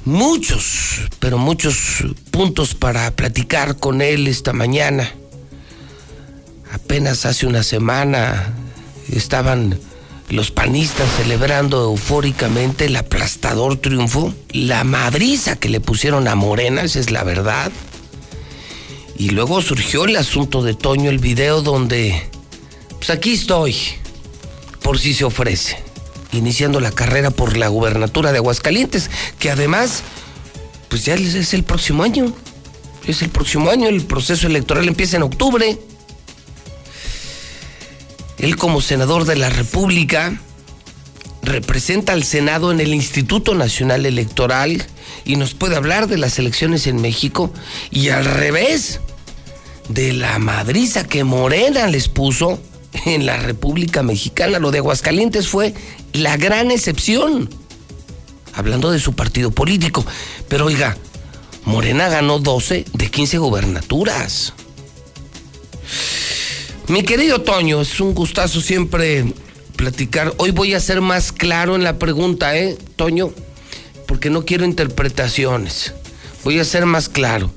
[0.05, 5.13] Muchos, pero muchos puntos para platicar con él esta mañana.
[6.73, 8.53] Apenas hace una semana
[9.11, 9.79] estaban
[10.31, 17.01] los panistas celebrando eufóricamente el aplastador triunfo, la madriza que le pusieron a Morena, esa
[17.01, 17.73] es la verdad.
[19.17, 22.23] Y luego surgió el asunto de Toño, el video donde,
[22.99, 23.75] pues aquí estoy,
[24.83, 25.83] por si se ofrece,
[26.33, 30.03] iniciando la carrera por la gubernatura de Aguascalientes, que además,
[30.89, 32.33] pues ya es el próximo año,
[33.07, 35.79] es el próximo año, el proceso electoral empieza en octubre.
[38.39, 40.41] Él como senador de la República
[41.43, 44.85] representa al Senado en el Instituto Nacional Electoral
[45.25, 47.53] y nos puede hablar de las elecciones en México
[47.91, 49.01] y al revés
[49.89, 52.61] de la madriza que Morena les puso
[53.07, 54.59] en la República Mexicana.
[54.59, 55.75] Lo de Aguascalientes fue
[56.13, 57.49] la gran excepción,
[58.55, 60.05] hablando de su partido político.
[60.49, 60.97] Pero oiga,
[61.65, 64.53] Morena ganó 12 de 15 gobernaturas.
[66.89, 69.35] Mi querido Toño, es un gustazo siempre
[69.77, 70.33] platicar.
[70.39, 73.31] Hoy voy a ser más claro en la pregunta, ¿eh, Toño?
[74.07, 75.93] Porque no quiero interpretaciones.
[76.45, 77.53] Voy a ser más claro.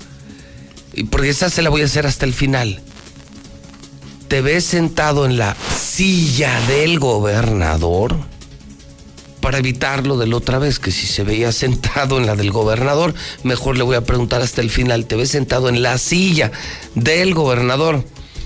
[0.94, 2.82] Y porque esa se la voy a hacer hasta el final.
[4.28, 8.18] ¿Te ves sentado en la silla del gobernador?
[9.40, 13.14] Para evitarlo de la otra vez, que si se veía sentado en la del gobernador,
[13.44, 15.06] mejor le voy a preguntar hasta el final.
[15.06, 16.52] ¿Te ves sentado en la silla
[16.96, 18.04] del gobernador?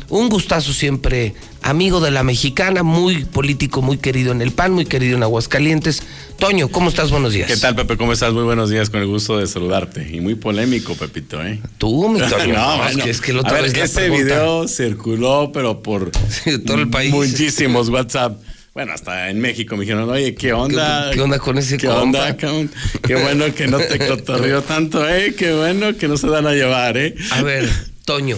[0.10, 1.34] Un gustazo siempre,
[1.64, 6.04] amigo de la mexicana, muy político, muy querido en el PAN, muy querido en Aguascalientes.
[6.38, 7.10] Toño, ¿cómo estás?
[7.10, 7.48] Buenos días.
[7.48, 7.98] ¿Qué tal, Pepe?
[7.98, 8.34] ¿Cómo estás?
[8.34, 10.08] Muy buenos días, con el gusto de saludarte.
[10.12, 11.60] Y muy polémico, Pepito, ¿eh?
[11.78, 12.54] Tú, mi Toño.
[12.54, 16.12] no, es que, el otro a ese video circuló, pero por
[16.66, 17.12] todo el país.
[17.12, 18.40] muchísimos WhatsApp.
[18.76, 21.10] Bueno, hasta en México me dijeron, oye, ¿qué onda?
[21.14, 22.36] ¿Qué, onda con ese ¿Qué onda?
[22.36, 25.34] Qué bueno que no te cotorrió tanto, ¿eh?
[25.36, 27.16] Qué bueno que no se dan a llevar, ¿eh?
[27.32, 27.70] A ver,
[28.04, 28.38] Toño,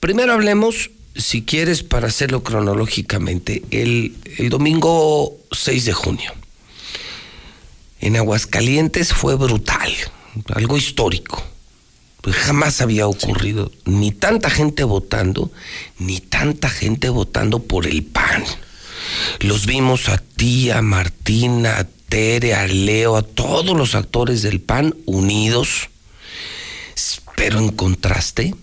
[0.00, 4.14] Primero hablemos, si quieres, para hacerlo cronológicamente, el,
[4.48, 6.32] domingo 6 de junio.
[8.00, 9.92] En Aguascalientes fue brutal,
[10.54, 11.42] algo histórico.
[12.20, 15.50] Pues jamás había ocurrido ni tanta gente votando,
[15.98, 18.44] ni tanta gente votando por el PAN.
[19.40, 24.60] Los vimos a ti, a Martina, a Tere, a Leo, a todos los actores del
[24.60, 25.88] PAN unidos,
[27.36, 28.54] pero en contraste,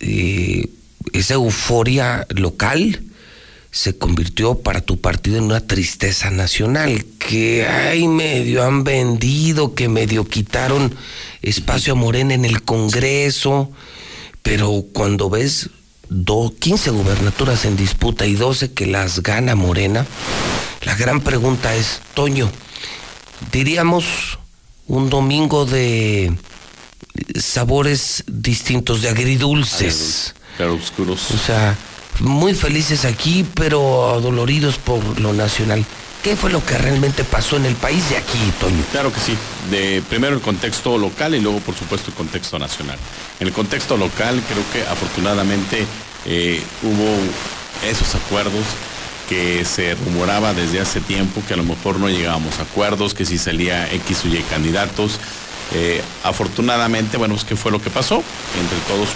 [0.00, 0.68] eh,
[1.12, 3.02] esa euforia local
[3.70, 9.88] se convirtió para tu partido en una tristeza nacional, que ay, medio han vendido, que
[9.88, 10.92] medio quitaron
[11.42, 13.70] espacio a Morena en el Congreso,
[14.42, 15.70] pero cuando ves
[16.58, 20.04] 15 gubernaturas en disputa y 12 que las gana Morena,
[20.82, 22.50] la gran pregunta es, Toño,
[23.52, 24.38] diríamos
[24.88, 26.32] un domingo de
[27.38, 30.34] sabores distintos, de agridulces.
[30.56, 31.30] Claro, oscuros.
[31.30, 31.76] O sea,
[32.20, 35.84] muy felices aquí, pero doloridos por lo nacional.
[36.22, 38.82] ¿Qué fue lo que realmente pasó en el país de aquí, Toño?
[38.92, 39.34] Claro que sí.
[39.70, 42.98] De, primero el contexto local y luego, por supuesto, el contexto nacional.
[43.40, 45.86] En el contexto local, creo que afortunadamente
[46.26, 48.64] eh, hubo esos acuerdos
[49.30, 53.24] que se rumoraba desde hace tiempo que a lo mejor no llegábamos a acuerdos, que
[53.24, 55.20] si salía X o Y candidatos,
[55.72, 58.22] eh, afortunadamente, bueno, pues qué fue lo que pasó.
[58.60, 59.08] Entre todos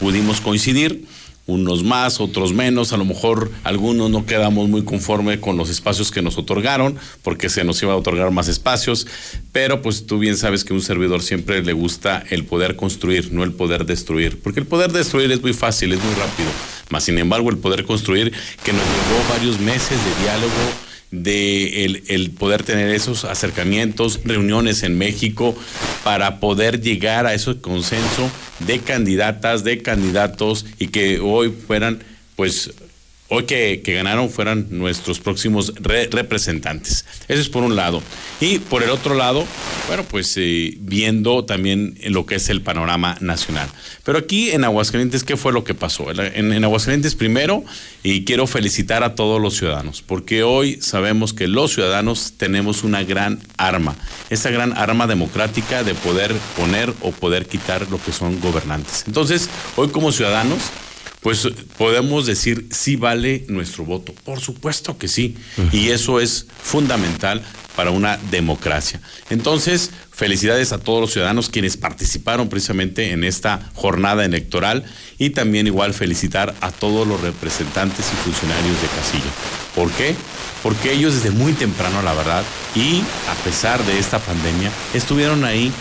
[0.00, 1.06] pudimos coincidir,
[1.46, 2.92] unos más, otros menos.
[2.92, 7.48] A lo mejor algunos no quedamos muy conforme con los espacios que nos otorgaron, porque
[7.48, 9.06] se nos iba a otorgar más espacios.
[9.52, 13.32] Pero pues tú bien sabes que a un servidor siempre le gusta el poder construir,
[13.32, 14.40] no el poder destruir.
[14.40, 16.50] Porque el poder destruir es muy fácil, es muy rápido.
[16.88, 18.32] Más sin embargo, el poder construir,
[18.64, 24.96] que nos llevó varios meses de diálogo de el, poder tener esos acercamientos, reuniones en
[24.96, 25.56] México
[26.04, 28.30] para poder llegar a ese consenso
[28.60, 32.02] de candidatas, de candidatos y que hoy fueran
[32.36, 32.70] pues
[33.30, 37.04] hoy que, ganaron fueran nuestros próximos representantes.
[37.28, 38.02] Eso es por un lado.
[38.40, 39.46] Y por el otro lado,
[39.86, 43.68] bueno, pues eh, viendo también lo que es el panorama nacional.
[44.04, 46.10] Pero aquí en Aguascalientes, ¿qué fue lo que pasó?
[46.10, 47.64] En, en Aguascalientes primero,
[48.02, 53.04] y quiero felicitar a todos los ciudadanos, porque hoy sabemos que los ciudadanos tenemos una
[53.04, 53.94] gran arma,
[54.28, 59.04] esa gran arma democrática de poder poner o poder quitar lo que son gobernantes.
[59.06, 60.58] Entonces, hoy como ciudadanos,
[61.20, 64.14] pues podemos decir sí vale nuestro voto.
[64.24, 65.36] Por supuesto que sí.
[65.72, 67.42] Y eso es fundamental
[67.76, 69.00] para una democracia.
[69.28, 74.84] Entonces, felicidades a todos los ciudadanos quienes participaron precisamente en esta jornada electoral
[75.18, 79.30] y también igual felicitar a todos los representantes y funcionarios de casilla.
[79.74, 80.14] ¿Por qué?
[80.62, 82.44] Porque ellos desde muy temprano, la verdad,
[82.74, 85.72] y a pesar de esta pandemia, estuvieron ahí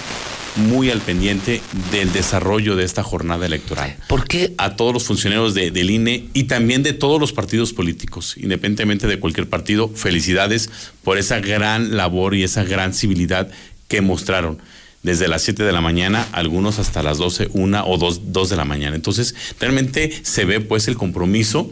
[0.56, 1.62] muy al pendiente
[1.92, 3.96] del desarrollo de esta jornada electoral.
[4.08, 4.54] ¿Por qué?
[4.58, 9.08] A todos los funcionarios de, del INE y también de todos los partidos políticos, independientemente
[9.08, 10.70] de cualquier partido, felicidades
[11.04, 13.50] por esa gran labor y esa gran civilidad
[13.88, 14.60] que mostraron
[15.04, 18.56] desde las 7 de la mañana, algunos hasta las 12, 1 o 2, 2 de
[18.56, 18.96] la mañana.
[18.96, 21.72] Entonces, realmente se ve pues el compromiso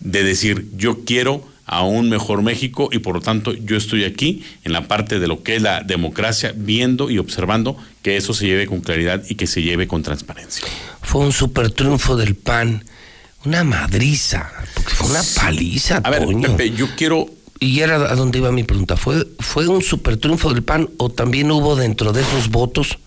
[0.00, 4.42] de decir, yo quiero a un mejor México y por lo tanto yo estoy aquí
[4.64, 8.46] en la parte de lo que es la democracia, viendo y observando que eso se
[8.46, 10.66] lleve con claridad y que se lleve con transparencia.
[11.02, 12.84] Fue un super triunfo del PAN,
[13.44, 15.98] una madriza, porque fue una paliza.
[16.04, 17.28] A ver, Pepe, yo quiero
[17.60, 18.96] y era a donde iba mi pregunta.
[18.96, 22.98] ¿Fue, ¿Fue un super triunfo del PAN o también hubo dentro de esos votos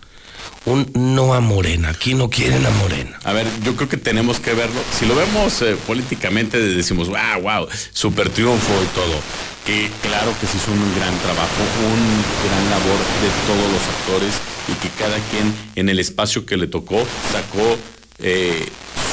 [0.64, 1.90] un no a Morena.
[1.90, 3.18] Aquí no quieren a Morena.
[3.24, 4.80] A ver, yo creo que tenemos que verlo.
[4.98, 9.20] Si lo vemos eh, políticamente, decimos, wow, wow, super triunfo y todo.
[9.64, 14.34] Que claro que se hizo un gran trabajo, un gran labor de todos los actores
[14.68, 17.76] y que cada quien en el espacio que le tocó sacó
[18.18, 18.66] eh,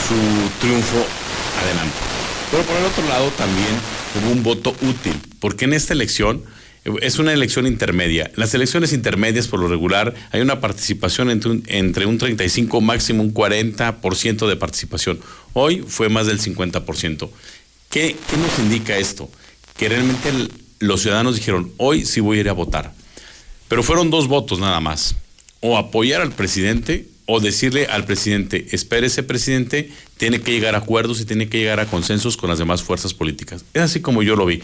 [0.08, 1.06] su triunfo
[1.62, 1.96] adelante.
[2.52, 3.76] Pero por el otro lado también
[4.16, 6.44] hubo un voto útil, porque en esta elección
[7.02, 8.32] es una elección intermedia.
[8.36, 13.24] Las elecciones intermedias, por lo regular, hay una participación entre un, entre un 35, máximo
[13.24, 15.20] un 40% de participación.
[15.54, 17.30] Hoy fue más del 50%.
[17.90, 19.30] ¿Qué, ¿Qué nos indica esto?
[19.78, 20.32] Que realmente
[20.80, 22.94] los ciudadanos dijeron, hoy sí voy a ir a votar.
[23.68, 25.16] Pero fueron dos votos nada más.
[25.62, 31.20] O apoyar al presidente o decirle al presidente, espérese presidente, tiene que llegar a acuerdos
[31.20, 33.66] y tiene que llegar a consensos con las demás fuerzas políticas.
[33.74, 34.62] Es así como yo lo vi.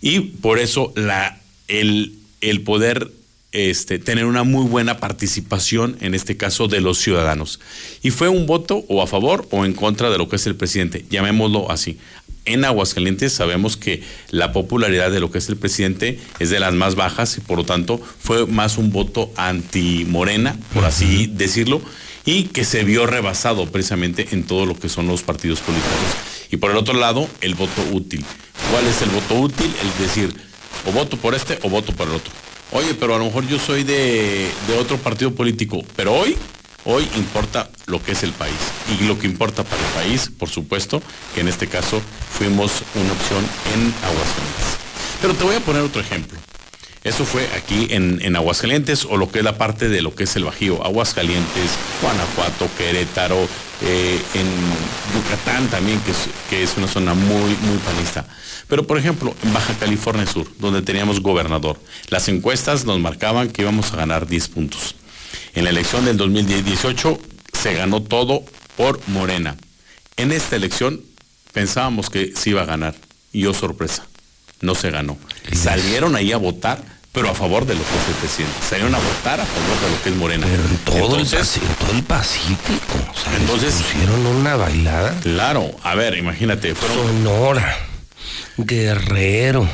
[0.00, 1.39] Y por eso la
[1.70, 3.10] el, el poder
[3.52, 7.60] este, tener una muy buena participación, en este caso, de los ciudadanos.
[8.02, 10.56] Y fue un voto o a favor o en contra de lo que es el
[10.56, 11.98] presidente, llamémoslo así.
[12.46, 16.74] En Aguascalientes sabemos que la popularidad de lo que es el presidente es de las
[16.74, 21.82] más bajas y por lo tanto fue más un voto anti-morena, por así decirlo,
[22.24, 25.98] y que se vio rebasado precisamente en todo lo que son los partidos políticos.
[26.50, 28.24] Y por el otro lado, el voto útil.
[28.70, 29.72] ¿Cuál es el voto útil?
[29.82, 30.34] El decir,
[30.86, 32.32] o voto por este o voto por el otro.
[32.72, 34.48] Oye, pero a lo mejor yo soy de,
[34.78, 36.36] otro partido político, pero hoy,
[36.84, 38.54] hoy importa lo que es el país.
[38.88, 41.02] Y lo que importa para el país, por supuesto,
[41.34, 42.00] que en este caso
[42.32, 43.44] fuimos una opción
[43.74, 44.78] en Aguascalientes.
[45.20, 46.38] Pero te voy a poner otro ejemplo.
[47.02, 50.36] Eso fue aquí en, Aguascalientes o lo que es la parte de lo que es
[50.36, 50.84] el Bajío.
[50.84, 51.70] Aguascalientes,
[52.02, 53.48] Guanajuato, Querétaro,
[53.82, 54.46] eh, en
[55.14, 58.26] Yucatán también, que es, que es una zona muy, muy panista.
[58.68, 63.62] Pero, por ejemplo, en Baja California Sur, donde teníamos gobernador, las encuestas nos marcaban que
[63.62, 64.94] íbamos a ganar 10 puntos.
[65.54, 67.18] En la elección del 2018
[67.52, 68.44] se ganó todo
[68.76, 69.56] por Morena.
[70.16, 71.00] En esta elección
[71.52, 72.94] pensábamos que se iba a ganar.
[73.32, 74.06] Y oh sorpresa,
[74.60, 75.16] no se ganó.
[75.52, 78.56] Salieron ahí a votar, pero a favor de lo que es el presidente.
[78.68, 80.46] Salieron a votar a favor de lo que es Morena.
[80.46, 82.94] Pero en todo, el, todo el Pacífico.
[83.38, 85.18] entonces pusieron una bailada.
[85.22, 86.74] Claro, a ver, imagínate.
[86.74, 87.76] Fueron, Sonora.
[88.56, 89.68] Guerrero,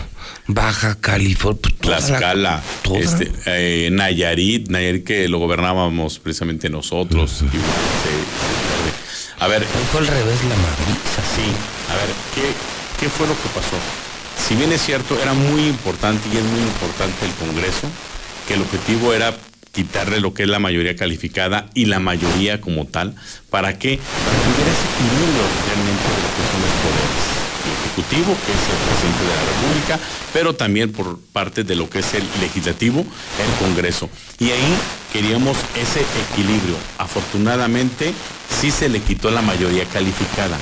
[0.47, 2.62] Baja California, pues, Tlaxcala,
[2.94, 7.43] este, eh, Nayarit, Nayarit que lo gobernábamos precisamente nosotros.
[9.40, 9.64] a ver.
[9.90, 10.97] Fue al revés la Madrid.
[11.34, 11.52] Sí,
[11.90, 12.52] a ver, ¿qué,
[13.01, 13.76] ¿qué fue lo que pasó?
[14.47, 17.89] Si bien es cierto, era muy importante y es muy importante el Congreso,
[18.47, 19.35] que el objetivo era
[19.73, 23.16] quitarle lo que es la mayoría calificada y la mayoría como tal,
[23.51, 23.98] ¿para qué?
[23.98, 27.36] Para que hubiera ese equilibrio realmente de lo que son los poderes
[27.66, 29.98] Ejecutivo, que es el presidente de la República,
[30.32, 34.09] pero también por parte de lo que es el Legislativo, el Congreso.
[34.39, 34.77] Y ahí
[35.12, 36.77] queríamos ese equilibrio.
[36.98, 38.14] Afortunadamente,
[38.60, 40.56] sí se le quitó la mayoría calificada,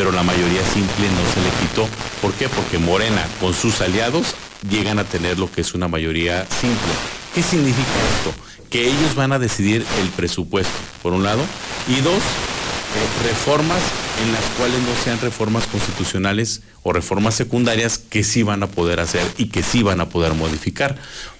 [0.00, 1.86] pero la mayoría simple no se le quitó.
[2.22, 2.48] ¿Por qué?
[2.48, 4.34] Porque Morena, con sus aliados,
[4.70, 6.94] llegan a tener lo que es una mayoría simple.
[7.34, 8.32] ¿Qué significa esto?
[8.70, 10.72] Que ellos van a decidir el presupuesto,
[11.02, 11.42] por un lado,
[11.86, 13.82] y dos, eh, reformas
[14.24, 19.00] en las cuales no sean reformas constitucionales o reformas secundarias que sí van a poder
[19.00, 20.96] hacer y que sí van a poder modificar,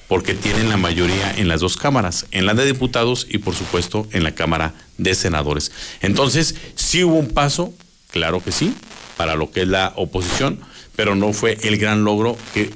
[0.07, 4.07] porque tienen la mayoría en las dos cámaras, en la de diputados y por supuesto
[4.12, 5.73] en la Cámara de Senadores.
[6.03, 7.73] Entonces, sí hubo un paso,
[8.11, 8.74] claro que sí,
[9.16, 10.61] para lo que es la oposición,
[10.97, 12.70] pero no fue el gran logro que,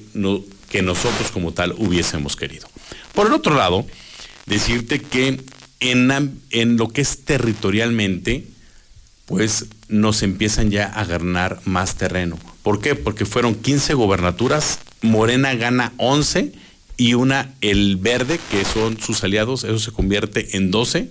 [0.68, 2.68] que nosotros como tal hubiésemos querido.
[3.14, 3.86] Por el otro lado,
[4.46, 5.40] decirte que
[5.80, 8.46] en, en lo que es territorialmente,
[9.26, 12.38] pues nos empiezan ya a ganar más terreno.
[12.62, 12.94] ¿Por qué?
[12.94, 16.52] Porque fueron 15 gobernaturas, Morena gana 11
[16.96, 21.10] y una el verde, que son sus aliados, eso se convierte en 12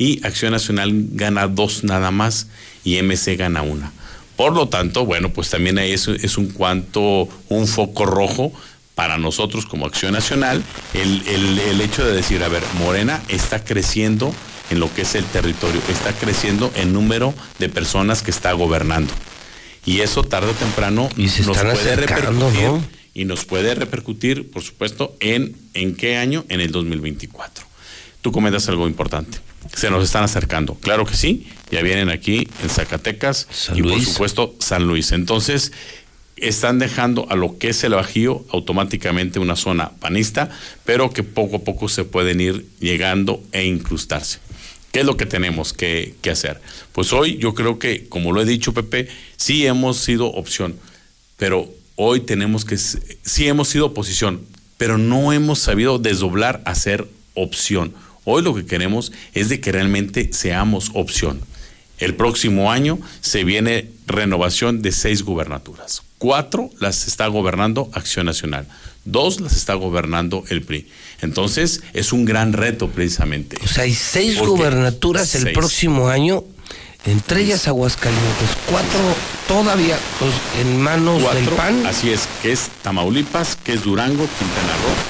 [0.00, 2.46] y Acción Nacional gana dos nada más
[2.84, 3.92] y MC gana una.
[4.34, 8.50] Por lo tanto, bueno, pues también ahí es, es un cuanto, un foco rojo
[8.94, 10.64] para nosotros como Acción Nacional,
[10.94, 14.34] el, el, el hecho de decir, a ver, Morena está creciendo
[14.70, 19.12] en lo que es el territorio, está creciendo en número de personas que está gobernando.
[19.84, 22.70] Y eso tarde o temprano nos puede repercutir
[23.12, 27.66] y nos puede repercutir, por supuesto, en en qué año, en el 2024.
[28.22, 29.49] Tú comentas algo importante.
[29.74, 30.74] Se nos están acercando.
[30.74, 35.12] Claro que sí, ya vienen aquí en Zacatecas y por supuesto San Luis.
[35.12, 35.72] Entonces,
[36.36, 40.50] están dejando a lo que es el Bajío automáticamente una zona panista,
[40.84, 44.38] pero que poco a poco se pueden ir llegando e incrustarse.
[44.92, 46.60] ¿Qué es lo que tenemos que, que, hacer?
[46.92, 50.76] Pues hoy yo creo que, como lo he dicho Pepe, sí hemos sido opción,
[51.36, 54.40] pero hoy tenemos que, sí hemos sido oposición,
[54.78, 57.94] pero no hemos sabido desdoblar a ser opción.
[58.24, 61.40] Hoy lo que queremos es de que realmente seamos opción.
[61.98, 66.02] El próximo año se viene renovación de seis gubernaturas.
[66.18, 68.66] Cuatro las está gobernando Acción Nacional.
[69.04, 70.86] Dos las está gobernando el PRI.
[71.20, 73.56] Entonces es un gran reto precisamente.
[73.62, 76.44] O sea, hay seis gubernaturas el próximo año,
[77.04, 78.48] entre ellas Aguascalientes.
[78.70, 79.00] Cuatro
[79.48, 81.86] todavía pues, en manos del PAN.
[81.86, 85.09] Así es, que es Tamaulipas, que es Durango, Quintana Roo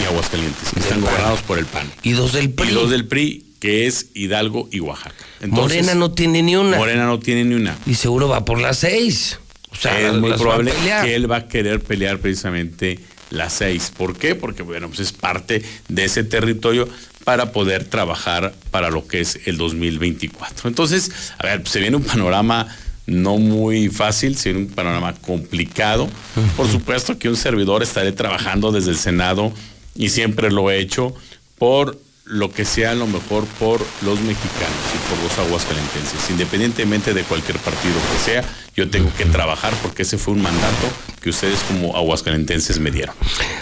[0.00, 1.90] y Aguascalientes, que están gobernados por el PAN.
[2.02, 2.68] Y dos del PRI.
[2.68, 5.14] Y dos del PRI, que es Hidalgo y Oaxaca.
[5.46, 6.76] Morena no tiene ni una.
[6.76, 7.76] Morena no tiene ni una.
[7.86, 9.38] Y seguro va por las seis.
[9.70, 10.72] O sea, es muy probable
[11.02, 12.98] que él va a querer pelear precisamente
[13.30, 13.92] las seis.
[13.96, 14.34] ¿Por qué?
[14.34, 16.88] Porque bueno, pues es parte de ese territorio
[17.24, 20.68] para poder trabajar para lo que es el 2024.
[20.68, 22.66] Entonces, a ver, se viene un panorama
[23.06, 26.08] no muy fácil, se viene un panorama complicado.
[26.56, 29.52] Por supuesto que un servidor estaré trabajando desde el Senado
[29.94, 31.14] y siempre lo he hecho
[31.58, 31.98] por
[32.28, 36.28] lo que sea lo mejor por los mexicanos y por los aguascalentenses.
[36.28, 38.44] Independientemente de cualquier partido que sea,
[38.76, 40.88] yo tengo que trabajar porque ese fue un mandato
[41.22, 43.14] que ustedes como aguascalentenses me dieron.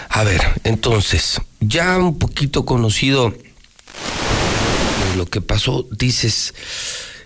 [0.09, 3.33] A ver, entonces, ya un poquito conocido
[5.15, 6.53] lo que pasó, dices,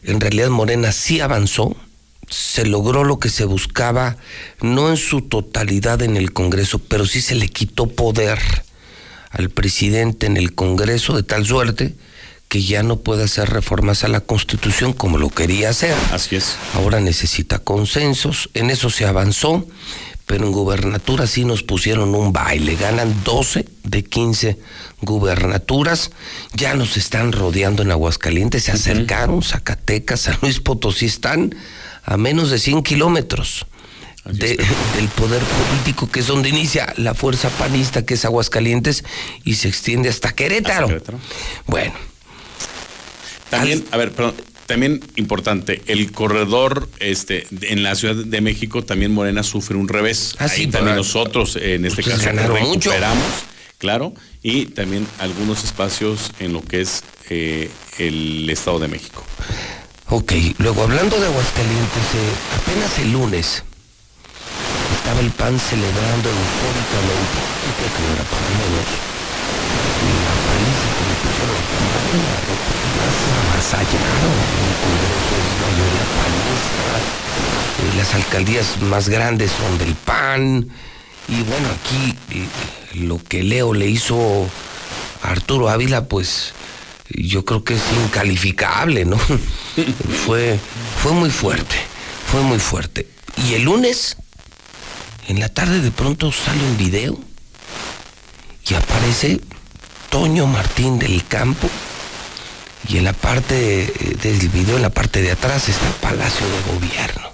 [0.03, 1.75] en realidad Morena sí avanzó,
[2.29, 4.17] se logró lo que se buscaba,
[4.61, 8.39] no en su totalidad en el Congreso, pero sí se le quitó poder
[9.31, 11.95] al presidente en el Congreso de tal suerte
[12.47, 15.95] que ya no puede hacer reformas a la Constitución como lo quería hacer.
[16.11, 16.57] Así es.
[16.73, 19.65] Ahora necesita consensos, en eso se avanzó,
[20.25, 24.57] pero en gubernatura sí nos pusieron un baile, ganan 12 de 15
[25.01, 26.11] gubernaturas,
[26.53, 31.55] ya nos están rodeando en Aguascalientes, se acercaron, Zacatecas, San Luis Potosí están
[32.03, 33.65] a menos de 100 kilómetros
[34.25, 39.03] del poder político, que es donde inicia la fuerza panista, que es Aguascalientes,
[39.43, 40.89] y se extiende hasta Querétaro.
[41.65, 41.93] Bueno.
[43.49, 44.35] También, a ver, perdón,
[44.65, 50.35] también importante, el corredor este en la Ciudad de México también Morena sufre un revés.
[50.39, 53.25] Ah, Ahí también nosotros en este caso recuperamos,
[53.79, 59.25] claro, y también algunos espacios en lo que es eh, el Estado de México.
[60.07, 63.63] Ok, luego hablando de Aguascalientes, eh, apenas el lunes
[65.01, 67.37] estaba el PAN celebrando eufóricamente,
[67.73, 68.85] que no era para menos,
[70.21, 71.57] la paliza que le pusieron
[72.97, 76.85] la avasallaron, el Congreso es mayoría panista,
[77.81, 80.69] eh, las alcaldías más grandes son del PAN,
[81.27, 82.45] y bueno, aquí eh,
[83.03, 84.47] lo que Leo le hizo
[85.23, 86.53] a Arturo Ávila, pues
[87.09, 89.17] yo creo que es incalificable, ¿no?
[90.27, 90.59] fue,
[91.01, 91.75] fue muy fuerte,
[92.31, 93.07] fue muy fuerte.
[93.47, 94.17] Y el lunes
[95.27, 97.19] en la tarde de pronto sale un video
[98.67, 99.41] y aparece
[100.09, 101.69] Toño Martín del Campo
[102.87, 106.73] y en la parte del video, en la parte de atrás está el Palacio de
[106.73, 107.29] Gobierno.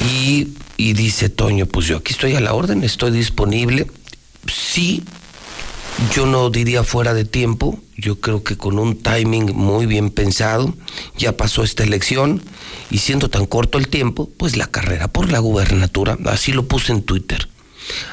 [0.00, 3.86] Y, y dice Toño, pues yo aquí estoy a la orden, estoy disponible.
[4.52, 5.04] Sí,
[6.14, 10.74] yo no diría fuera de tiempo, yo creo que con un timing muy bien pensado,
[11.16, 12.42] ya pasó esta elección
[12.90, 16.92] y siendo tan corto el tiempo, pues la carrera por la gubernatura, así lo puse
[16.92, 17.48] en Twitter.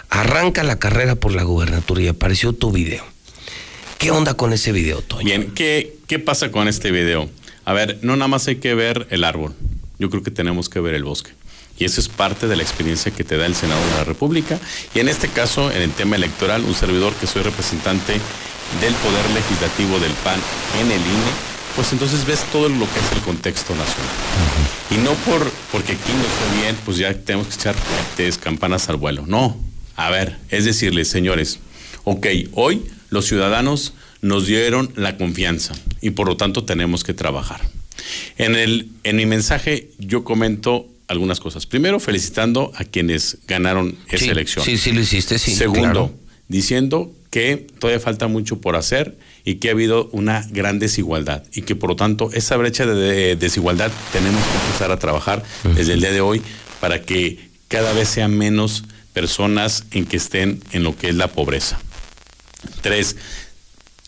[0.09, 3.03] Arranca la carrera por la gubernatura y apareció tu video.
[3.97, 5.25] ¿Qué onda con ese video, Toño?
[5.25, 7.29] Bien, ¿qué, ¿qué pasa con este video?
[7.65, 9.53] A ver, no nada más hay que ver el árbol,
[9.99, 11.31] yo creo que tenemos que ver el bosque.
[11.79, 14.59] Y eso es parte de la experiencia que te da el Senado de la República.
[14.93, 18.13] Y en este caso, en el tema electoral, un servidor que soy representante
[18.81, 20.39] del Poder Legislativo del PAN
[20.81, 24.11] en el INE, pues entonces ves todo lo que es el contexto nacional.
[24.91, 27.75] Y no por porque aquí no está bien, pues ya tenemos que echar
[28.41, 29.25] campanas al vuelo.
[29.25, 29.57] No.
[29.95, 31.59] A ver, es decirles, señores,
[32.03, 37.61] ok, hoy los ciudadanos nos dieron la confianza y por lo tanto tenemos que trabajar.
[38.37, 41.65] En, el, en mi mensaje yo comento algunas cosas.
[41.65, 44.63] Primero, felicitando a quienes ganaron esa elección.
[44.63, 45.53] Sí, sí, lo hiciste, sí.
[45.53, 46.15] Segundo,
[46.47, 51.63] diciendo que todavía falta mucho por hacer y que ha habido una gran desigualdad y
[51.63, 55.43] que por lo tanto esa brecha de desigualdad tenemos que empezar a trabajar
[55.75, 56.41] desde el día de hoy
[56.79, 58.83] para que cada vez sean menos
[59.13, 61.79] personas en que estén en lo que es la pobreza.
[62.81, 63.15] Tres,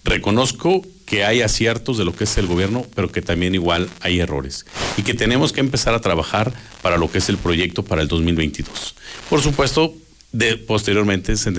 [0.03, 4.21] reconozco que hay aciertos de lo que es el gobierno, pero que también igual hay
[4.21, 4.65] errores
[4.95, 8.07] y que tenemos que empezar a trabajar para lo que es el proyecto para el
[8.07, 8.95] 2022.
[9.29, 9.93] Por supuesto,
[10.31, 11.51] de, posteriormente se,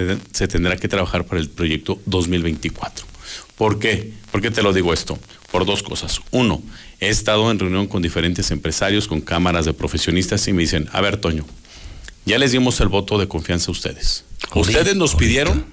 [0.49, 3.05] tendrá que trabajar para el proyecto 2024.
[3.59, 4.15] ¿Por qué?
[4.31, 5.19] ¿Por qué te lo digo esto?
[5.51, 6.21] Por dos cosas.
[6.31, 6.63] Uno,
[6.99, 11.03] he estado en reunión con diferentes empresarios, con cámaras de profesionistas y me dicen, a
[11.03, 11.45] ver, Toño,
[12.25, 14.25] ya les dimos el voto de confianza a ustedes.
[14.55, 15.67] ustedes nos pidieron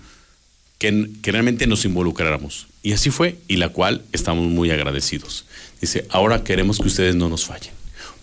[0.79, 2.67] que, que, realmente nos involucráramos.
[2.81, 5.45] Y así fue, y la cual estamos muy agradecidos.
[5.79, 7.73] Dice, ahora queremos que ustedes no nos fallen.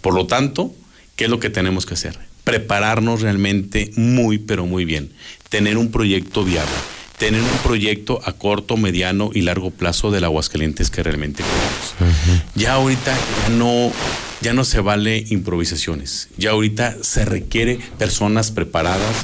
[0.00, 0.74] Por lo tanto,
[1.14, 2.18] ¿qué es lo que tenemos que hacer?
[2.46, 5.10] prepararnos realmente muy, pero muy bien,
[5.48, 6.70] tener un proyecto viable,
[7.18, 12.14] tener un proyecto a corto, mediano y largo plazo del Aguascalientes que realmente queremos.
[12.54, 13.90] Ya ahorita ya no,
[14.42, 19.16] ya no se vale improvisaciones, ya ahorita se requiere personas preparadas,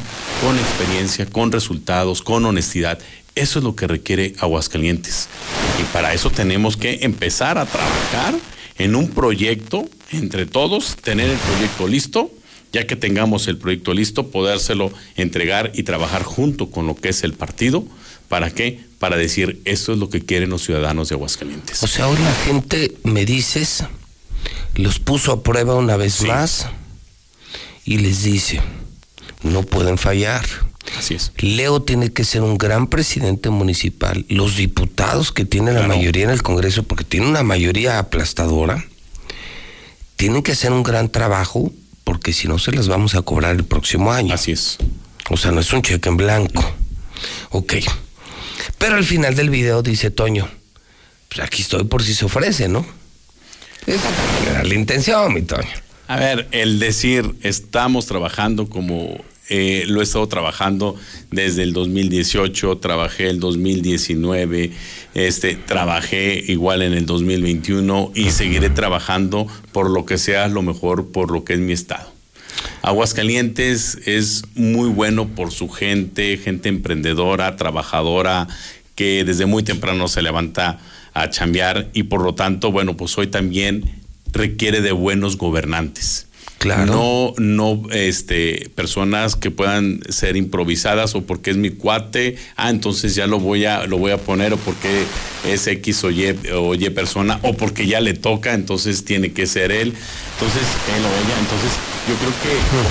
[0.45, 2.99] con experiencia, con resultados, con honestidad.
[3.35, 5.29] Eso es lo que requiere Aguascalientes.
[5.81, 8.35] Y para eso tenemos que empezar a trabajar
[8.79, 12.31] en un proyecto entre todos, tener el proyecto listo
[12.73, 17.23] ya que tengamos el proyecto listo, podérselo entregar y trabajar junto con lo que es
[17.23, 17.85] el partido.
[18.29, 18.81] ¿Para qué?
[18.99, 21.83] Para decir, esto es lo que quieren los ciudadanos de Aguascalientes.
[21.83, 23.85] O sea, hoy la gente, me dices,
[24.75, 26.67] los puso a prueba una vez más
[27.85, 28.63] y les dice,
[29.43, 30.47] no pueden fallar.
[30.99, 31.33] Así es.
[31.39, 34.27] Leo tiene que ser un gran presidente municipal.
[34.29, 38.85] Los diputados que tienen la mayoría en el Congreso, porque tiene una mayoría aplastadora,
[40.17, 41.73] tienen que hacer un gran trabajo
[42.05, 44.35] porque si no se las vamos a cobrar el próximo año.
[44.35, 44.79] Así es.
[45.31, 46.65] O sea, no es un cheque en blanco.
[47.51, 47.75] Ok.
[48.79, 50.49] Pero al final del video dice Toño,
[51.29, 52.85] pues aquí estoy por si se ofrece, ¿no?
[53.87, 54.09] Esa
[54.51, 55.69] era la intención, mi Toño.
[56.09, 59.17] A ver, el decir estamos trabajando como
[59.55, 60.97] eh, lo he estado trabajando
[61.31, 64.70] desde el 2018, trabajé el 2019,
[65.12, 71.12] este, trabajé igual en el 2021 y seguiré trabajando por lo que sea lo mejor,
[71.12, 72.11] por lo que es mi estado.
[72.81, 78.49] Aguascalientes es muy bueno por su gente, gente emprendedora, trabajadora,
[78.95, 80.79] que desde muy temprano se levanta
[81.12, 83.85] a chambear y por lo tanto, bueno, pues hoy también
[84.33, 86.29] requiere de buenos gobernantes
[86.64, 93.14] no, no este, personas que puedan ser improvisadas o porque es mi cuate, ah, entonces
[93.14, 95.05] ya lo voy a, lo voy a poner, o porque
[95.47, 99.47] es X o Y, o y persona, o porque ya le toca, entonces tiene que
[99.47, 99.93] ser él.
[100.34, 100.62] Entonces,
[100.97, 101.70] él o ella, entonces
[102.09, 102.48] yo creo que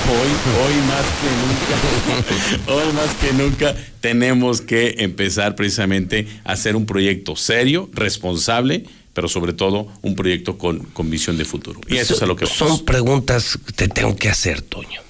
[0.10, 0.32] hoy,
[0.64, 6.86] hoy más que nunca, hoy más que nunca tenemos que empezar precisamente a hacer un
[6.86, 11.80] proyecto serio, responsable, pero sobre todo un proyecto con, con visión de futuro.
[11.88, 15.02] Y eso es a lo que Son preguntas que te tengo que hacer, Toño.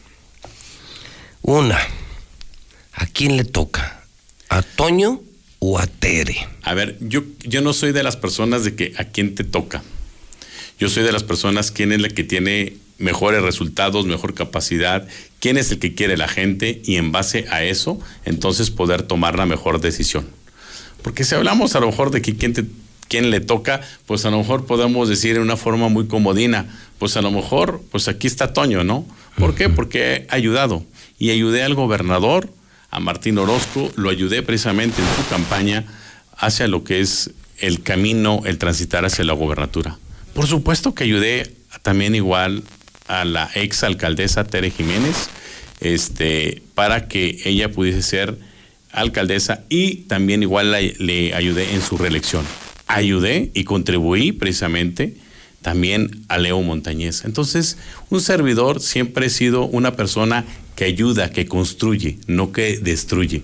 [1.42, 1.80] Una,
[2.94, 4.04] ¿a quién le toca?
[4.50, 5.22] ¿A Toño
[5.60, 6.48] o a Tere?
[6.64, 9.84] A ver, yo, yo no soy de las personas de que a quién te toca.
[10.80, 15.08] Yo soy de las personas quién es la que tiene mejores resultados, mejor capacidad,
[15.40, 19.38] quién es el que quiere la gente y en base a eso, entonces poder tomar
[19.38, 20.28] la mejor decisión.
[21.02, 22.66] Porque si hablamos a lo mejor de que quién te
[23.12, 26.66] quién le toca, pues a lo mejor podemos decir en una forma muy comodina,
[26.98, 29.06] pues a lo mejor, pues aquí está Toño, ¿no?
[29.38, 29.68] ¿Por qué?
[29.68, 30.86] Porque he ayudado
[31.20, 32.54] y ayudé al gobernador,
[32.90, 35.84] a Martín Orozco, lo ayudé precisamente en su campaña
[36.38, 39.98] hacia lo que es el camino, el transitar hacia la gobernatura.
[40.34, 42.64] Por supuesto que ayudé también igual
[43.10, 45.30] a la ex alcaldesa Tere Jiménez,
[45.82, 48.38] este, para que ella pudiese ser
[48.94, 52.46] alcaldesa y también igual le ayudé en su reelección
[52.96, 55.16] ayudé y contribuí precisamente
[55.62, 57.24] también a Leo Montañez.
[57.26, 57.78] Entonces,
[58.10, 60.46] un servidor siempre ha sido una persona
[60.76, 63.44] que ayuda, que construye, no que destruye.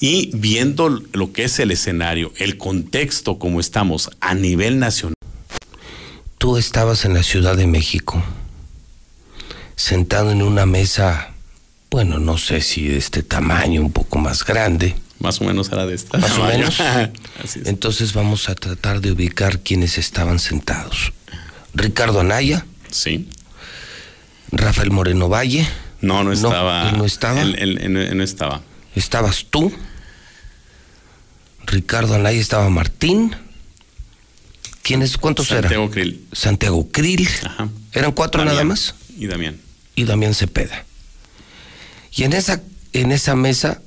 [0.00, 5.14] Y viendo lo que es el escenario, el contexto como estamos a nivel nacional.
[6.38, 8.22] Tú estabas en la Ciudad de México,
[9.76, 11.34] sentado en una mesa,
[11.90, 15.86] bueno, no sé si de este tamaño, un poco más grande, Más o menos era
[15.86, 16.18] de esta.
[16.18, 16.80] Más o menos.
[17.44, 17.66] Así es.
[17.66, 21.12] Entonces vamos a tratar de ubicar quienes estaban sentados.
[21.74, 22.66] Ricardo Anaya.
[22.90, 23.28] Sí.
[24.50, 25.68] Rafael Moreno Valle.
[26.00, 26.88] No, no estaba.
[26.90, 27.40] él no estaba.
[27.42, 28.62] Él, él- él- él no estaba.
[28.96, 29.72] Estabas tú.
[31.66, 33.34] Ricardo Anaya estaba Martín.
[34.82, 35.16] ¿Quiénes?
[35.18, 35.88] ¿Cuántos Santiago eran?
[35.92, 36.26] Krill.
[36.32, 37.28] Santiago Krill.
[37.44, 37.68] Ajá.
[37.92, 38.54] ¿Eran cuatro Damián.
[38.56, 38.94] nada más?
[39.16, 39.60] Y Damián.
[39.94, 40.84] y Damián Cepeda.
[42.16, 43.82] Y en esa, en esa mesa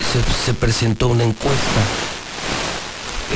[0.00, 1.80] se, se presentó una encuesta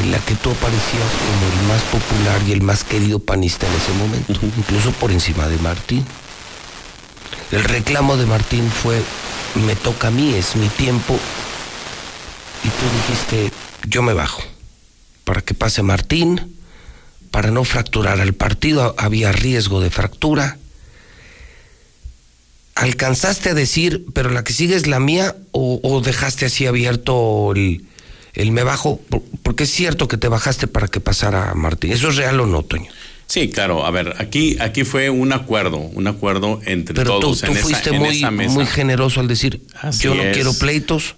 [0.01, 3.75] en la que tú aparecías como el más popular y el más querido panista en
[3.75, 6.05] ese momento, incluso por encima de Martín.
[7.53, 9.01] El reclamo de Martín fue,
[9.67, 11.19] me toca a mí, es mi tiempo,
[12.65, 13.53] y tú dijiste,
[13.87, 14.43] yo me bajo,
[15.25, 16.57] para que pase Martín,
[17.31, 20.57] para no fracturar al partido, había riesgo de fractura.
[22.75, 27.53] ¿Alcanzaste a decir, pero la que sigue es la mía, o, o dejaste así abierto
[27.55, 27.85] el,
[28.35, 28.99] el me bajo?
[29.09, 31.93] Por- Porque es cierto que te bajaste para que pasara Martín.
[31.93, 32.91] ¿Eso es real o no, Toño?
[33.27, 33.87] Sí, claro.
[33.87, 37.53] A ver, aquí, aquí fue un acuerdo, un acuerdo entre Pero tú, todos tú en,
[37.53, 40.35] esa, fuiste en muy, esa muy generoso al decir, Así yo no es.
[40.35, 41.15] quiero pleitos.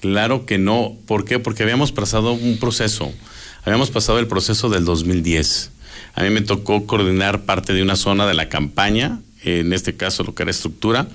[0.00, 0.96] Claro que no.
[1.06, 1.38] ¿Por qué?
[1.38, 3.12] Porque habíamos pasado un proceso.
[3.64, 5.70] Habíamos pasado el proceso del 2010.
[6.14, 10.22] A mí me tocó coordinar parte de una zona de la campaña, en este caso
[10.24, 11.08] lo que era estructura,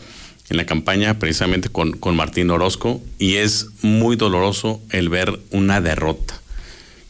[0.50, 5.82] en la campaña precisamente con, con Martín Orozco, y es muy doloroso el ver una
[5.82, 6.40] derrota.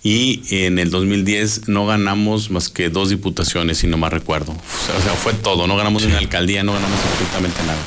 [0.04, 4.52] Y en el 2010 no ganamos más que dos diputaciones, si no más recuerdo.
[4.52, 7.82] O sea, o sea, fue todo, no ganamos una alcaldía, no ganamos absolutamente nada.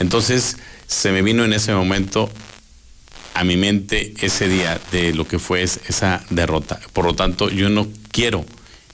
[0.00, 0.56] Entonces
[0.88, 2.28] se me vino en ese momento
[3.34, 6.80] a mi mente ese día de lo que fue es- esa derrota.
[6.92, 8.44] Por lo tanto, yo no quiero,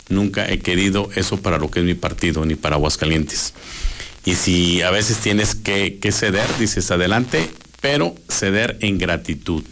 [0.09, 3.55] nunca he querido eso para lo que es mi partido, ni para Aguascalientes.
[4.25, 7.49] Y si a veces tienes que, que ceder, dices adelante,
[7.81, 9.63] pero ceder en gratitud.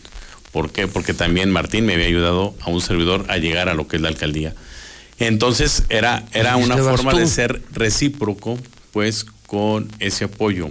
[0.52, 0.86] ¿Por qué?
[0.88, 4.02] Porque también Martín me había ayudado a un servidor a llegar a lo que es
[4.02, 4.54] la alcaldía.
[5.18, 7.18] Entonces era, era una "Vas forma tú".
[7.18, 8.58] de ser recíproco,
[8.92, 10.68] pues, con ese apoyo.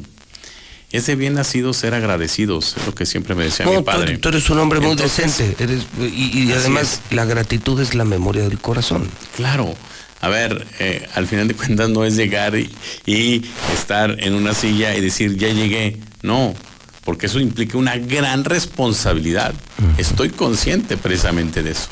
[0.92, 3.86] Es de bien nacido ser agradecidos, es lo que siempre me decía No, mi tú,
[3.86, 4.18] padre.
[4.18, 5.64] tú eres un hombre muy Entonces, decente.
[5.64, 5.84] Eres,
[6.14, 9.10] y además la gratitud es la memoria del corazón.
[9.36, 9.76] Claro.
[10.22, 12.70] A ver, eh, al final de cuentas no es llegar y,
[13.06, 13.44] y
[13.74, 15.98] estar en una silla y decir, ya llegué.
[16.22, 16.56] No,
[17.04, 19.54] porque eso implica una gran responsabilidad.
[19.98, 21.90] Estoy consciente precisamente de eso,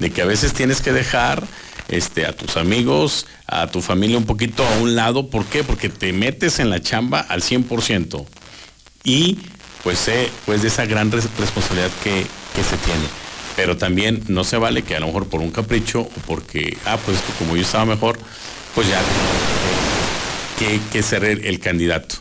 [0.00, 1.46] de que a veces tienes que dejar
[1.88, 5.30] este, a tus amigos, a tu familia un poquito a un lado.
[5.30, 5.62] ¿Por qué?
[5.62, 8.26] Porque te metes en la chamba al 100%.
[9.06, 9.38] Y
[9.84, 13.06] pues sé pues de esa gran res- responsabilidad que, que se tiene.
[13.54, 16.98] Pero también no se vale que a lo mejor por un capricho o porque, ah,
[17.06, 18.18] pues como yo estaba mejor,
[18.74, 19.00] pues ya
[20.58, 22.16] que, que, ser el, candidato.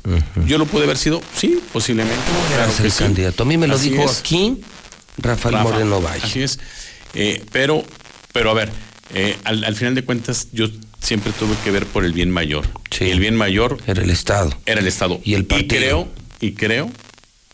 [0.45, 2.22] Yo lo pude haber sido, sí, posiblemente.
[2.53, 3.03] claro que el sí.
[3.03, 3.44] candidato.
[3.44, 4.20] A mí me lo Así dijo es.
[4.20, 4.62] aquí
[5.18, 6.22] Rafael Rafa, Moreno Valle.
[6.24, 6.60] Así es.
[7.14, 7.84] Eh, pero,
[8.34, 8.70] pero a ver,
[9.14, 10.68] eh, al, al final de cuentas, yo
[11.02, 12.66] siempre tuve que ver por el bien mayor.
[12.99, 14.53] Y el bien mayor Era el Estado.
[14.66, 15.20] era el Estado.
[15.24, 15.68] Y el partido.
[15.80, 16.07] creo,
[16.40, 16.90] y creo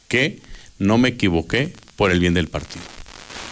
[0.08, 0.40] que
[0.80, 2.84] no me equivoqué por el bien del partido.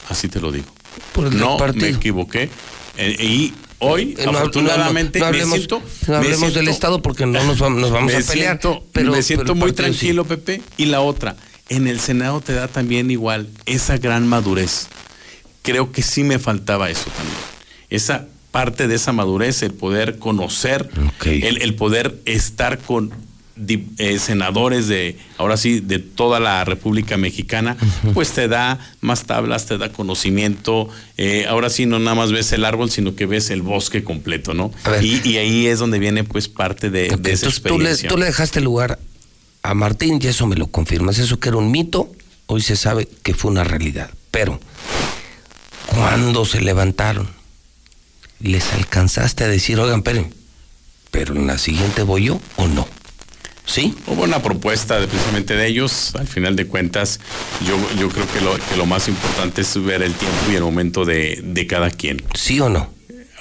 [0.09, 0.67] Así te lo digo.
[1.13, 1.85] Por el del no partido.
[1.89, 2.49] me equivoqué.
[2.97, 5.81] Eh, y hoy, Eh, afortunadamente, no, no hablemos, siento.
[6.07, 8.59] no me hablemos del Estado porque no nos vamos, nos vamos me a pelear.
[8.59, 9.99] Siento, pero, me siento pero muy partido sí.
[9.99, 10.61] tranquilo, Pepe.
[10.77, 11.35] Y la otra,
[11.69, 14.87] en el Senado te da también igual esa gran madurez.
[15.61, 17.37] Creo que sí me faltaba eso también.
[17.89, 20.89] Esa parte de esa madurez, el poder conocer,
[21.23, 23.11] el, el poder estar con
[23.97, 27.77] eh, senadores de, ahora sí, de toda la República Mexicana,
[28.13, 30.89] pues te da más tablas, te da conocimiento.
[31.17, 34.53] eh, ahora sí, no nada más ves el árbol, sino que ves el bosque completo,
[34.53, 34.71] ¿no?
[35.01, 38.09] Y, y ahí es donde viene pues parte de, de esa Entonces tú le, experiencia.
[38.09, 38.99] tú le dejaste lugar
[39.61, 41.17] a Martín y eso me lo confirmas.
[41.19, 42.11] Eso que era un mito,
[42.47, 44.09] hoy se sabe que fue una realidad.
[44.31, 44.59] Pero,
[45.87, 47.29] cuando se levantaron,
[48.39, 50.33] les alcanzaste a decir, oigan, esperen,
[51.11, 52.87] pero en la siguiente voy yo o no.
[53.69, 53.93] ¿Sí?
[54.07, 56.15] Hubo una propuesta de, precisamente de ellos.
[56.15, 57.19] Al final de cuentas,
[57.67, 60.63] yo, yo creo que lo, que lo más importante es ver el tiempo y el
[60.63, 62.19] momento de, de cada quien.
[62.33, 62.91] ¿Sí o no?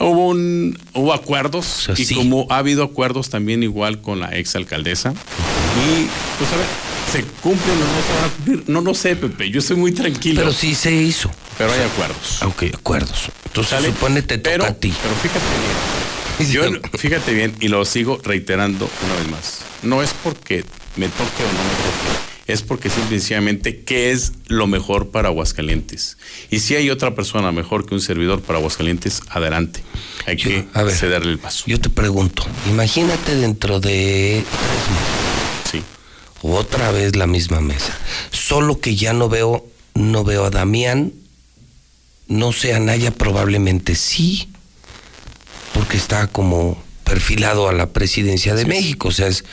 [0.01, 2.15] Hubo un hubo acuerdos sea, y sí.
[2.15, 6.07] como ha habido acuerdos también igual con la ex alcaldesa y
[6.39, 6.67] pues a ver
[7.11, 9.91] se cumplen o no se van a cumplir no lo sé Pepe yo estoy muy
[9.91, 11.33] tranquilo Pero sí se hizo.
[11.57, 13.25] pero hay acuerdos Ok, acuerdos.
[13.47, 13.89] Entonces ¿Sale?
[13.89, 14.95] supone te toca pero, a ti.
[15.03, 16.08] pero fíjate bien
[16.47, 16.63] yo
[16.97, 20.65] fíjate bien y lo sigo reiterando una vez más no es porque
[20.97, 26.17] me toque o no me toque es porque simplemente qué es lo mejor para Aguascalientes.
[26.51, 29.83] Y si hay otra persona mejor que un servidor para Aguascalientes, adelante.
[30.27, 30.95] Hay que a ver.
[30.95, 31.65] cederle el paso.
[31.67, 35.71] Yo te pregunto, imagínate dentro de tres meses.
[35.71, 35.83] Sí.
[36.41, 37.97] Otra vez la misma mesa.
[38.31, 41.13] Solo que ya no veo, no veo a Damián,
[42.29, 44.49] no sé a Naya, probablemente sí,
[45.73, 49.09] porque está como perfilado a la presidencia de México.
[49.09, 49.45] O sea, es,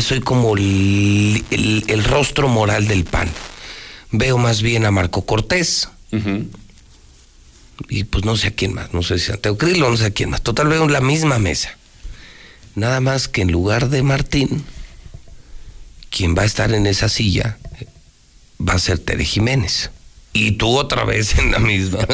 [0.00, 3.28] soy como el, el, rostro moral del PAN.
[4.10, 5.88] Veo más bien a Marco Cortés.
[7.88, 10.10] Y pues no sé a quién más, no sé si Santiago Crilo, no sé a
[10.10, 10.42] quién más.
[10.42, 11.76] Total, veo la misma mesa.
[12.74, 14.64] Nada más que en lugar de Martín,
[16.10, 17.58] quien va a estar en esa silla
[18.66, 19.90] va a ser Tere Jiménez.
[20.32, 21.98] Y tú otra vez en la misma.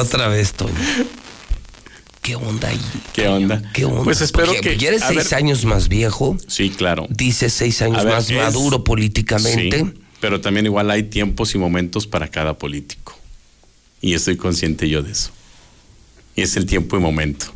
[0.00, 0.52] otra, vez.
[0.52, 0.72] Toño.
[2.26, 2.80] ¿Qué onda ahí?
[3.12, 3.62] ¿Qué onda?
[3.72, 4.02] ¿Qué onda?
[4.02, 4.76] Pues espero que.
[4.76, 6.36] Ya eres seis años más viejo.
[6.48, 7.06] Sí, claro.
[7.08, 9.78] Dices seis años más maduro políticamente.
[9.78, 13.16] Sí, pero también igual hay tiempos y momentos para cada político.
[14.00, 15.30] Y estoy consciente yo de eso.
[16.34, 17.46] Y es el tiempo y momento.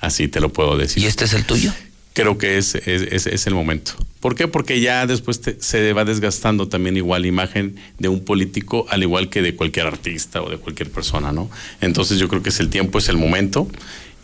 [0.00, 1.04] Así te lo puedo decir.
[1.04, 1.72] ¿Y este es el tuyo?
[2.12, 3.92] Creo que es, es, es el momento.
[4.20, 4.48] ¿Por qué?
[4.48, 9.30] Porque ya después se va desgastando también igual la imagen de un político, al igual
[9.30, 11.50] que de cualquier artista o de cualquier persona, ¿no?
[11.80, 13.66] Entonces yo creo que es el tiempo, es el momento.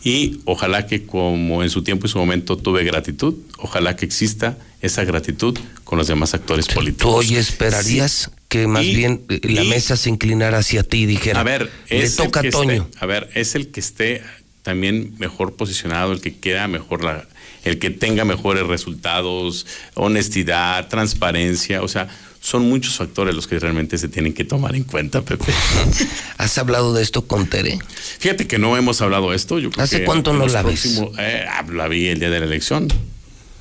[0.03, 4.57] Y ojalá que como en su tiempo y su momento tuve gratitud, ojalá que exista
[4.81, 7.11] esa gratitud con los demás actores políticos.
[7.11, 11.43] ¿Tú hoy esperarías que más bien la mesa se inclinara hacia ti y dijera, a
[11.43, 12.87] ver, le toca a Toño?
[12.99, 14.21] a ver, es el que esté
[14.61, 17.27] también mejor posicionado, el que queda mejor la,
[17.67, 22.07] el que tenga mejores resultados, honestidad, transparencia, o sea,
[22.39, 25.51] son muchos factores los que realmente se tienen que tomar en cuenta, Pepe.
[26.37, 27.77] ¿Has hablado de esto con Tere?
[28.19, 29.57] Fíjate que no hemos hablado de esto.
[29.77, 31.01] ¿Hace cuánto no la ves?
[31.17, 32.87] Eh, ah, la vi el día de la elección.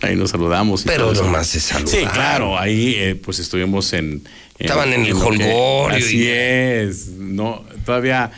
[0.02, 0.84] Ahí nos saludamos.
[0.84, 1.90] Pero nomás se saluda.
[1.90, 4.22] Sí, claro, ahí eh, pues estuvimos en...
[4.58, 5.88] Estaban en, el holgorio.
[5.88, 7.08] Así es.
[7.08, 8.30] No, todavía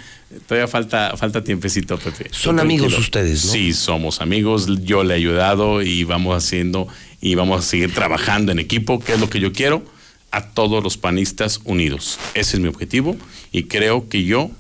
[0.47, 2.29] Todavía falta, falta tiempecito, Pepe.
[2.31, 3.53] Son amigos ustedes, ¿no?
[3.53, 4.67] Sí, somos amigos.
[4.83, 6.89] Yo le he ayudado y vamos haciendo
[7.21, 9.83] y vamos a seguir trabajando en equipo, que es lo que yo quiero,
[10.31, 12.19] a todos los panistas unidos.
[12.35, 13.17] Ese es mi objetivo
[13.53, 14.51] y creo que yo,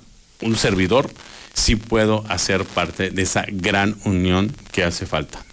[0.40, 1.10] un servidor,
[1.54, 5.44] sí puedo hacer parte de esa gran unión que hace falta.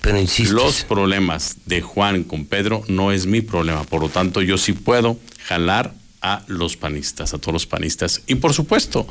[0.00, 0.54] Pero insisto.
[0.54, 4.72] Los problemas de Juan con Pedro no es mi problema, por lo tanto yo sí
[4.72, 8.22] puedo jalar a los panistas, a todos los panistas.
[8.26, 9.06] Y por supuesto,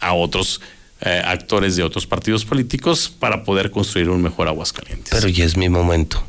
[0.00, 0.60] a otros
[1.00, 5.10] eh, actores de otros partidos políticos para poder construir un mejor Aguascalientes.
[5.10, 6.22] Pero ya es mi momento.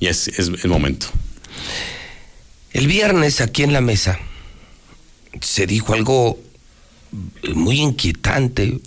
[0.00, 1.06] Ya es, es el momento.
[2.72, 4.18] El viernes aquí en la mesa
[5.40, 6.38] se dijo algo
[7.54, 8.80] muy inquietante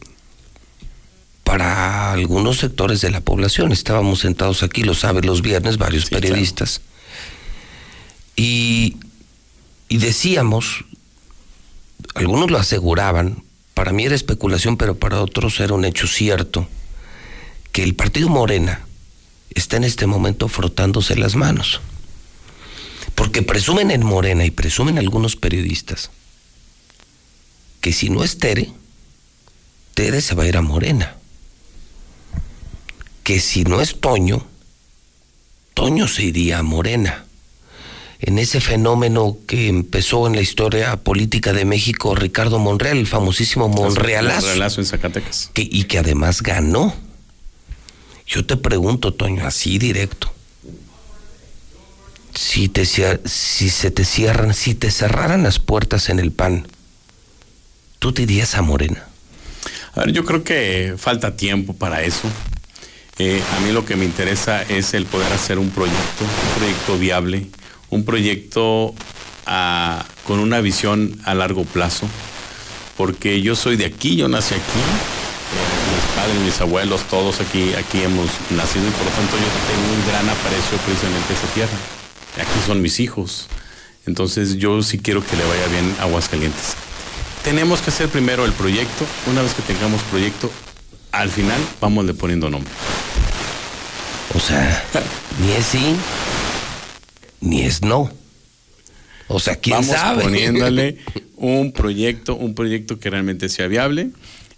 [1.43, 3.71] para algunos sectores de la población.
[3.71, 6.81] Estábamos sentados aquí, lo saben, los viernes, varios periodistas.
[8.35, 8.97] Y,
[9.89, 10.85] y decíamos,
[12.15, 13.43] algunos lo aseguraban,
[13.73, 16.67] para mí era especulación, pero para otros era un hecho cierto,
[17.71, 18.85] que el partido Morena
[19.49, 21.81] está en este momento frotándose las manos.
[23.15, 26.09] Porque presumen en Morena y presumen algunos periodistas
[27.83, 28.71] que si no es Tere,
[29.93, 31.17] Tere se va a ir a Morena.
[33.25, 34.47] Que si no es Toño,
[35.73, 37.22] Toño se iría a Morena
[38.25, 43.67] en ese fenómeno que empezó en la historia política de México Ricardo Monreal, el famosísimo
[43.67, 44.47] Monrealazo.
[44.47, 45.51] Monrealazo en Zacatecas.
[45.55, 46.95] y que además ganó.
[48.25, 50.33] Yo te pregunto, Toño, así directo.
[52.33, 56.65] Si, te, si se te cierran, si te cerraran las puertas en el PAN,
[57.99, 59.05] ¿tú te irías a Morena?
[59.95, 62.29] A ver, yo creo que falta tiempo para eso.
[63.19, 66.97] Eh, a mí lo que me interesa es el poder hacer un proyecto, un proyecto
[66.97, 67.47] viable,
[67.93, 68.93] un proyecto
[69.45, 72.07] ah, con una visión a largo plazo,
[72.97, 77.73] porque yo soy de aquí, yo nací aquí, eh, mis padres, mis abuelos, todos aquí,
[77.73, 81.47] aquí hemos nacido y por lo tanto yo tengo un gran aprecio precisamente a esa
[81.53, 81.77] tierra.
[82.37, 83.47] Aquí son mis hijos.
[84.05, 86.75] Entonces yo sí quiero que le vaya bien a Aguascalientes.
[87.43, 89.05] Tenemos que hacer primero el proyecto.
[89.27, 90.51] Una vez que tengamos proyecto,
[91.11, 92.71] al final vamos le poniendo nombre.
[94.35, 94.83] O sea,
[95.41, 95.95] ni es sí,
[97.43, 98.11] ni es no.
[99.27, 100.23] O sea, quién Vamos sabe.
[100.23, 100.97] poniéndole
[101.37, 104.09] un proyecto, un proyecto que realmente sea viable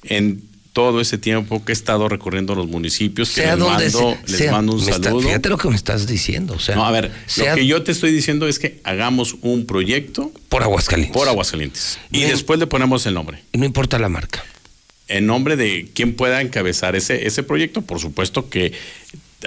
[0.03, 0.44] en
[0.74, 4.82] todo ese tiempo que he estado recorriendo los municipios, que les, mando, les mando un
[4.82, 5.22] saludo.
[5.22, 6.53] fíjate lo que me estás diciendo.
[6.56, 9.66] O sea, no, a ver, lo que yo te estoy diciendo es que hagamos un
[9.66, 10.32] proyecto.
[10.49, 11.18] Por Aguascalientes.
[11.18, 11.98] Por Aguascalientes.
[12.12, 13.41] Y después le ponemos el nombre.
[13.53, 14.44] Y no importa la marca.
[15.07, 18.74] En nombre de quien pueda encabezar ese, ese proyecto, por supuesto que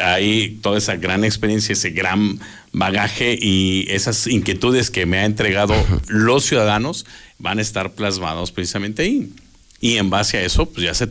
[0.01, 2.41] hay toda esa gran experiencia, ese gran
[2.73, 5.75] bagaje y esas inquietudes que me ha entregado
[6.09, 7.07] los ciudadanos
[7.39, 9.33] van a estar plasmados precisamente ahí.
[9.81, 11.09] Y en base a eso, pues ya se,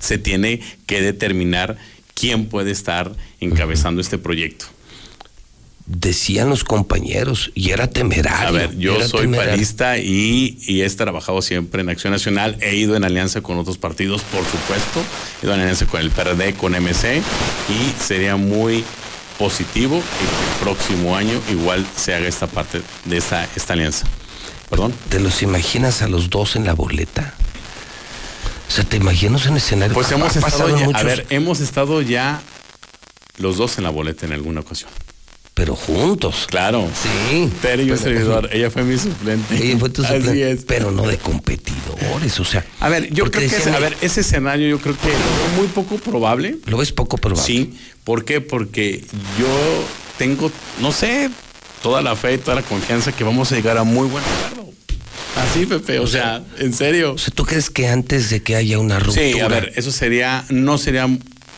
[0.00, 1.76] se tiene que determinar
[2.14, 4.66] quién puede estar encabezando este proyecto.
[5.86, 8.48] Decían los compañeros, y era temerario.
[8.48, 9.52] A ver, yo soy temerario.
[9.52, 12.56] panista y, y he trabajado siempre en Acción Nacional.
[12.60, 15.02] He ido en alianza con otros partidos, por supuesto.
[15.42, 17.22] He ido en alianza con el PRD, con MC.
[17.68, 18.84] Y sería muy
[19.38, 24.06] positivo que el próximo año igual se haga esta parte de esta, esta alianza.
[24.70, 24.94] Perdón.
[25.08, 27.34] ¿Te los imaginas a los dos en la boleta?
[28.68, 29.94] O sea, ¿te imaginas en escenario?
[29.94, 32.40] Pues hemos estado a ver, hemos estado ya
[33.36, 34.90] los dos en la boleta en alguna ocasión.
[35.54, 36.46] Pero juntos.
[36.48, 36.88] Claro.
[37.00, 37.48] Sí.
[37.62, 39.54] Pero yo servidor, ella fue mi suplente.
[39.54, 40.64] Ella fue tu Así suplente, es.
[40.64, 42.66] Pero no de competidores, o sea.
[42.80, 45.56] A ver, yo creo que ese, a ver, ese escenario yo creo que lo veo
[45.56, 46.56] muy poco probable.
[46.66, 47.46] Lo ves poco probable.
[47.46, 47.78] Sí.
[48.02, 48.40] ¿Por qué?
[48.40, 49.04] Porque
[49.38, 49.46] yo
[50.18, 50.50] tengo,
[50.80, 51.30] no sé,
[51.82, 54.72] toda la fe y toda la confianza que vamos a llegar a muy buen acuerdo.
[55.36, 57.14] Así, Pepe, o sea, en serio.
[57.14, 59.90] O sea, ¿tú crees que antes de que haya una ruptura, Sí, a ver, eso
[59.90, 61.08] sería, no sería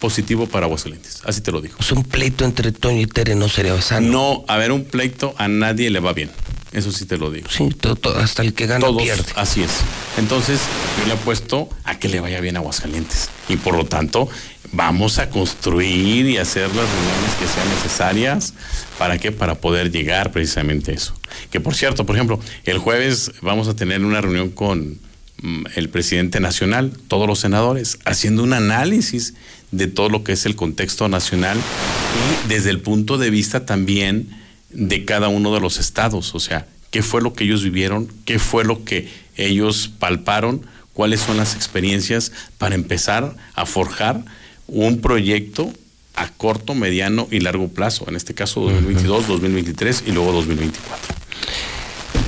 [0.00, 1.76] positivo para Aguascalientes, así te lo digo.
[1.82, 4.08] sea, un pleito entre Toño y Tere no sería sano?
[4.08, 6.30] No, a ver, un pleito a nadie le va bien.
[6.72, 7.48] Eso sí te lo digo.
[7.50, 9.24] Sí, to- to- hasta el que gana Todos, pierde.
[9.36, 9.70] así es.
[10.18, 10.60] Entonces,
[10.98, 13.30] yo le apuesto a que le vaya bien a Aguascalientes.
[13.48, 14.28] Y por lo tanto,
[14.72, 18.52] vamos a construir y hacer las reuniones que sean necesarias.
[18.98, 19.32] ¿Para qué?
[19.32, 21.14] Para poder llegar precisamente a eso.
[21.50, 24.98] Que por cierto, por ejemplo, el jueves vamos a tener una reunión con
[25.40, 29.32] mm, el presidente nacional, todos los senadores, haciendo un análisis
[29.70, 34.28] de todo lo que es el contexto nacional y desde el punto de vista también
[34.70, 38.38] de cada uno de los estados, o sea, qué fue lo que ellos vivieron, qué
[38.38, 44.24] fue lo que ellos palparon, cuáles son las experiencias para empezar a forjar
[44.66, 45.72] un proyecto
[46.14, 51.14] a corto, mediano y largo plazo, en este caso 2022, 2023 y luego 2024.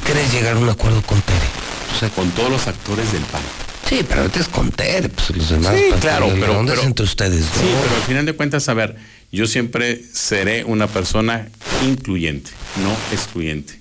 [0.05, 1.47] ¿Crees llegar a un acuerdo con Tere?
[1.95, 3.43] O sea, con todos los actores del PAN.
[3.89, 5.75] Sí, pero ahorita es con Tere, pues los demás.
[5.75, 7.61] Sí, pues, claro, la pero- es pero- entre ustedes dos.
[7.63, 8.97] Sí, pero al final de cuentas, a ver,
[9.33, 11.49] yo siempre seré una persona
[11.85, 12.51] incluyente,
[12.83, 13.79] no excluyente.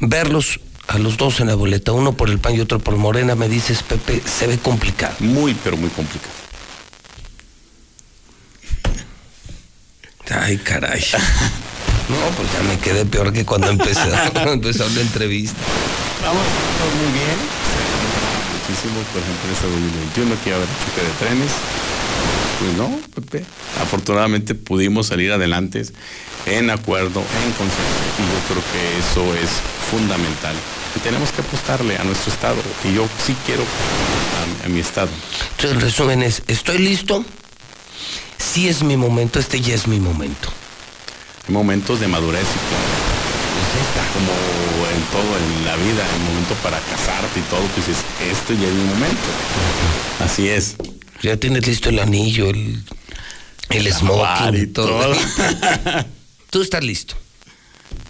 [0.00, 3.36] Verlos a los dos en la boleta, uno por el PAN y otro por Morena,
[3.36, 5.14] me dices, Pepe, se ve complicado.
[5.20, 6.32] Muy, pero muy complicado.
[10.34, 11.04] Ay, caray.
[12.08, 14.00] No, pues ya me quedé peor que cuando empecé,
[14.32, 15.58] cuando empezó la entrevista.
[16.22, 16.42] Vamos,
[16.80, 17.61] vamos muy bien.
[18.72, 21.52] Muchísimo, por ejemplo, en este 2021 que iba a haber choque de trenes.
[22.58, 23.44] Pues no, Pepe.
[23.82, 25.82] Afortunadamente pudimos salir adelante
[26.46, 28.02] en acuerdo, en consenso.
[28.16, 29.50] Y yo creo que eso es
[29.90, 30.54] fundamental.
[30.96, 32.62] Y tenemos que apostarle a nuestro estado.
[32.84, 35.10] Y yo sí quiero a, a mi estado.
[35.50, 37.26] Entonces, el resumen es, estoy listo,
[38.38, 40.48] sí es mi momento, este ya es mi momento.
[41.46, 43.11] Hay momentos de madurez y
[43.92, 44.32] claro, como
[44.88, 48.66] en todo en la vida, el momento para casarte y todo, pues dices, esto ya
[48.68, 49.28] es mi momento.
[50.24, 50.76] Así es.
[51.22, 52.82] Ya tienes listo el anillo, el,
[53.70, 54.88] el smoking y todo.
[54.88, 55.14] todo.
[56.50, 57.14] Tú estás listo,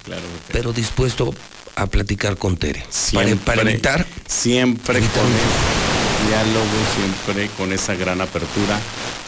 [0.05, 0.23] Claro.
[0.51, 1.33] pero dispuesto
[1.77, 2.81] a platicar con Tere.
[2.81, 6.67] Para, Siempre, para evitar siempre evitar con ese diálogo,
[6.97, 8.79] siempre con esa gran apertura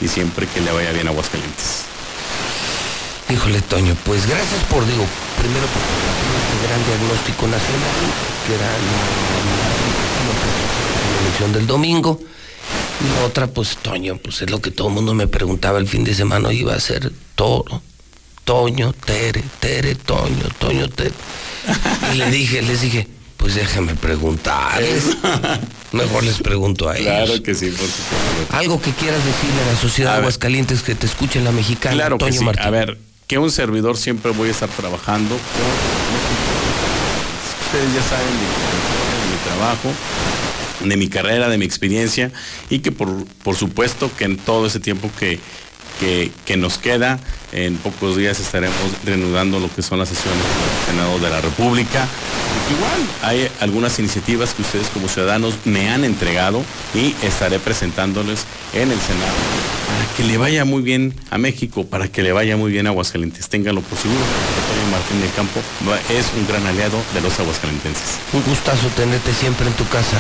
[0.01, 1.85] y siempre que le vaya bien a Aguascalientes.
[3.35, 5.05] Híjole, Toño, pues gracias por, digo,
[5.36, 7.90] primero por este gran diagnóstico nacional,
[8.47, 8.78] que era la,
[11.20, 12.20] elección del domingo.
[13.01, 15.89] Y la otra, pues, Toño, pues es lo que todo el mundo me preguntaba el
[15.89, 17.82] fin de semana, iba a ser Toro,
[18.44, 21.10] Toño, Tere, Tere, Toño, Toño, Tere.
[22.12, 25.17] Y le dije, les dije, pues déjenme preguntarles.
[25.91, 27.12] Mejor les pregunto a ellos.
[27.12, 28.57] Claro que sí, por supuesto.
[28.57, 30.18] Algo que quieras decirle a la sociedad de.
[30.18, 32.44] Aguascalientes que te escuche en la mexicana, Claro que Toño sí.
[32.44, 32.65] Martín.
[32.65, 35.36] A ver, que un servidor siempre voy a estar trabajando
[37.75, 38.94] ustedes ya saben de
[39.25, 39.93] de mi trabajo,
[40.81, 42.31] de mi carrera, de mi experiencia
[42.70, 43.09] y que por,
[43.43, 45.41] por supuesto que en todo ese tiempo que,
[45.99, 47.19] que, que nos queda,
[47.53, 52.07] en pocos días estaremos reanudando lo que son las sesiones del Senado de la República.
[52.70, 56.62] Igual hay algunas iniciativas que ustedes como ciudadanos me han entregado
[56.94, 62.08] y estaré presentándoles en el Senado para que le vaya muy bien a México, para
[62.08, 63.48] que le vaya muy bien a Aguascalientes.
[63.48, 65.60] Ténganlo por seguro, que Antonio Martín del Campo
[66.12, 68.18] es un gran aliado de los aguascalentenses.
[68.32, 70.18] Un gustazo tenerte siempre en tu casa.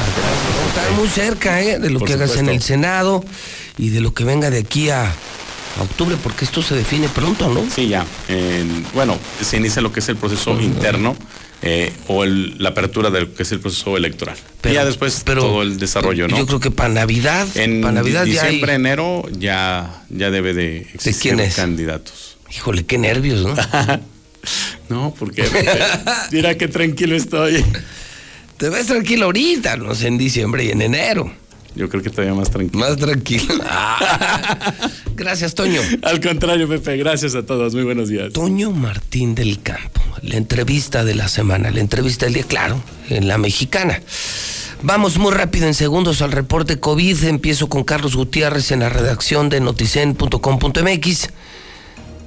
[0.68, 1.78] Estar muy cerca ¿eh?
[1.78, 3.24] de lo Por que hagas en el Senado
[3.78, 7.48] y de lo que venga de aquí a, a octubre, porque esto se define pronto,
[7.48, 7.62] ¿no?
[7.74, 8.04] Sí, ya.
[8.28, 11.16] En- bueno, se inicia lo que es el proceso interno
[11.62, 14.36] eh, o el- la apertura de lo que es el proceso electoral.
[14.60, 16.36] Pero- y ya después pero- todo el desarrollo, ¿no?
[16.36, 18.50] Yo creo que para Navidad, en para Navidad ya hay...
[18.52, 21.54] diciembre, enero ya, ya debe de existir es?
[21.56, 22.36] candidatos.
[22.54, 23.54] Híjole, qué nervios, ¿no?
[24.88, 25.44] no, porque
[26.32, 27.64] mira qué tranquilo estoy.
[28.56, 31.32] Te ves tranquilo ahorita, no sé, en diciembre y en enero.
[31.74, 32.78] Yo creo que todavía más tranquilo.
[32.78, 33.54] Más tranquilo.
[35.16, 35.80] Gracias, Toño.
[36.02, 37.74] Al contrario, Pepe, gracias a todos.
[37.74, 38.32] Muy buenos días.
[38.32, 43.28] Toño Martín del Campo, la entrevista de la semana, la entrevista del día, claro, en
[43.28, 44.00] la mexicana.
[44.82, 47.24] Vamos muy rápido en segundos al reporte COVID.
[47.24, 51.28] Empiezo con Carlos Gutiérrez en la redacción de noticen.com.mx.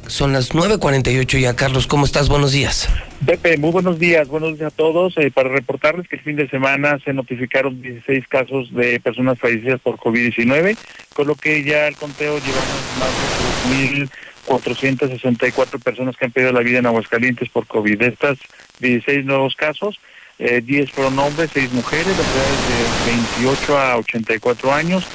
[0.07, 1.87] Son las 9.48 ya, Carlos.
[1.87, 2.29] ¿Cómo estás?
[2.29, 2.87] Buenos días.
[3.25, 4.27] Pepe, muy buenos días.
[4.27, 5.17] Buenos días a todos.
[5.17, 9.81] Eh, para reportarles que el fin de semana se notificaron 16 casos de personas fallecidas
[9.81, 10.77] por COVID-19,
[11.13, 13.09] con lo que ya el conteo llevamos más
[13.69, 14.07] de
[14.47, 17.97] 2.464 personas que han perdido la vida en Aguascalientes por COVID.
[17.97, 18.37] De estas
[18.79, 19.99] 16 nuevos casos,
[20.37, 25.07] eh, 10 fueron hombres, 6 mujeres, las edades de 28 a 84 años,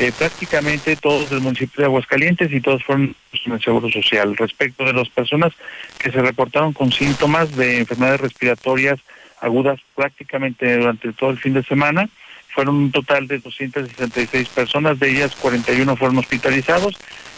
[0.00, 3.14] eh, prácticamente todos del municipio de Aguascalientes y todos fueron
[3.44, 4.34] en el Seguro Social.
[4.34, 5.52] Respecto de las personas
[5.98, 8.98] que se reportaron con síntomas de enfermedades respiratorias
[9.42, 12.08] agudas prácticamente durante todo el fin de semana,
[12.54, 16.96] fueron un total de 266 personas, de ellas 41 fueron hospitalizados,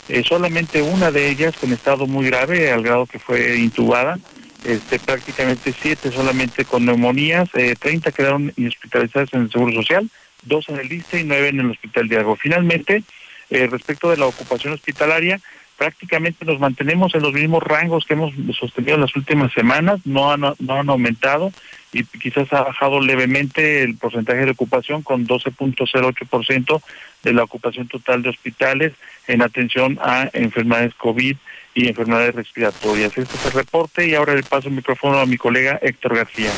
[0.09, 4.21] eh, solamente una de ellas con estado muy grave, al grado que fue intubada,
[4.65, 10.09] este, prácticamente siete solamente con neumonías, eh, 30 quedaron hospitalizadas en el Seguro Social,
[10.43, 12.37] dos en el ISTE y nueve en el Hospital de Argo.
[12.37, 13.03] Finalmente,
[13.51, 15.41] eh, respecto de la ocupación hospitalaria,
[15.77, 20.33] prácticamente nos mantenemos en los mismos rangos que hemos sostenido en las últimas semanas, no
[20.33, 21.53] han, no han aumentado
[21.93, 26.83] y quizás ha bajado levemente el porcentaje de ocupación con 12.08%
[27.23, 28.93] de la ocupación total de hospitales
[29.27, 31.37] en atención a enfermedades COVID
[31.75, 33.17] y enfermedades respiratorias.
[33.17, 36.51] Este es el reporte y ahora le paso el micrófono a mi colega Héctor García.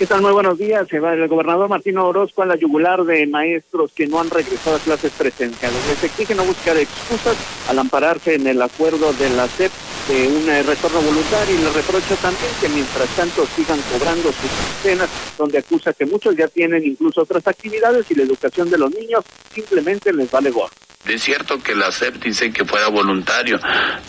[0.00, 0.22] ¿Qué tal?
[0.22, 0.90] Muy buenos días.
[0.90, 5.12] El gobernador Martín Orozco a la yugular de maestros que no han regresado a clases
[5.12, 5.78] presenciales.
[5.90, 7.36] Les exige no buscar excusas
[7.68, 9.70] al ampararse en el acuerdo de la SEP
[10.08, 14.50] de un eh, retorno voluntario y le reprocha también que mientras tanto sigan cobrando sus
[14.82, 18.90] cenas, donde acusa que muchos ya tienen incluso otras actividades y la educación de los
[18.94, 19.22] niños
[19.52, 20.89] simplemente les vale gorro.
[21.06, 23.58] Es cierto que la SEP dice que fuera voluntario,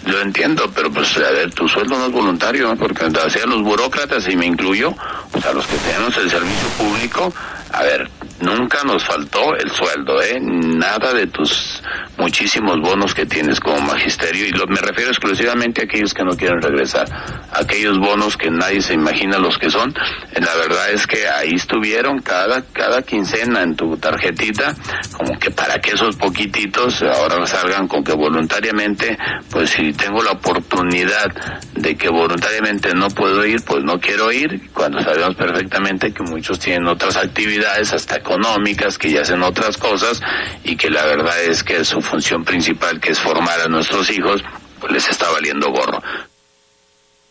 [0.06, 2.76] yo entiendo, pero pues a ver, tu sueldo no es voluntario, ¿no?
[2.76, 4.94] porque hacia los burócratas, y me incluyo,
[5.32, 7.34] pues a los que tenemos el servicio público,
[7.72, 8.10] a ver,
[8.42, 10.40] nunca nos faltó el sueldo, ¿eh?
[10.42, 11.82] Nada de tus
[12.18, 16.36] muchísimos bonos que tienes como magisterio, y lo, me refiero exclusivamente a aquellos que no
[16.36, 17.08] quieren regresar,
[17.52, 19.94] aquellos bonos que nadie se imagina los que son.
[20.34, 24.76] La verdad es que ahí estuvieron cada, cada quincena en tu tarjetita,
[25.14, 29.18] como que para que esos poquititos ahora salgan con que voluntariamente,
[29.50, 31.28] pues si tengo la oportunidad
[31.74, 36.60] de que voluntariamente no puedo ir, pues no quiero ir, cuando sabemos perfectamente que muchos
[36.60, 40.22] tienen otras actividades hasta económicas, que ya hacen otras cosas
[40.64, 44.44] y que la verdad es que su función principal, que es formar a nuestros hijos,
[44.80, 46.02] pues les está valiendo gorro.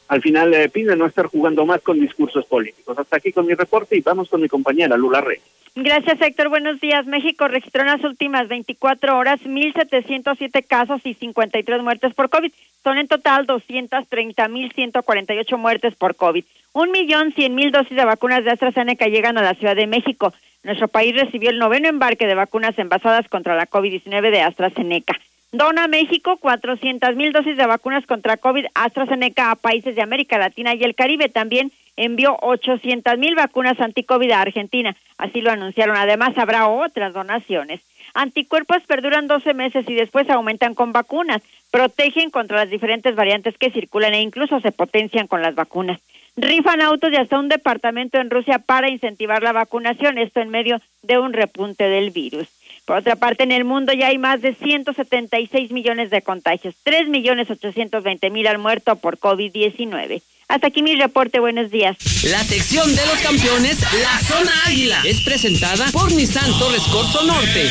[0.08, 2.98] Al final eh, pide no estar jugando más con discursos políticos.
[2.98, 5.38] Hasta aquí con mi reporte y vamos con mi compañera Lula Rey.
[5.76, 6.48] Gracias, Héctor.
[6.48, 7.06] Buenos días.
[7.06, 12.50] México registró en las últimas 24 horas 1.707 casos y 53 muertes por COVID.
[12.82, 16.44] Son en total 230.148 muertes por COVID.
[16.72, 20.34] Un millón cien mil dosis de vacunas de AstraZeneca llegan a la Ciudad de México.
[20.64, 25.18] Nuestro país recibió el noveno embarque de vacunas envasadas contra la COVID-19 de AstraZeneca.
[25.52, 30.76] Dona México 400 mil dosis de vacunas contra COVID AstraZeneca a países de América Latina
[30.76, 31.28] y el Caribe.
[31.28, 34.94] También envió 800 mil vacunas anti-COVID a Argentina.
[35.18, 35.96] Así lo anunciaron.
[35.96, 37.80] Además, habrá otras donaciones.
[38.14, 41.42] Anticuerpos perduran 12 meses y después aumentan con vacunas.
[41.72, 46.00] Protegen contra las diferentes variantes que circulan e incluso se potencian con las vacunas.
[46.36, 50.16] Rifan autos y hasta un departamento en Rusia para incentivar la vacunación.
[50.16, 52.59] Esto en medio de un repunte del virus.
[52.90, 57.08] Por otra parte, en el mundo ya hay más de 176 millones de contagios, 3
[57.08, 60.20] millones 820 mil al muerto por COVID-19.
[60.48, 61.96] Hasta aquí mi reporte, buenos días.
[62.24, 67.70] La sección de los campeones, la zona águila, es presentada por Nissan Torres Corso Norte.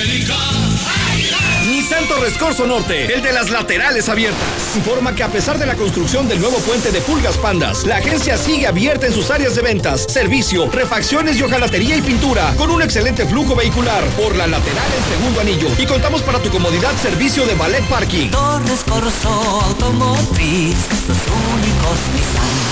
[1.90, 4.76] Nissan Torres Corso Norte, el de las laterales abiertas.
[4.76, 8.38] Informa que a pesar de la construcción del nuevo puente de Pulgas Pandas, la agencia
[8.38, 12.84] sigue abierta en sus áreas de ventas, servicio, refacciones y hojalatería y pintura, con un
[12.84, 15.68] excelente flujo vehicular por la lateral en segundo anillo.
[15.80, 18.30] Y contamos para tu comodidad servicio de ballet parking.
[18.30, 19.30] Torres Corso
[19.66, 20.78] Automotriz,
[21.08, 22.70] los únicos Nissan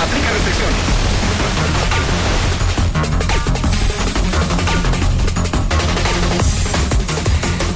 [0.00, 1.01] Aplica restricciones.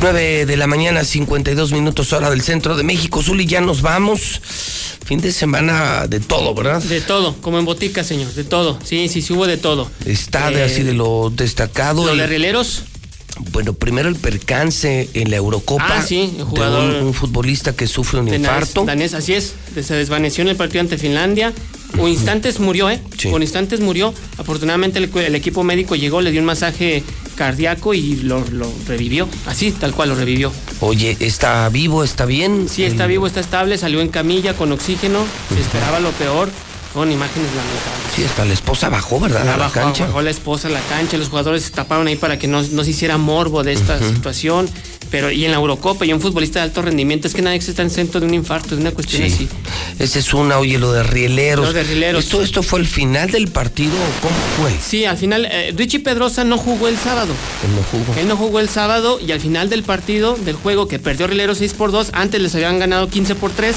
[0.00, 3.22] 9 de la mañana, 52 minutos hora del centro de México.
[3.22, 4.40] Zuli, ya nos vamos.
[5.04, 6.82] Fin de semana de todo, ¿verdad?
[6.82, 8.78] De todo, como en botica, señor, de todo.
[8.84, 9.90] Sí, sí, sí hubo de todo.
[10.04, 12.02] Está de Eh, así de lo destacado.
[12.04, 12.82] ¿Los el- de rieleros?
[13.52, 15.86] Bueno, primero el percance en la Eurocopa.
[15.98, 18.84] Ah, sí, el de jugador un, un futbolista que sufre un infarto.
[18.84, 19.54] Danés, así es.
[19.80, 21.52] Se desvaneció en el partido ante Finlandia.
[21.98, 23.00] O instantes murió, ¿eh?
[23.16, 23.28] Sí.
[23.28, 24.12] Por instantes murió.
[24.38, 27.02] Afortunadamente el, el equipo médico llegó, le dio un masaje
[27.36, 30.50] cardíaco y lo, lo revivió, así, tal cual lo revivió.
[30.80, 32.02] Oye, ¿está vivo?
[32.02, 32.66] ¿Está bien?
[32.68, 35.24] Sí, está El- vivo, está estable, salió en camilla con oxígeno,
[35.54, 36.50] se esperaba lo peor,
[37.04, 38.12] imágenes lamentables.
[38.14, 39.44] Sí, hasta la esposa bajó, ¿verdad?
[39.44, 40.06] La A la bajó, cancha.
[40.06, 42.84] bajó la esposa a la cancha, los jugadores se taparon ahí para que no, no
[42.84, 44.68] se hiciera morbo de esta situación.
[45.10, 47.82] Pero, y en la Eurocopa, y un futbolista de alto rendimiento, es que nadie está
[47.82, 49.34] en centro de un infarto, de una cuestión Sí.
[49.34, 49.48] así.
[49.98, 51.66] Esa es una, oye, lo de rieleros.
[51.66, 52.24] Lo de rieleros.
[52.24, 54.34] ¿Esto, ¿Esto fue el final del partido o cómo
[54.68, 54.72] fue?
[54.80, 57.32] Sí, al final, eh, Richie Pedrosa no jugó el sábado.
[57.64, 58.20] Él no jugó.
[58.20, 61.54] Él no jugó el sábado y al final del partido, del juego que perdió Rilero
[61.54, 63.76] 6 por 2, antes les habían ganado 15 por 3,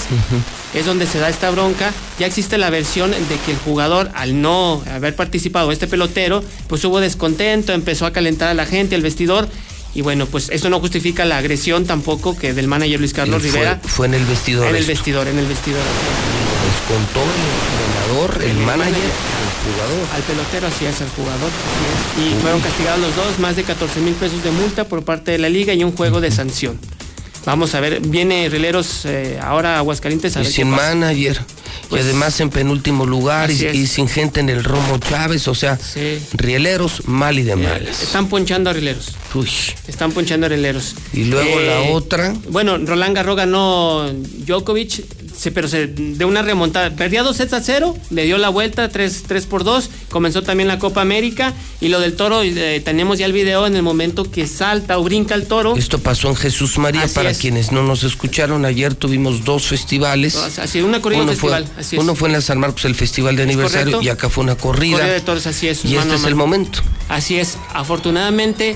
[0.74, 1.94] es donde se da esta bronca.
[2.20, 6.84] Ya existe la versión de que el jugador, al no haber participado, este pelotero, pues
[6.86, 9.48] hubo descontento, empezó a calentar a la gente, al vestidor.
[9.96, 13.80] Y bueno, pues eso no justifica la agresión tampoco que del manager Luis Carlos Rivera.
[13.84, 14.68] Fue, en el vestidor.
[14.68, 14.94] En el esto.
[14.94, 15.82] vestidor, en el vestidor.
[16.70, 20.08] Descontó el entrenador, el, El manager, el jugador.
[20.14, 21.50] Al pelotero, así es, al jugador.
[22.18, 25.40] Y fueron castigados los dos, más de 14 mil pesos de multa por parte de
[25.40, 26.80] la liga y un juego de sanción.
[27.46, 31.40] Vamos a ver, viene Rileros eh, ahora a Aguascalientes a Y ver sin manager.
[31.90, 35.48] Pues- y además en penúltimo lugar y, sin gente en el Romo Chávez.
[35.48, 36.20] O sea, Sí.
[36.34, 38.04] rieleros mal y de malas.
[38.04, 39.16] Están ponchando a Rileros.
[39.34, 39.50] Uy.
[39.88, 40.94] Están ponchando a Rileros.
[41.14, 42.36] Y luego Eh, la otra.
[42.50, 44.12] Bueno, Roland Garros ganó
[44.46, 45.04] Djokovic,
[45.40, 46.92] se- pero se, de una remontada.
[46.92, 49.90] Perdía dos sets a cero, le dio la vuelta 3, por 2.
[50.10, 51.54] Comenzó también la Copa América.
[51.82, 55.04] Y lo del toro, eh, tenemos ya el video en el momento que salta o
[55.04, 55.76] brinca el toro.
[55.76, 57.04] Esto pasó en Jesús María.
[57.04, 57.38] Así Para es.
[57.38, 60.36] quienes no nos escucharon, ayer tuvimos dos festivales.
[60.36, 61.66] Así, una corrida uno festival.
[61.66, 62.02] Fue, así es.
[62.02, 64.02] uno fue en la San Marcos, el festival de aniversario, correcto.
[64.06, 64.98] y acá fue una corrida.
[64.98, 65.86] Corrida de toros, así es.
[65.86, 66.82] y este es el momento.
[67.08, 67.58] Así es.
[67.74, 68.76] Afortunadamente,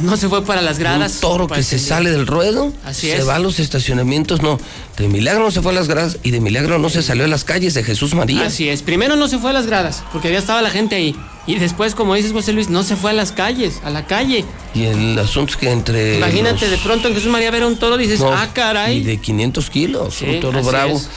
[0.00, 1.14] no se fue para las gradas.
[1.16, 3.28] Un toro que se sale del ruedo, Así se es.
[3.28, 4.58] va a los estacionamientos, no.
[4.96, 7.28] De milagro no se fue a las gradas y de milagro no se salió a
[7.28, 8.46] las calles de Jesús María.
[8.46, 8.82] Así es.
[8.82, 11.14] Primero no se fue a las gradas, porque ya estaba la gente ahí.
[11.46, 14.44] Y después, como dices José Luis, no se fue a las calles, a la calle.
[14.74, 16.16] Y el asunto es que entre.
[16.18, 18.98] Imagínate, los- de pronto en Jesús María ver a un toro dices, no, ah, caray.
[18.98, 20.96] Y de 500 kilos, Sí, un toro bravo.
[20.96, 21.08] es.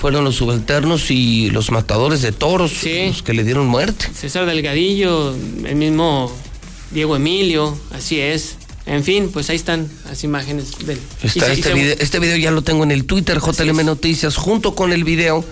[0.00, 2.72] Fueron los subalternos y los matadores de toros
[3.06, 4.08] los que le dieron muerte.
[4.12, 5.32] César Delgadillo,
[5.64, 6.32] el mismo
[6.92, 8.56] Diego Emilio, así es.
[8.84, 10.98] En fin, pues ahí están las imágenes del.
[11.22, 13.38] y Está se- y este, se- video, este video ya lo tengo en el Twitter
[13.38, 15.44] JLM Noticias, junto con el video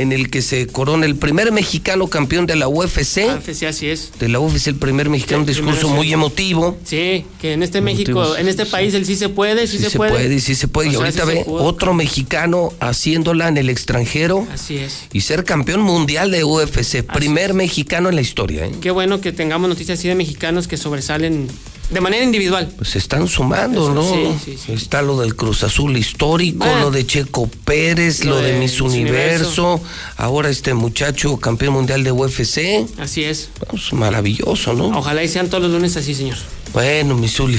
[0.00, 3.18] en el que se corona el primer mexicano campeón de la UFC.
[3.28, 4.12] Ah, sí, así es.
[4.20, 6.76] De la UFC, el primer mexicano, un discurso muy emotivo.
[6.84, 9.90] Sí, que en este México, en este país el sí se puede, sí, Sí se,
[9.90, 10.10] se puede.
[10.12, 10.88] puede, sí se puede.
[10.88, 15.06] O y sea, ahorita ve otro mexicano haciéndola en el extranjero Así es.
[15.12, 17.02] y ser campeón mundial de UFC.
[17.02, 18.66] primer mexicano en la historia.
[18.66, 18.72] ¿eh?
[18.80, 21.48] Qué bueno que tengamos noticias así de mexicanos que sobresalen
[21.90, 22.70] de manera individual.
[22.76, 24.38] Pues se están sumando, Eso, ¿no?
[24.44, 26.80] sí, sí, Está lo del Cruz Azul histórico, Ah.
[26.80, 29.80] lo de Checo Pérez, Lo lo, de, de Miss Universo,
[30.16, 32.86] ahora este muchacho campeón mundial de UFC.
[32.98, 33.50] Así es.
[33.70, 34.96] Pues maravilloso, ¿no?
[34.98, 36.36] Ojalá y sean todos los lunes así, señor.
[36.74, 37.58] Bueno, Misuli,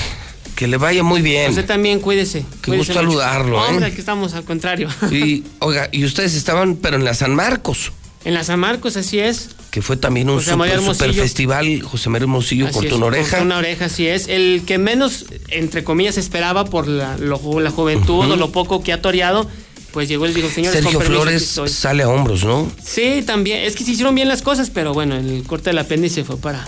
[0.56, 1.50] que le vaya muy bien.
[1.50, 2.46] Usted también cuídese.
[2.62, 3.18] Qué cuídese gusto mucho.
[3.20, 3.70] saludarlo, ¿eh?
[3.70, 4.90] Hombre, aquí estamos, al contrario.
[5.12, 7.92] Y, oiga, y ustedes estaban, pero en la San Marcos,
[8.26, 9.50] En la San Marcos, así es.
[9.72, 13.30] Que fue también un super, festival, José María Hermosillo, Así cortó es, una oreja.
[13.30, 14.28] cortó una oreja, así es.
[14.28, 18.34] El que menos, entre comillas, esperaba por la, lo la juventud Ujú.
[18.34, 19.48] o lo poco que ha toreado,
[19.92, 21.70] pues llegó el dijo, señores, Sergio Flores estoy".
[21.70, 22.72] sale a hombros, ¿no?
[22.84, 23.60] Sí, también.
[23.64, 26.68] Es que se hicieron bien las cosas, pero bueno, el corte del apéndice fue para,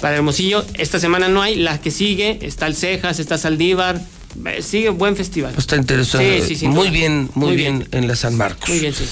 [0.00, 0.64] para Hermosillo.
[0.74, 1.56] Esta semana no hay.
[1.56, 4.00] La que sigue, está el Cejas, está Saldívar.
[4.44, 5.54] Eh, Sigue buen festival.
[5.56, 6.40] Está interesante.
[6.42, 8.68] Sí, sí, sin muy bien, muy, Muy bien, en la San Marcos.
[8.68, 9.04] Muy bien, sí.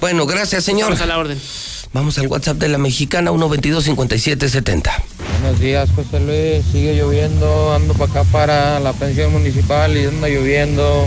[0.00, 0.92] Bueno, gracias, señor.
[0.92, 1.38] Estamos a la orden.
[1.92, 4.90] Vamos al WhatsApp de la mexicana 122-5770.
[5.40, 6.64] Buenos días, José Luis.
[6.72, 11.06] Sigue lloviendo, ando para acá para la pensión municipal y anda lloviendo.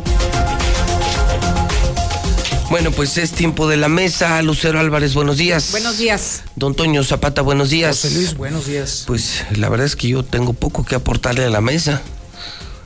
[2.70, 4.42] Bueno, pues es tiempo de la mesa.
[4.42, 5.70] Lucero Álvarez, buenos días.
[5.70, 6.42] Buenos días.
[6.56, 8.02] Don Toño Zapata, buenos días.
[8.02, 9.04] José Luis, buenos días.
[9.06, 12.02] Pues la verdad es que yo tengo poco que aportarle a la mesa.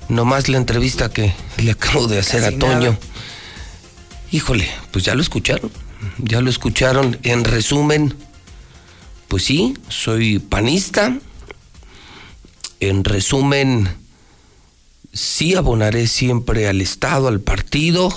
[0.08, 2.74] Nomás la entrevista que le acabo de hacer Casi a Toño.
[2.90, 2.98] nada.
[4.30, 5.70] Híjole, pues ya lo escucharon.
[6.18, 7.18] Ya lo escucharon.
[7.22, 8.14] En resumen,
[9.28, 11.16] pues sí, soy panista.
[12.80, 13.88] En resumen,
[15.12, 18.14] sí abonaré siempre al Estado, al partido.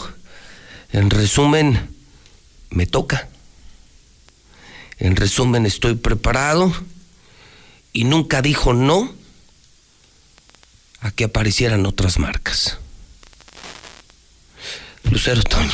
[0.93, 1.89] En resumen,
[2.69, 3.27] me toca.
[4.99, 6.71] En resumen, estoy preparado
[7.91, 9.11] y nunca dijo no
[11.01, 12.77] a que aparecieran otras marcas.
[15.09, 15.71] Lucero Toño.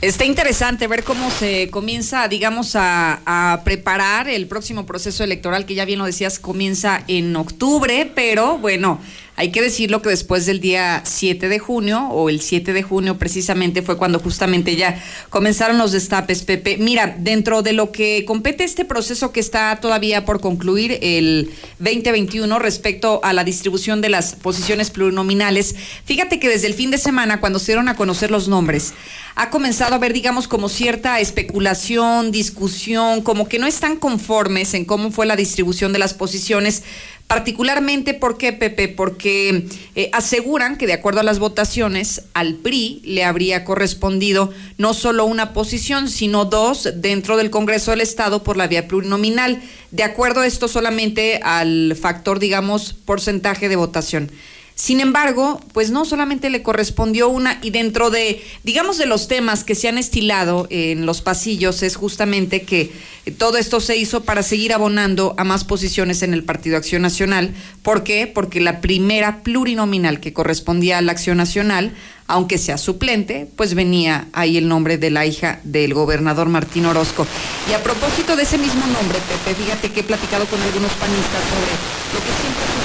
[0.00, 5.74] Está interesante ver cómo se comienza, digamos, a, a, preparar el próximo proceso electoral, que
[5.74, 9.00] ya bien lo decías, comienza en octubre, pero bueno,
[9.38, 13.18] hay que decirlo que después del día 7 de junio, o el 7 de junio
[13.18, 15.00] precisamente, fue cuando justamente ya
[15.30, 16.76] comenzaron los destapes, Pepe.
[16.76, 22.58] Mira, dentro de lo que compete este proceso que está todavía por concluir, el 2021,
[22.58, 27.38] respecto a la distribución de las posiciones plurinominales, fíjate que desde el fin de semana,
[27.38, 28.92] cuando se dieron a conocer los nombres,
[29.36, 34.84] ha comenzado a haber, digamos, como cierta especulación, discusión, como que no están conformes en
[34.84, 36.82] cómo fue la distribución de las posiciones,
[37.28, 38.88] particularmente, ¿por qué, Pepe?
[38.88, 44.94] Porque eh, aseguran que de acuerdo a las votaciones, al PRI le habría correspondido no
[44.94, 50.02] solo una posición, sino dos dentro del Congreso del Estado por la vía plurinominal, de
[50.02, 54.32] acuerdo a esto solamente al factor, digamos, porcentaje de votación.
[54.78, 59.64] Sin embargo, pues no solamente le correspondió una, y dentro de, digamos, de los temas
[59.64, 62.92] que se han estilado en los pasillos, es justamente que
[63.38, 67.52] todo esto se hizo para seguir abonando a más posiciones en el Partido Acción Nacional.
[67.82, 68.28] ¿Por qué?
[68.28, 71.92] Porque la primera plurinominal que correspondía a la Acción Nacional,
[72.28, 77.26] aunque sea suplente, pues venía ahí el nombre de la hija del gobernador Martín Orozco.
[77.68, 81.42] Y a propósito de ese mismo nombre, Pepe, fíjate que he platicado con algunos panistas
[81.50, 81.72] sobre
[82.14, 82.77] lo que siempre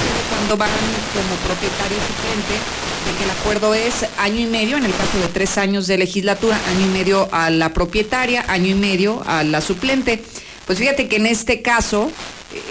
[0.50, 0.70] van
[1.14, 2.54] como propietario suplente,
[3.06, 5.98] de que el acuerdo es año y medio, en el caso de tres años de
[5.98, 10.24] legislatura, año y medio a la propietaria, año y medio a la suplente.
[10.66, 12.12] Pues fíjate que en este caso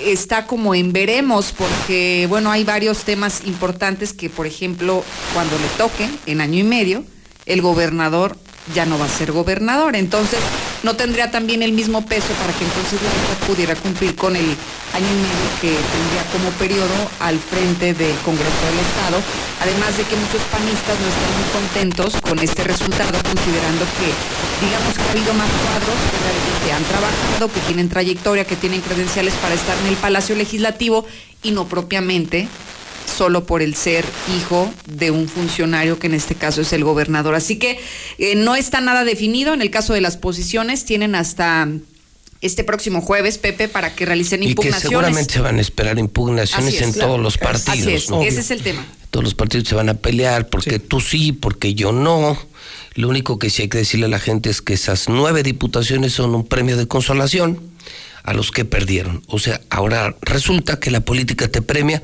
[0.05, 5.69] está como en veremos, porque bueno, hay varios temas importantes que, por ejemplo, cuando le
[5.77, 7.05] toque en año y medio,
[7.47, 8.37] el gobernador
[8.75, 9.97] ya no va a ser gobernador.
[9.97, 10.41] Entonces,
[10.83, 15.07] no tendría también el mismo peso para que entonces la pudiera cumplir con el año
[15.09, 19.19] y medio que tendría como periodo al frente del Congreso del Estado.
[19.61, 24.09] Además de que muchos panistas no están muy contentos con este resultado, considerando que,
[24.65, 25.99] digamos que ha habido más cuadros
[26.65, 31.07] que han trabajado, que tienen trayectoria, que tienen credenciales para estar en el Palacio Legislativo
[31.43, 32.49] y no propiamente
[33.07, 34.05] solo por el ser
[34.37, 37.35] hijo de un funcionario que en este caso es el gobernador.
[37.35, 37.79] Así que
[38.19, 39.55] eh, no está nada definido.
[39.55, 41.69] En el caso de las posiciones, tienen hasta
[42.41, 44.81] este próximo jueves, Pepe, para que realicen impugnaciones.
[44.81, 47.79] Y que seguramente se van a esperar impugnaciones en todos los partidos.
[47.79, 48.85] Así es, ese es el tema.
[49.11, 52.37] Todos los partidos se van a pelear porque tú sí, porque yo no.
[52.95, 56.13] Lo único que sí hay que decirle a la gente es que esas nueve diputaciones
[56.13, 57.61] son un premio de consolación
[58.25, 59.23] a los que perdieron.
[59.27, 62.03] O sea, ahora resulta que la política te premia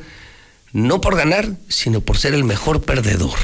[0.72, 3.38] no por ganar, sino por ser el mejor perdedor.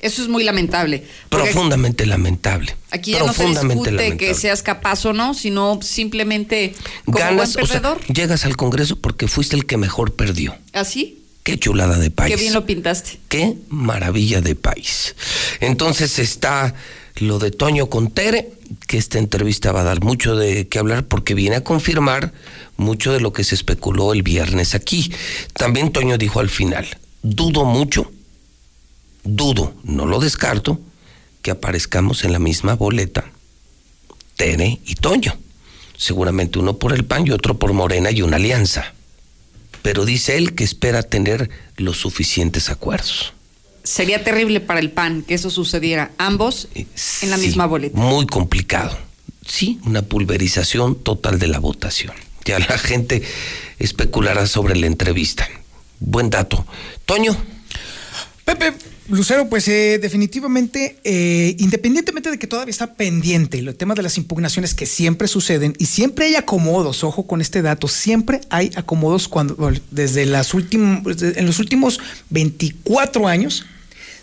[0.00, 1.04] Eso es muy lamentable.
[1.28, 2.76] Profundamente lamentable.
[2.90, 7.66] Aquí ya no se discute que seas capaz o no, sino simplemente como Ganas, buen
[7.66, 8.00] perdedor.
[8.06, 10.56] llegas al Congreso porque fuiste el que mejor perdió.
[10.72, 11.24] ¿Así?
[11.42, 12.34] Qué chulada de país.
[12.34, 13.18] Qué bien lo pintaste.
[13.28, 15.16] Qué maravilla de país.
[15.60, 16.74] Entonces está
[17.16, 18.52] lo de Toño Contere,
[18.86, 22.32] que esta entrevista va a dar mucho de qué hablar porque viene a confirmar
[22.76, 25.12] mucho de lo que se especuló el viernes aquí.
[25.54, 26.86] También Toño dijo al final,
[27.22, 28.10] dudo mucho,
[29.24, 30.80] dudo, no lo descarto,
[31.42, 33.30] que aparezcamos en la misma boleta,
[34.36, 35.36] Tere y Toño.
[35.96, 38.94] Seguramente uno por el PAN y otro por Morena y una alianza.
[39.82, 43.32] Pero dice él que espera tener los suficientes acuerdos.
[43.88, 47.98] Sería terrible para el PAN que eso sucediera, ambos en la misma boleta.
[47.98, 48.96] Muy complicado.
[49.46, 52.12] Sí, una pulverización total de la votación
[52.48, 53.22] ya la gente
[53.78, 55.46] especulará sobre la entrevista.
[56.00, 56.66] Buen dato.
[57.04, 57.36] Toño.
[58.44, 58.72] Pepe,
[59.08, 64.16] Lucero, pues eh, definitivamente, eh, independientemente de que todavía está pendiente el tema de las
[64.16, 69.28] impugnaciones que siempre suceden y siempre hay acomodos, ojo con este dato, siempre hay acomodos
[69.28, 72.00] cuando desde las últimos, en los últimos
[72.30, 73.66] 24 años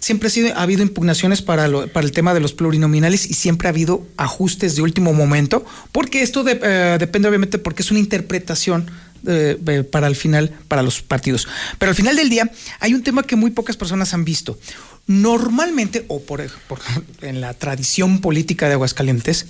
[0.05, 3.71] siempre ha, sido, ha habido impugnaciones para, el tema de los plurinominales y siempre ha
[3.71, 8.85] habido ajustes de último momento, porque esto eh, depende obviamente porque es una interpretación
[9.25, 11.47] eh, eh, para el final, para los partidos.
[11.79, 14.59] Pero al final del día hay un tema que muy pocas personas han visto.
[15.07, 16.39] Normalmente, o por,
[17.21, 19.47] en la tradición política de Aguascalientes,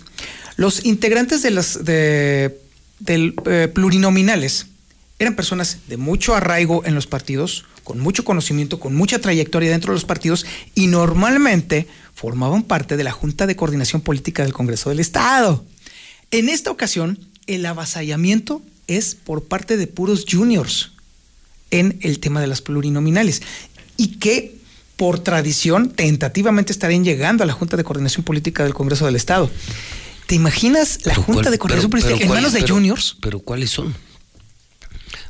[0.56, 2.58] los integrantes de las de,
[3.00, 3.34] del,
[3.74, 4.67] plurinominales
[5.19, 9.94] eran personas de mucho arraigo en los partidos, con mucho conocimiento, con mucha trayectoria dentro
[9.94, 14.90] de los partidos y normalmente formaban parte de la Junta de Coordinación Política del Congreso
[14.90, 15.64] del Estado.
[16.32, 20.92] En esta ocasión, el avasallamiento es por parte de puros juniors
[21.72, 23.42] en el tema de las plurinominales
[23.98, 24.56] y que
[24.98, 29.50] por tradición tentativamente estarían llegando a la Junta de Coordinación Política del Congreso del Estado.
[30.27, 33.18] ¿Te imaginas la Junta de Coordinación Política en manos de juniors?
[33.22, 33.94] Pero ¿cuáles son?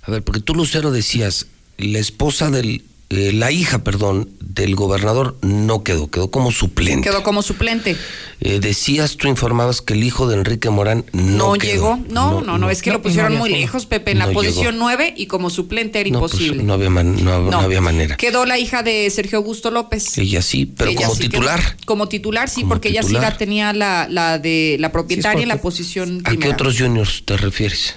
[0.07, 5.37] A ver, porque tú, Lucero, decías, la esposa del, eh, la hija, perdón, del gobernador
[5.41, 7.09] no quedó, quedó como suplente.
[7.09, 7.95] Quedó como suplente.
[8.41, 11.71] Eh, decías, tú informabas que el hijo de Enrique Morán no, No, quedó.
[11.73, 11.99] llegó.
[12.09, 13.85] No, no, no, es que no, lo pusieron no muy lejos.
[13.85, 14.85] Pepe, en la posición llegó.
[14.85, 16.63] 9 y como suplente era No, pues, imposible.
[16.63, 17.59] no había, man- no, no No.
[17.61, 18.15] había manera.
[18.17, 20.17] Quedó la hija de Sergio Augusto López.
[20.17, 21.77] Ella sí, pero Ella como sí quedó- titular.
[21.85, 25.49] como titular, sí, Como porque ella sí la tenía la, la de la propietaria en
[25.49, 27.95] la posición ¿A qué otros juniors te refieres?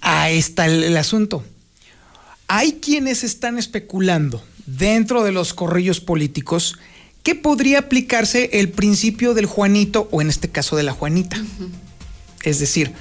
[0.00, 1.44] Ahí está el, el asunto.
[2.46, 6.76] Hay quienes están especulando dentro de los corrillos políticos
[7.22, 11.36] que podría aplicarse el principio del Juanito o en este caso de la Juanita.
[12.42, 12.92] Es decir,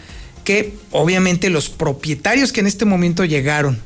[0.43, 3.79] que obviamente los propietarios que en este momento llegaron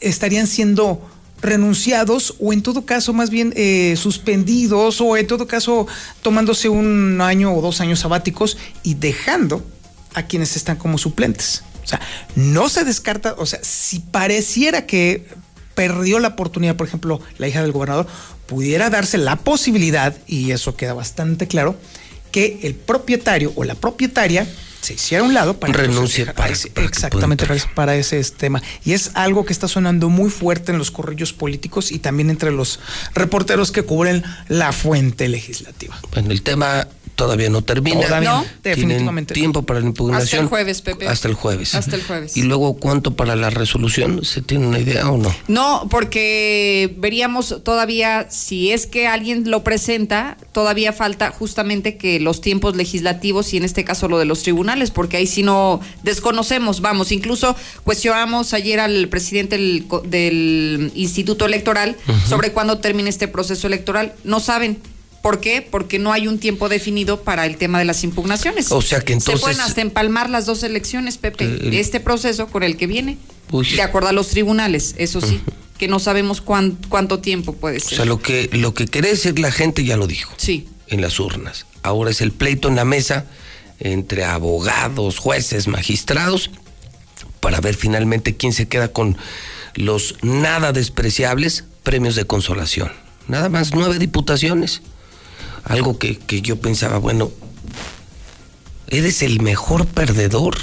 [0.00, 1.00] estarían siendo
[1.40, 5.86] renunciados o en todo caso más bien eh, suspendidos o en todo caso
[6.22, 9.64] tomándose un año o dos años sabáticos y dejando
[10.14, 11.62] a quienes están como suplentes.
[11.84, 12.00] O sea,
[12.36, 15.26] no se descarta, o sea, si pareciera que
[15.74, 18.06] perdió la oportunidad, por ejemplo, la hija del gobernador,
[18.46, 21.76] pudiera darse la posibilidad, y eso queda bastante claro,
[22.30, 24.46] que el propietario o la propietaria
[24.80, 29.12] se hiciera a un lado para Renuncie para para exactamente para, ese- tema y es
[29.14, 32.80] algo que está sonando muy fuerte en los corrillos políticos y también entre los
[33.14, 35.96] reporteros que cubren la fuente legislativa.
[36.12, 38.00] Bueno, el tema todavía no termina.
[38.00, 39.34] Todavía no, Tienen definitivamente no.
[39.34, 40.22] tiempo para la impugnación.
[40.24, 41.08] Hasta el jueves, Pepe.
[41.08, 41.74] Hasta el jueves.
[41.74, 42.36] Hasta el jueves.
[42.36, 44.24] ¿Y luego cuánto para la resolución?
[44.24, 45.34] ¿Se tiene una idea o no?
[45.48, 52.40] No, porque veríamos todavía, si es que alguien lo presenta, todavía falta justamente que los
[52.40, 56.80] tiempos legislativos y en este caso lo de los tribunales, porque ahí sí no desconocemos,
[56.80, 61.96] vamos, incluso cuestionamos ayer al presidente del, co- del Instituto Electoral
[62.28, 64.14] sobre cuándo termina este proceso electoral.
[64.24, 64.78] No saben.
[65.22, 65.62] ¿Por qué?
[65.62, 68.72] Porque no hay un tiempo definido para el tema de las impugnaciones.
[68.72, 72.48] O sea que entonces- Se pueden hasta empalmar las dos elecciones, Pepe, El- este proceso
[72.48, 73.18] con el que viene.
[73.52, 73.68] Uy.
[73.70, 75.40] De acuerdo a los tribunales, eso sí,
[75.78, 77.96] que no sabemos cuán- cuánto tiempo puede O ser.
[77.98, 80.32] sea, lo que, lo que quería decir la gente ya lo dijo.
[80.38, 80.66] Sí.
[80.88, 81.66] En las urnas.
[81.82, 83.26] Ahora es el pleito en la mesa
[83.78, 86.50] entre abogados, jueces, magistrados,
[87.40, 89.16] para ver finalmente quién se queda con
[89.74, 92.90] los nada despreciables premios de consolación.
[93.28, 94.82] Nada más nueve diputaciones.
[95.64, 97.30] Algo que, que yo pensaba, bueno,
[98.88, 100.56] eres el mejor perdedor.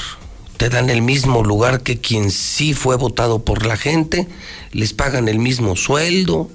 [0.58, 4.28] Te dan el mismo lugar que quien sí fue votado por la gente,
[4.72, 6.50] les pagan el mismo sueldo,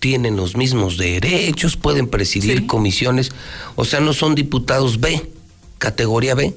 [0.00, 3.30] tienen los mismos derechos, pueden presidir comisiones,
[3.76, 5.30] o sea, no son diputados B,
[5.78, 6.54] categoría B.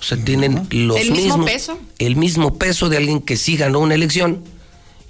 [0.00, 1.78] O sea, tienen los ¿El mismo mismos peso?
[1.98, 4.42] el mismo peso de alguien que sí ganó una elección.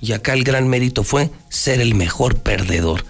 [0.01, 3.05] Y acá el gran mérito fue ser el mejor perdedor.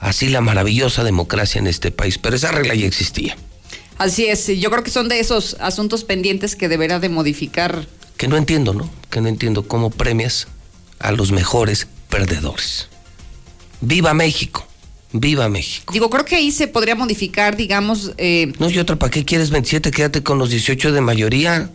[0.00, 2.18] Así la maravillosa democracia en este país.
[2.18, 3.36] Pero esa regla ya existía.
[3.98, 7.86] Así es, yo creo que son de esos asuntos pendientes que deberá de modificar.
[8.16, 8.88] Que no entiendo, ¿no?
[9.10, 10.46] Que no entiendo cómo premias
[11.00, 12.88] a los mejores perdedores.
[13.80, 14.66] ¡Viva México!
[15.12, 15.92] ¡Viva México!
[15.92, 19.50] Digo, creo que ahí se podría modificar, digamos, eh, No, y otra, ¿para qué quieres
[19.50, 19.90] 27?
[19.90, 21.70] Quédate con los 18 de mayoría.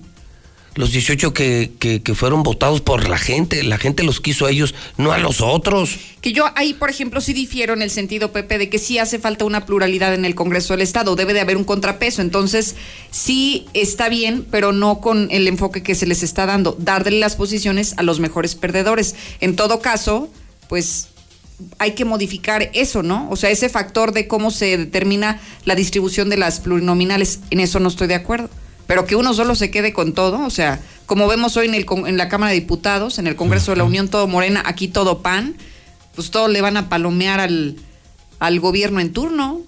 [0.75, 3.61] Los 18 que, que, que fueron votados por la gente.
[3.63, 5.97] La gente los quiso a ellos, no a los otros.
[6.21, 9.19] que yo ahí, por ejemplo, sí difiero en el sentido, Pepe, de que sí hace
[9.19, 12.75] falta una pluralidad en el Congreso del Estado, debe de haber un contrapeso, entonces
[13.11, 17.35] sí está bien, pero no con el enfoque que se les está dando, darle las
[17.35, 19.15] posiciones a los mejores perdedores.
[19.41, 20.29] En todo caso,
[20.69, 21.09] pues
[21.77, 23.29] hay que modificar eso, ¿no?
[23.29, 27.79] O sea, ese factor de cómo se determina la distribución de las plurinominales, en eso
[27.79, 28.49] no estoy de acuerdo.
[28.87, 31.85] Pero que uno solo se quede con todo, o sea, como vemos hoy en, el,
[32.05, 35.21] en la Cámara de Diputados, en el Congreso de la Unión, todo morena, aquí todo
[35.21, 35.55] pan,
[36.15, 37.77] pues todos le van a palomear al,
[38.39, 39.61] al gobierno en turno,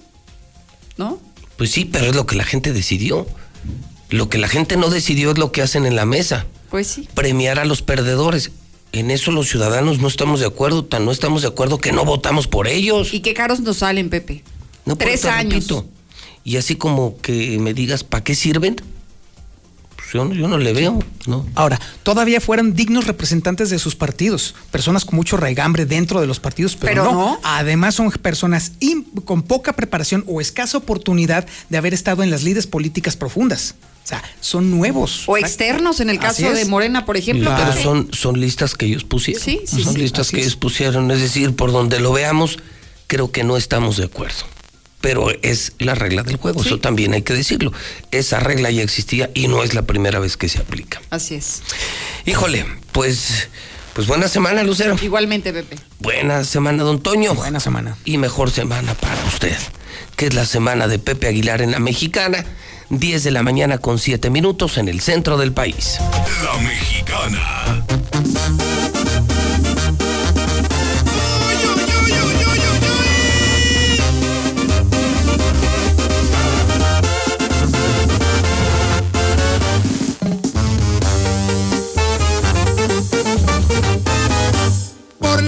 [0.97, 1.19] ¿no?
[1.57, 3.25] Pues sí, pero es lo que la gente decidió.
[4.09, 6.45] Lo que la gente no decidió es lo que hacen en la mesa.
[6.69, 7.07] Pues sí.
[7.15, 8.51] Premiar a los perdedores.
[8.91, 12.05] En eso los ciudadanos no estamos de acuerdo, tan no estamos de acuerdo que no
[12.05, 13.13] votamos por ellos.
[13.13, 14.43] Y qué caros nos salen, Pepe.
[14.85, 15.53] No, por Tres eso años.
[15.53, 15.85] repito.
[16.43, 18.75] Y así como que me digas, ¿para qué sirven?
[20.15, 21.45] Yo, no- yo no le veo, ¿no?
[21.55, 26.39] Ahora, todavía fueran dignos representantes de sus partidos, personas con mucho raigambre dentro de los
[26.39, 27.11] partidos, pero, Pero no.
[27.11, 27.39] no.
[27.43, 28.71] Además son personas
[29.25, 33.75] con poca preparación o escasa oportunidad de haber estado en las lides políticas profundas.
[34.03, 35.23] O sea, son nuevos.
[35.25, 37.51] O externos, en el caso de Morena, por ejemplo.
[37.57, 39.41] Pero son, son listas que ellos pusieron.
[39.43, 40.43] Sí, sí, son sí, listas que es.
[40.43, 41.09] ellos pusieron.
[41.09, 42.59] Es decir, por donde lo veamos,
[43.07, 44.45] creo que no estamos de acuerdo.
[45.05, 47.71] Pero es la regla del juego, eso también hay que decirlo.
[48.09, 50.99] Esa regla ya existía y no es la primera vez que se aplica.
[51.11, 51.61] Así es.
[52.25, 53.49] Híjole, pues
[53.93, 54.97] Pues buena semana, Lucero.
[54.99, 55.77] Igualmente, Pepe.
[55.99, 57.35] Buena semana, don Toño.
[57.35, 57.95] Buena semana.
[58.03, 59.55] Y mejor semana para usted,
[60.15, 62.43] que es la semana de Pepe Aguilar en la Mexicana.
[62.89, 65.99] 10 de la mañana con 7 minutos en el centro del país.
[66.43, 67.85] La mexicana.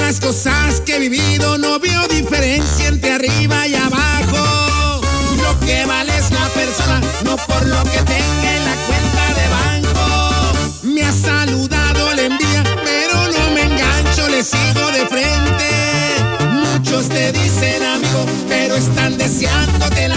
[0.07, 5.01] Las cosas que he vivido no veo diferencia entre arriba y abajo.
[5.35, 9.47] Lo que vale es la persona, no por lo que tenga en la cuenta de
[9.57, 10.83] banco.
[10.83, 15.69] Me ha saludado la envía, pero no me engancho, le sigo de frente.
[16.53, 20.16] Muchos te dicen amigo, pero están deseándote la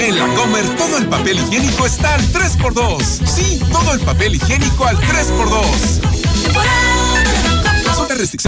[0.00, 3.02] En la Comer todo el papel higiénico está al 3x2.
[3.26, 6.00] Sí, todo el papel higiénico al 3x2.
[7.84, 8.46] Consulta restricciones.